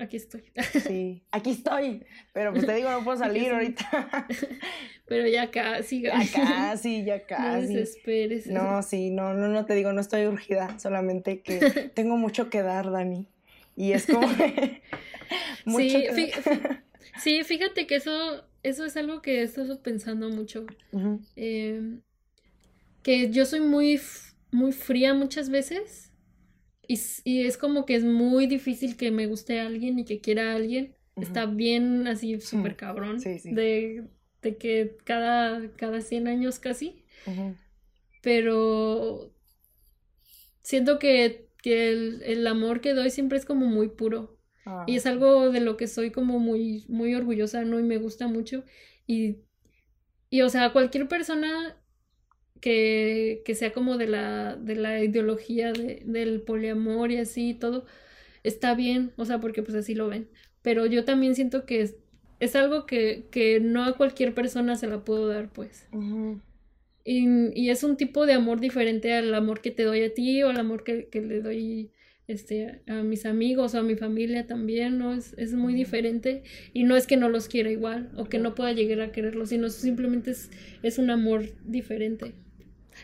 aquí 0.02 0.18
estoy. 0.18 0.44
Sí, 0.86 1.24
aquí 1.32 1.52
estoy. 1.52 2.06
Pero 2.34 2.52
pues 2.52 2.66
te 2.66 2.76
digo, 2.76 2.90
no 2.90 3.04
puedo 3.04 3.18
salir 3.20 3.52
ahorita. 3.52 4.28
Pero 5.08 5.28
ya 5.28 5.52
casi. 5.52 6.02
Ya 6.02 6.20
casi, 6.34 7.04
ya 7.06 7.26
casi. 7.26 7.74
No 7.74 7.80
desesperes. 7.80 8.48
No, 8.48 8.82
sí, 8.84 9.10
no, 9.12 9.34
no, 9.34 9.48
no 9.48 9.66
te 9.66 9.76
digo, 9.76 9.94
no 9.94 10.02
estoy 10.02 10.26
urgida. 10.26 10.78
Solamente 10.80 11.42
que 11.42 11.60
tengo 11.94 12.18
mucho 12.18 12.50
que 12.50 12.62
dar, 12.62 12.92
Dani. 12.92 13.28
Y 13.76 13.94
es 13.94 14.06
como. 14.06 14.28
mucho 15.66 16.00
sí, 16.14 16.32
sí, 17.20 17.44
fíjate 17.44 17.88
que 17.88 17.96
eso, 17.96 18.44
eso 18.64 18.86
es 18.86 18.98
algo 18.98 19.22
que 19.22 19.40
he 19.40 19.44
estado 19.44 19.82
pensando 19.82 20.30
mucho. 20.30 20.66
Em, 21.36 22.02
que 23.04 23.32
yo 23.32 23.46
soy 23.46 23.62
muy, 23.62 24.00
muy 24.52 24.72
fría 24.72 25.14
muchas 25.14 25.50
veces 25.50 26.11
y, 27.24 27.42
es 27.42 27.58
como 27.58 27.86
que 27.86 27.96
es 27.96 28.04
muy 28.04 28.48
difícil 28.48 28.98
que 28.98 29.12
me 29.12 29.28
guste 29.28 29.60
a 29.60 29.68
alguien 29.68 30.00
y 30.00 30.06
que 30.06 30.20
quiera 30.20 30.52
a 30.52 30.56
alguien. 30.56 30.96
Está 31.16 31.46
bien 31.46 32.08
así 32.08 32.40
súper 32.40 32.76
cabrón. 32.76 33.20
De, 33.20 34.08
de, 34.42 34.58
que 34.58 34.98
cada, 35.04 35.72
cada 35.76 36.02
100 36.02 36.28
años 36.28 36.60
casi. 36.60 37.04
Pero 38.22 39.34
siento 40.62 41.00
que, 41.00 41.50
que 41.62 41.92
el, 41.92 42.48
amor 42.48 42.82
que 42.82 42.94
doy 42.94 43.10
siempre 43.10 43.38
es 43.38 43.46
como 43.46 43.66
muy 43.66 43.90
puro. 43.90 44.38
Ah, 44.66 44.86
y 44.88 44.96
es 44.96 45.06
algo 45.06 45.52
de 45.52 45.60
lo 45.60 45.76
que 45.76 45.88
soy 45.88 46.12
como 46.12 46.40
muy, 46.40 46.86
muy 46.88 47.16
orgullosa, 47.16 47.64
¿no? 47.64 47.80
Y 47.80 47.84
me 47.84 47.98
gusta 47.98 48.28
mucho. 48.28 48.64
Y, 49.08 49.38
y 50.30 50.42
o 50.42 50.50
sea, 50.50 50.72
cualquier 50.72 51.08
persona 51.08 51.81
que, 52.62 53.42
que 53.44 53.56
sea 53.56 53.74
como 53.74 53.98
de 53.98 54.08
la, 54.08 54.56
de 54.56 54.76
la 54.76 55.04
ideología 55.04 55.74
de, 55.74 56.04
del 56.06 56.42
poliamor 56.42 57.12
y 57.12 57.18
así 57.18 57.50
y 57.50 57.54
todo, 57.56 57.86
está 58.44 58.76
bien, 58.76 59.12
o 59.18 59.26
sea, 59.26 59.42
porque 59.42 59.64
pues 59.64 59.76
así 59.76 59.96
lo 59.96 60.08
ven. 60.08 60.30
Pero 60.62 60.86
yo 60.86 61.04
también 61.04 61.36
siento 61.36 61.66
que 61.66 61.82
es, 61.82 61.96
es 62.40 62.56
algo 62.56 62.86
que, 62.86 63.28
que, 63.32 63.60
no 63.60 63.84
a 63.84 63.98
cualquier 63.98 64.34
persona 64.34 64.76
se 64.76 64.88
la 64.88 65.04
puedo 65.04 65.28
dar, 65.28 65.52
pues. 65.52 65.88
y, 67.04 67.60
y, 67.60 67.70
es 67.70 67.84
un 67.84 67.98
tipo 67.98 68.26
de 68.26 68.34
amor 68.34 68.60
diferente 68.60 69.14
al 69.14 69.34
amor 69.34 69.62
que 69.62 69.72
te 69.72 69.84
doy 69.84 70.04
a 70.04 70.14
ti 70.14 70.44
o 70.44 70.50
al 70.50 70.58
amor 70.58 70.84
que, 70.84 71.08
que 71.08 71.22
le 71.22 71.42
doy 71.42 71.92
este, 72.28 72.82
a 72.88 73.04
mis 73.04 73.26
amigos 73.26 73.74
o 73.74 73.80
a 73.80 73.84
mi 73.84 73.96
familia 73.96 74.48
también, 74.48 74.98
¿no? 74.98 75.14
Es, 75.14 75.34
es, 75.38 75.54
muy 75.54 75.74
diferente 75.74 76.44
y 76.74 76.84
no 76.84 76.96
es 76.96 77.08
que 77.08 77.18
no 77.18 77.30
los 77.30 77.48
quiera 77.48 77.72
igual 77.72 78.12
o 78.16 78.26
que 78.26 78.40
no 78.40 78.56
pueda 78.56 78.72
llegar 78.72 79.02
a 79.02 79.12
quererlos, 79.12 79.50
sino 79.50 79.70
simplemente 79.70 80.32
es, 80.32 80.50
es 80.84 80.98
un 80.98 81.10
amor 81.10 81.46
diferente. 81.66 82.34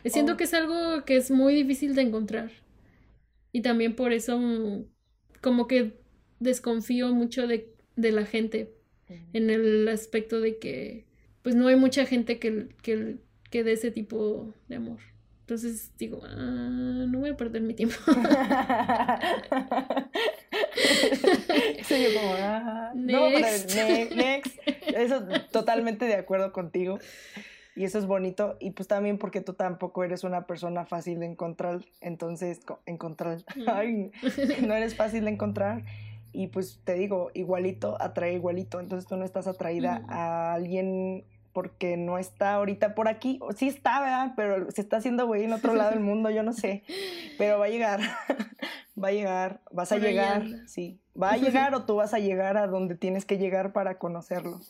Siento 0.09 0.33
oh. 0.33 0.37
que 0.37 0.43
es 0.45 0.53
algo 0.53 1.05
que 1.05 1.17
es 1.17 1.31
muy 1.31 1.53
difícil 1.53 1.95
de 1.95 2.03
encontrar. 2.03 2.51
Y 3.51 3.61
también 3.61 3.95
por 3.95 4.13
eso 4.13 4.39
como 5.41 5.67
que 5.67 5.93
desconfío 6.39 7.13
mucho 7.13 7.47
de, 7.47 7.73
de 7.95 8.11
la 8.11 8.25
gente 8.25 8.73
en 9.33 9.49
el 9.49 9.87
aspecto 9.87 10.41
de 10.41 10.57
que 10.57 11.05
pues 11.41 11.55
no 11.55 11.67
hay 11.67 11.77
mucha 11.77 12.05
gente 12.05 12.39
que, 12.39 12.67
que, 12.81 13.17
que 13.49 13.63
dé 13.63 13.71
ese 13.73 13.91
tipo 13.91 14.53
de 14.67 14.75
amor. 14.75 14.99
Entonces 15.41 15.91
digo, 15.97 16.21
ah, 16.25 17.05
no 17.07 17.19
voy 17.19 17.29
a 17.29 17.37
perder 17.37 17.61
mi 17.61 17.73
tiempo. 17.73 17.95
yo 18.05 18.13
como, 22.13 22.33
ah, 22.33 22.91
no, 22.93 23.29
next. 23.29 23.77
Eso 24.93 25.23
totalmente 25.51 26.03
de 26.03 26.15
acuerdo 26.15 26.51
contigo 26.51 26.99
y 27.77 27.83
eso 27.83 27.99
es 27.99 28.07
bonito 28.07 28.57
y 28.59 28.71
pues 28.71 28.87
también 28.87 29.19
porque 29.19 29.39
tú 29.39 29.53
tampoco 29.53 30.03
eres 30.03 30.23
una 30.23 30.47
persona 30.47 30.85
fácil 30.85 31.19
de 31.19 31.27
encontrar, 31.27 31.81
entonces 32.01 32.59
encontrar, 32.87 33.43
ay, 33.67 34.11
no 34.65 34.73
eres 34.73 34.95
fácil 34.95 35.25
de 35.25 35.31
encontrar 35.31 35.83
y 36.33 36.47
pues 36.47 36.81
te 36.83 36.95
digo, 36.95 37.29
igualito 37.35 37.95
atrae 38.01 38.33
igualito, 38.33 38.79
entonces 38.79 39.07
tú 39.07 39.15
no 39.15 39.25
estás 39.25 39.45
atraída 39.45 40.03
a 40.09 40.55
alguien 40.55 41.23
porque 41.53 41.97
no 41.97 42.17
está 42.17 42.55
ahorita 42.55 42.95
por 42.95 43.07
aquí, 43.07 43.39
sí 43.55 43.67
está, 43.67 44.01
¿verdad? 44.01 44.33
Pero 44.35 44.71
se 44.71 44.81
está 44.81 44.97
haciendo 44.97 45.27
güey 45.27 45.43
en 45.43 45.53
otro 45.53 45.75
lado 45.75 45.91
del 45.91 45.99
mundo, 46.01 46.31
yo 46.31 46.41
no 46.41 46.53
sé, 46.53 46.83
pero 47.37 47.59
va 47.59 47.65
a 47.65 47.69
llegar, 47.69 47.99
va 49.03 49.09
a 49.09 49.11
llegar, 49.11 49.61
vas 49.71 49.91
a 49.91 49.99
llegar, 49.99 50.45
sí, 50.65 50.99
va 51.19 51.33
a 51.33 51.37
llegar 51.37 51.75
o 51.75 51.85
tú 51.85 51.97
vas 51.97 52.15
a 52.15 52.19
llegar 52.19 52.57
a 52.57 52.65
donde 52.65 52.95
tienes 52.95 53.23
que 53.23 53.37
llegar 53.37 53.71
para 53.71 53.99
conocerlo. 53.99 54.61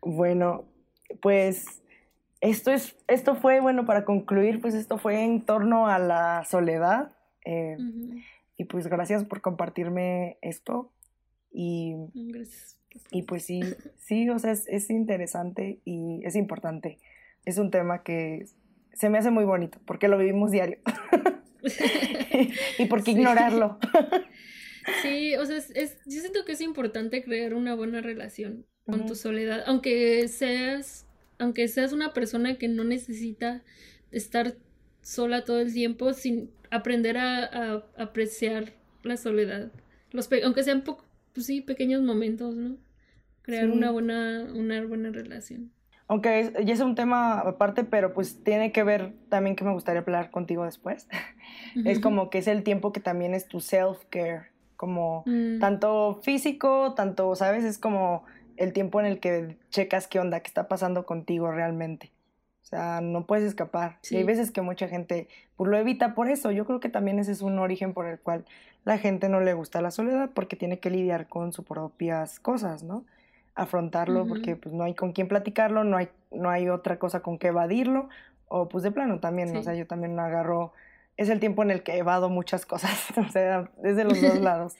Bueno, 0.00 0.64
pues 1.20 1.82
esto, 2.40 2.70
es, 2.70 2.96
esto 3.08 3.34
fue, 3.34 3.60
bueno, 3.60 3.86
para 3.86 4.04
concluir, 4.04 4.60
pues 4.60 4.74
esto 4.74 4.98
fue 4.98 5.24
en 5.24 5.42
torno 5.42 5.88
a 5.88 5.98
la 5.98 6.44
soledad. 6.44 7.12
Eh, 7.44 7.76
y 8.56 8.64
pues 8.64 8.86
gracias 8.88 9.24
por 9.24 9.40
compartirme 9.40 10.38
esto. 10.42 10.92
Y 11.50 11.94
gracias. 12.14 12.78
Y 13.10 13.22
pues 13.22 13.44
sí, 13.44 13.60
sí, 13.98 14.28
o 14.30 14.38
sea, 14.38 14.52
es, 14.52 14.66
es 14.68 14.90
interesante 14.90 15.80
y 15.84 16.20
es 16.24 16.36
importante. 16.36 16.98
Es 17.44 17.58
un 17.58 17.70
tema 17.70 18.02
que 18.02 18.46
se 18.92 19.08
me 19.08 19.18
hace 19.18 19.30
muy 19.30 19.44
bonito 19.44 19.78
porque 19.86 20.08
lo 20.08 20.18
vivimos 20.18 20.50
diario. 20.50 20.78
y 22.78 22.86
por 22.86 23.02
qué 23.02 23.12
ignorarlo. 23.12 23.78
sí, 25.02 25.34
o 25.36 25.44
sea, 25.44 25.56
es, 25.56 25.98
yo 26.06 26.20
siento 26.20 26.44
que 26.44 26.52
es 26.52 26.60
importante 26.60 27.22
crear 27.22 27.54
una 27.54 27.74
buena 27.74 28.00
relación 28.00 28.66
con 28.88 29.06
tu 29.06 29.14
soledad, 29.14 29.62
aunque 29.66 30.26
seas, 30.28 31.06
aunque 31.38 31.68
seas 31.68 31.92
una 31.92 32.12
persona 32.12 32.56
que 32.56 32.68
no 32.68 32.84
necesita 32.84 33.62
estar 34.10 34.54
sola 35.02 35.44
todo 35.44 35.60
el 35.60 35.72
tiempo, 35.72 36.12
sin 36.12 36.50
aprender 36.70 37.18
a, 37.18 37.84
apreciar 37.96 38.72
la 39.02 39.16
soledad, 39.16 39.70
los 40.10 40.28
aunque 40.44 40.62
sean 40.62 40.82
poco, 40.82 41.04
pues 41.34 41.46
sí, 41.46 41.60
pequeños 41.60 42.02
momentos, 42.02 42.54
¿no? 42.54 42.76
Crear 43.42 43.70
una 43.70 43.90
buena, 43.90 44.46
una 44.54 44.84
buena 44.84 45.10
relación 45.10 45.70
aunque 46.08 46.40
es, 46.40 46.52
ya 46.64 46.72
es 46.72 46.80
un 46.80 46.94
tema 46.94 47.38
aparte, 47.40 47.84
pero 47.84 48.14
pues 48.14 48.42
tiene 48.42 48.72
que 48.72 48.82
ver 48.82 49.12
también 49.28 49.54
que 49.54 49.64
me 49.64 49.72
gustaría 49.72 50.00
hablar 50.00 50.30
contigo 50.30 50.64
después. 50.64 51.06
Es 51.84 52.00
como 52.00 52.30
que 52.30 52.38
es 52.38 52.48
el 52.48 52.62
tiempo 52.64 52.92
que 52.92 53.00
también 53.00 53.34
es 53.34 53.46
tu 53.46 53.58
self-care, 53.58 54.46
como 54.74 55.22
mm. 55.26 55.58
tanto 55.60 56.18
físico, 56.22 56.94
tanto, 56.94 57.34
¿sabes? 57.36 57.62
Es 57.62 57.78
como 57.78 58.24
el 58.58 58.72
tiempo 58.72 59.00
en 59.00 59.06
el 59.06 59.20
que 59.20 59.56
checas 59.70 60.06
qué 60.06 60.20
onda, 60.20 60.40
qué 60.40 60.48
está 60.48 60.68
pasando 60.68 61.06
contigo 61.06 61.50
realmente. 61.50 62.12
O 62.62 62.66
sea, 62.66 63.00
no 63.00 63.26
puedes 63.26 63.44
escapar. 63.44 63.98
Y 64.10 64.16
hay 64.16 64.24
veces 64.24 64.50
que 64.50 64.60
mucha 64.60 64.88
gente 64.88 65.28
pues, 65.56 65.70
lo 65.70 65.78
evita 65.78 66.14
por 66.14 66.28
eso. 66.28 66.50
Yo 66.50 66.66
creo 66.66 66.80
que 66.80 66.90
también 66.90 67.18
ese 67.18 67.32
es 67.32 67.40
un 67.40 67.58
origen 67.58 67.94
por 67.94 68.06
el 68.06 68.18
cual 68.18 68.44
la 68.84 68.98
gente 68.98 69.28
no 69.28 69.40
le 69.40 69.54
gusta 69.54 69.80
la 69.80 69.90
soledad 69.90 70.30
porque 70.34 70.56
tiene 70.56 70.78
que 70.78 70.90
lidiar 70.90 71.28
con 71.28 71.52
sus 71.52 71.64
propias 71.64 72.40
cosas, 72.40 72.82
¿no? 72.82 73.04
afrontarlo 73.58 74.26
porque 74.26 74.54
pues 74.54 74.72
no 74.72 74.84
hay 74.84 74.94
con 74.94 75.12
quién 75.12 75.26
platicarlo, 75.26 75.82
no 75.82 75.96
hay, 75.96 76.08
no 76.30 76.48
hay 76.48 76.68
otra 76.68 77.00
cosa 77.00 77.20
con 77.20 77.38
que 77.38 77.48
evadirlo, 77.48 78.08
o 78.46 78.68
pues 78.68 78.84
de 78.84 78.92
plano 78.92 79.18
también, 79.18 79.54
o 79.56 79.62
sea, 79.62 79.74
yo 79.74 79.86
también 79.86 80.18
agarro, 80.18 80.72
es 81.16 81.28
el 81.28 81.40
tiempo 81.40 81.62
en 81.64 81.72
el 81.72 81.82
que 81.82 81.96
evado 81.96 82.28
muchas 82.28 82.64
cosas, 82.64 82.92
o 83.16 83.28
sea, 83.30 83.68
desde 83.82 84.04
los 84.04 84.20
dos 84.22 84.38
lados. 84.40 84.76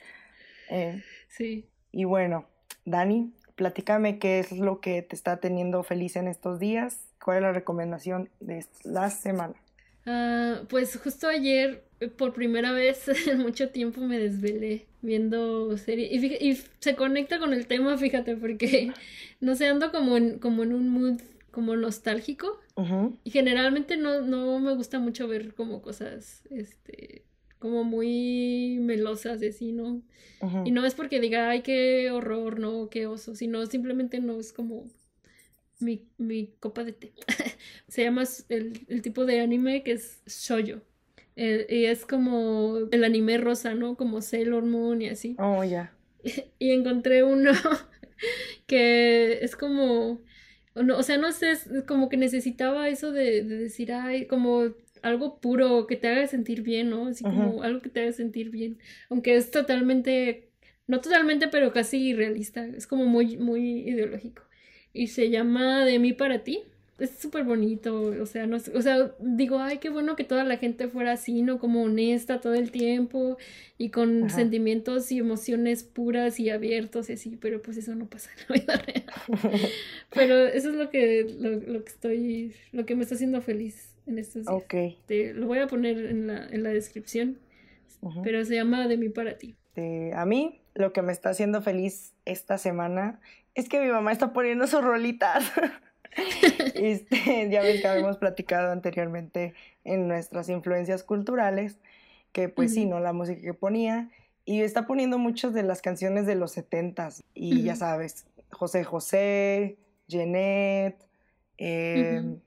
Eh, 0.71 1.03
sí. 1.29 1.69
Y 1.91 2.05
bueno, 2.05 2.45
Dani, 2.85 3.35
platícame 3.59 4.21
qué 4.21 4.39
es 4.39 4.53
lo 4.53 4.81
que 4.81 5.03
te 5.03 5.17
está 5.17 5.39
teniendo 5.39 5.83
feliz 5.83 6.15
en 6.15 6.29
estos 6.29 6.61
días, 6.61 6.97
cuál 7.23 7.39
es 7.39 7.43
la 7.43 7.53
recomendación 7.53 8.31
de 8.39 8.65
la 8.85 9.11
semana. 9.11 9.55
Ah, 10.07 10.63
pues 10.71 10.97
justo 10.97 11.27
ayer, 11.27 11.85
por 12.17 12.33
primera 12.33 12.71
vez 12.73 13.09
en 13.27 13.41
mucho 13.41 13.71
tiempo, 13.71 14.01
me 14.01 14.19
desvelé 14.19 14.87
viendo 15.03 15.77
serie. 15.77 16.09
Y, 16.11 16.55
se 16.79 16.95
conecta 16.95 17.41
con 17.41 17.53
el 17.53 17.67
tema, 17.67 17.99
fíjate, 17.99 18.37
porque 18.37 18.93
no 19.41 19.57
sé, 19.57 19.67
ando 19.67 19.91
como 19.91 20.17
en, 20.17 20.39
como 20.39 20.63
en 20.63 20.73
un 20.73 20.89
mood 20.89 21.21
como 21.51 21.75
nostálgico. 21.77 22.61
Y 23.25 23.33
generalmente 23.33 23.97
no, 23.97 24.21
no 24.21 24.61
me 24.61 24.73
gusta 24.77 25.01
mucho 25.01 25.27
ver 25.27 25.53
como 25.55 25.83
cosas, 25.83 26.43
este, 26.49 27.25
como 27.59 27.85
muy 27.85 28.79
melosas 28.81 29.41
de 29.41 29.53
sí, 29.53 29.73
¿no? 29.73 30.03
Y 30.65 30.71
no 30.71 30.87
es 30.87 30.95
porque 30.95 31.21
diga, 31.21 31.51
ay, 31.51 31.63
qué 31.63 32.13
horror, 32.13 32.61
no, 32.61 32.89
qué 32.91 33.07
oso, 33.07 33.35
sino 33.35 33.67
simplemente 33.67 34.21
no 34.21 34.39
es 34.39 34.53
como 34.53 34.85
mi, 35.81 36.07
mi 36.17 36.55
copa 36.61 36.85
de 36.85 36.93
té. 36.93 37.13
se 37.89 38.05
llama 38.05 38.23
el, 38.49 38.87
el 38.89 39.03
tipo 39.03 39.27
de 39.27 39.41
anime 39.41 39.83
que 39.83 39.93
es 39.93 40.23
shoyo. 40.27 40.81
Eh, 41.41 41.67
y 41.69 41.85
es 41.85 42.05
como 42.05 42.79
el 42.91 43.05
anime 43.05 43.39
rosa, 43.39 43.73
¿no? 43.73 43.97
Como 43.97 44.21
Sailor 44.23 44.65
Moon 44.65 45.01
y 45.03 45.09
así. 45.09 45.37
Oh, 45.39 45.63
ya. 45.63 45.95
Y 46.59 46.73
encontré 46.73 47.23
uno 47.23 47.53
que 48.67 49.39
es 49.45 49.55
como, 49.55 50.21
o 50.75 51.03
sea, 51.05 51.17
no 51.17 51.31
sé, 51.31 51.53
es 51.53 51.69
como 51.87 52.09
que 52.09 52.17
necesitaba 52.17 52.89
eso 52.89 53.13
de, 53.13 53.45
decir, 53.45 53.93
ay, 53.93 54.27
como 54.27 54.75
algo 55.03 55.41
puro 55.41 55.87
que 55.87 55.97
te 55.97 56.09
haga 56.09 56.27
sentir 56.27 56.63
bien, 56.63 56.91
¿no? 56.91 57.07
Así 57.07 57.25
como 57.25 57.63
algo 57.63 57.81
que 57.81 57.89
te 57.89 58.01
haga 58.01 58.13
sentir 58.13 58.51
bien. 58.51 58.79
Aunque 59.09 59.37
es 59.37 59.51
totalmente, 59.51 60.49
no 60.87 61.01
totalmente, 61.01 61.49
pero 61.49 61.73
casi 61.73 61.99
irrealista. 62.09 62.67
Es 62.67 62.87
como 62.87 63.05
muy, 63.07 63.37
muy 63.37 63.89
ideológico. 63.89 64.43
Y 64.93 65.09
se 65.09 65.31
llama 65.31 65.85
De 65.85 65.99
mí 65.99 66.13
para 66.13 66.45
ti 66.45 66.65
es 66.99 67.11
súper 67.11 67.45
bonito, 67.45 68.13
o 68.21 68.27
sea, 68.27 68.47
no 68.47 68.57
o 68.57 68.83
sea, 68.83 69.15
digo, 69.21 69.61
ay, 69.61 69.79
qué 69.79 69.89
bueno 69.89 70.17
que 70.17 70.25
toda 70.25 70.43
la 70.43 70.57
gente 70.57 70.89
fuera 70.89 71.13
así, 71.13 71.43
¿no? 71.43 71.59
Como 71.59 71.85
honesta 71.85 72.41
todo 72.41 72.55
el 72.55 72.73
tiempo 72.73 73.39
y 73.77 73.91
con 73.91 74.29
sentimientos 74.31 75.13
y 75.13 75.19
emociones 75.19 75.85
puras 75.85 76.41
y 76.41 76.51
abiertos 76.51 77.09
y 77.09 77.13
así, 77.13 77.37
pero 77.37 77.63
pues 77.63 77.77
eso 77.77 77.95
no 77.95 78.07
pasa 78.09 78.31
en 78.33 78.45
la 78.49 78.55
vida 78.61 78.77
real. 78.85 79.05
pero 80.13 80.47
eso 80.49 80.71
es 80.71 80.75
lo 80.75 80.91
que, 80.91 81.25
lo, 81.39 81.85
que 81.85 81.91
estoy, 81.91 82.53
lo 82.73 82.85
que 82.85 82.97
me 82.97 83.05
está 83.05 83.15
haciendo 83.15 83.41
feliz 83.43 83.88
en 84.09 84.19
estos 84.19 84.47
días. 84.47 84.55
Ok. 84.55 84.75
Te, 85.07 85.35
lo 85.35 85.47
voy 85.47 85.59
a 85.59 85.67
poner 85.67 85.99
en 86.07 86.27
la, 86.27 86.47
en 86.47 86.63
la 86.63 86.71
descripción, 86.71 87.39
pero 88.23 88.45
se 88.45 88.55
llama 88.55 88.89
De 88.89 88.97
mí 88.97 89.09
para 89.09 89.39
ti. 89.39 89.57
a 90.15 90.25
mí, 90.27 90.61
lo 90.75 90.93
que 90.93 91.03
me 91.03 91.13
está 91.13 91.31
haciendo 91.31 91.63
feliz 91.63 92.15
esta 92.25 92.59
semana 92.59 93.21
es 93.55 93.69
que 93.69 93.81
mi 93.81 93.89
mamá 93.89 94.13
está 94.13 94.33
poniendo 94.33 94.67
sus 94.67 94.83
rolitas. 94.83 95.51
este, 96.75 97.49
ya 97.51 97.63
ves 97.63 97.81
que 97.81 97.89
habíamos 97.89 98.17
platicado 98.17 98.71
anteriormente 98.71 99.55
en 99.85 100.09
nuestras 100.09 100.49
influencias 100.49 101.03
culturales, 101.03 101.79
que 102.33 102.49
pues 102.49 102.75
sí, 102.75 102.87
¿no? 102.87 103.01
La 103.01 103.13
música 103.13 103.41
que 103.41 103.55
ponía. 103.55 104.11
Y 104.45 104.63
está 104.63 104.87
poniendo 104.87 105.19
muchas 105.19 105.53
de 105.53 105.63
las 105.63 105.83
canciones 105.83 106.27
de 106.27 106.35
los 106.35 106.53
setentas. 106.53 107.25
Y 107.35 107.63
ya 107.63 107.77
sabes, 107.77 108.27
José 108.51 108.85
José, 108.85 109.77
Jeanette, 110.07 111.03
em, 111.59 112.41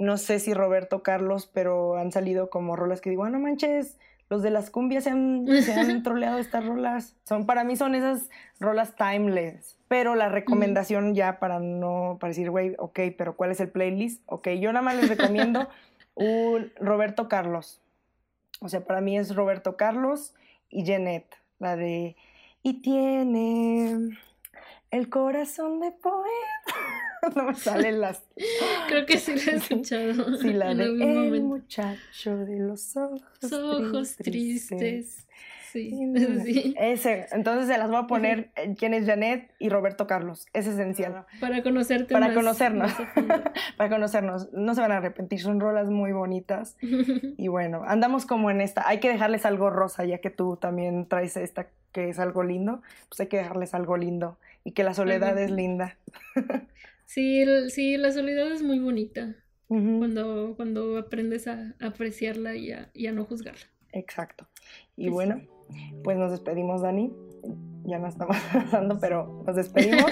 no 0.00 0.16
sé 0.16 0.38
si 0.38 0.54
Roberto 0.54 1.02
Carlos, 1.02 1.46
pero 1.52 1.96
han 1.96 2.10
salido 2.10 2.48
como 2.48 2.74
rolas 2.74 3.02
que 3.02 3.10
digo, 3.10 3.24
ah, 3.24 3.30
no 3.30 3.38
manches, 3.38 3.98
los 4.30 4.42
de 4.42 4.50
las 4.50 4.70
cumbias 4.70 5.04
se 5.04 5.10
han, 5.10 5.46
se 5.62 5.74
han 5.74 6.02
troleado 6.02 6.38
estas 6.38 6.64
rolas. 6.64 7.16
Son, 7.24 7.44
para 7.44 7.64
mí 7.64 7.76
son 7.76 7.94
esas 7.94 8.30
rolas 8.58 8.94
timeless. 8.96 9.76
Pero 9.88 10.14
la 10.14 10.30
recomendación 10.30 11.14
ya 11.14 11.38
para 11.38 11.58
no, 11.58 12.16
para 12.18 12.30
decir, 12.30 12.50
güey, 12.50 12.76
ok, 12.78 12.98
pero 13.18 13.36
¿cuál 13.36 13.50
es 13.50 13.60
el 13.60 13.68
playlist? 13.68 14.22
Ok, 14.24 14.48
yo 14.58 14.72
nada 14.72 14.82
más 14.82 14.96
les 14.96 15.08
recomiendo 15.10 15.68
un 16.14 16.72
Roberto 16.80 17.28
Carlos. 17.28 17.82
O 18.62 18.70
sea, 18.70 18.80
para 18.84 19.02
mí 19.02 19.18
es 19.18 19.34
Roberto 19.34 19.76
Carlos 19.76 20.34
y 20.70 20.84
Jeanette, 20.84 21.36
la 21.58 21.76
de... 21.76 22.16
Y 22.62 22.80
tiene 22.80 24.16
el 24.90 25.10
corazón 25.10 25.80
de 25.80 25.92
poeta. 25.92 26.30
no 27.36 27.44
me 27.44 27.54
salen 27.54 28.00
las. 28.00 28.22
Creo 28.88 29.06
que 29.06 29.18
sí 29.18 29.34
la 29.34 29.52
he 29.52 29.56
escuchado. 29.56 30.36
Sí, 30.40 30.52
la 30.52 30.74
de 30.74 30.84
el 30.84 31.42
muchacho 31.42 32.36
de 32.38 32.58
los 32.58 32.96
ojos, 32.96 33.52
ojos 33.52 34.16
tristes. 34.16 35.26
Sí, 35.72 35.92
sí. 36.44 36.74
Ese, 36.78 37.26
entonces 37.30 37.68
se 37.68 37.78
las 37.78 37.88
voy 37.88 37.98
a 37.98 38.06
poner 38.08 38.50
quién 38.76 38.92
es 38.92 39.06
Janet 39.06 39.52
y 39.60 39.68
Roberto 39.68 40.08
Carlos. 40.08 40.46
Es 40.52 40.66
esencial. 40.66 41.26
Para 41.40 41.62
conocerte 41.62 42.12
Para 42.12 42.34
conocernos. 42.34 42.92
Para 43.76 43.88
conocernos. 43.88 44.52
No 44.52 44.74
se 44.74 44.80
van 44.80 44.90
a 44.90 44.96
arrepentir, 44.96 45.40
son 45.40 45.60
rolas 45.60 45.88
muy 45.88 46.10
bonitas. 46.10 46.76
y 46.80 47.46
bueno, 47.46 47.84
andamos 47.86 48.26
como 48.26 48.50
en 48.50 48.60
esta. 48.60 48.88
Hay 48.88 48.98
que 48.98 49.10
dejarles 49.10 49.46
algo 49.46 49.70
rosa, 49.70 50.04
ya 50.04 50.18
que 50.18 50.30
tú 50.30 50.56
también 50.56 51.06
traes 51.06 51.36
esta 51.36 51.68
que 51.92 52.08
es 52.08 52.18
algo 52.18 52.42
lindo. 52.42 52.82
Pues 53.08 53.20
hay 53.20 53.28
que 53.28 53.36
dejarles 53.36 53.72
algo 53.72 53.96
lindo. 53.96 54.38
Y 54.64 54.72
que 54.72 54.82
la 54.82 54.94
soledad 54.94 55.38
es 55.38 55.52
linda. 55.52 55.96
Sí, 57.12 57.44
sí, 57.70 57.96
la 57.96 58.12
soledad 58.12 58.52
es 58.52 58.62
muy 58.62 58.78
bonita. 58.78 59.34
cuando, 59.66 60.54
cuando 60.54 60.96
aprendes 60.96 61.48
a, 61.48 61.74
apreciarla 61.80 62.54
y 62.54 62.70
a, 62.70 63.12
no 63.12 63.24
juzgarla. 63.24 63.66
Exacto. 63.90 64.46
Y 64.96 65.10
pues 65.10 65.14
bueno, 65.14 65.42
pues 66.04 66.16
nos 66.16 66.30
despedimos, 66.30 66.82
Dani. 66.82 67.12
Ya 67.82 67.98
no 67.98 68.06
estamos 68.06 68.36
pasando, 68.52 69.00
pero 69.00 69.42
nos 69.44 69.56
despedimos. 69.56 70.08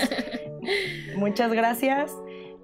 Muchas 1.17 1.53
gracias 1.53 2.13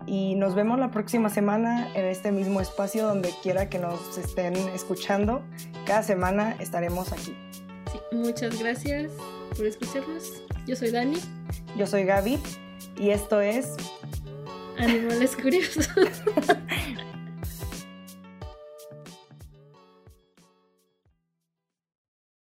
y 0.04 0.34
nos 0.34 0.56
vemos 0.56 0.80
la 0.80 0.90
próxima 0.90 1.28
semana 1.28 1.88
en 1.94 2.06
este 2.06 2.32
mismo 2.32 2.60
espacio 2.60 3.06
donde 3.06 3.30
quiera 3.40 3.68
que 3.68 3.78
nos 3.78 4.18
estén 4.18 4.56
escuchando. 4.74 5.44
Cada 5.86 6.02
semana 6.02 6.56
estaremos 6.58 7.12
aquí. 7.12 7.36
Sí, 7.92 7.98
muchas 8.10 8.58
gracias 8.58 9.12
por 9.56 9.64
escucharnos. 9.64 10.42
Yo 10.66 10.74
soy 10.74 10.90
Dani. 10.90 11.18
Yo 11.78 11.86
soy 11.86 12.02
Gaby 12.02 12.40
y 12.98 13.10
esto 13.10 13.40
es 13.40 13.76
Animales 14.78 15.36
curiosos. 15.36 15.88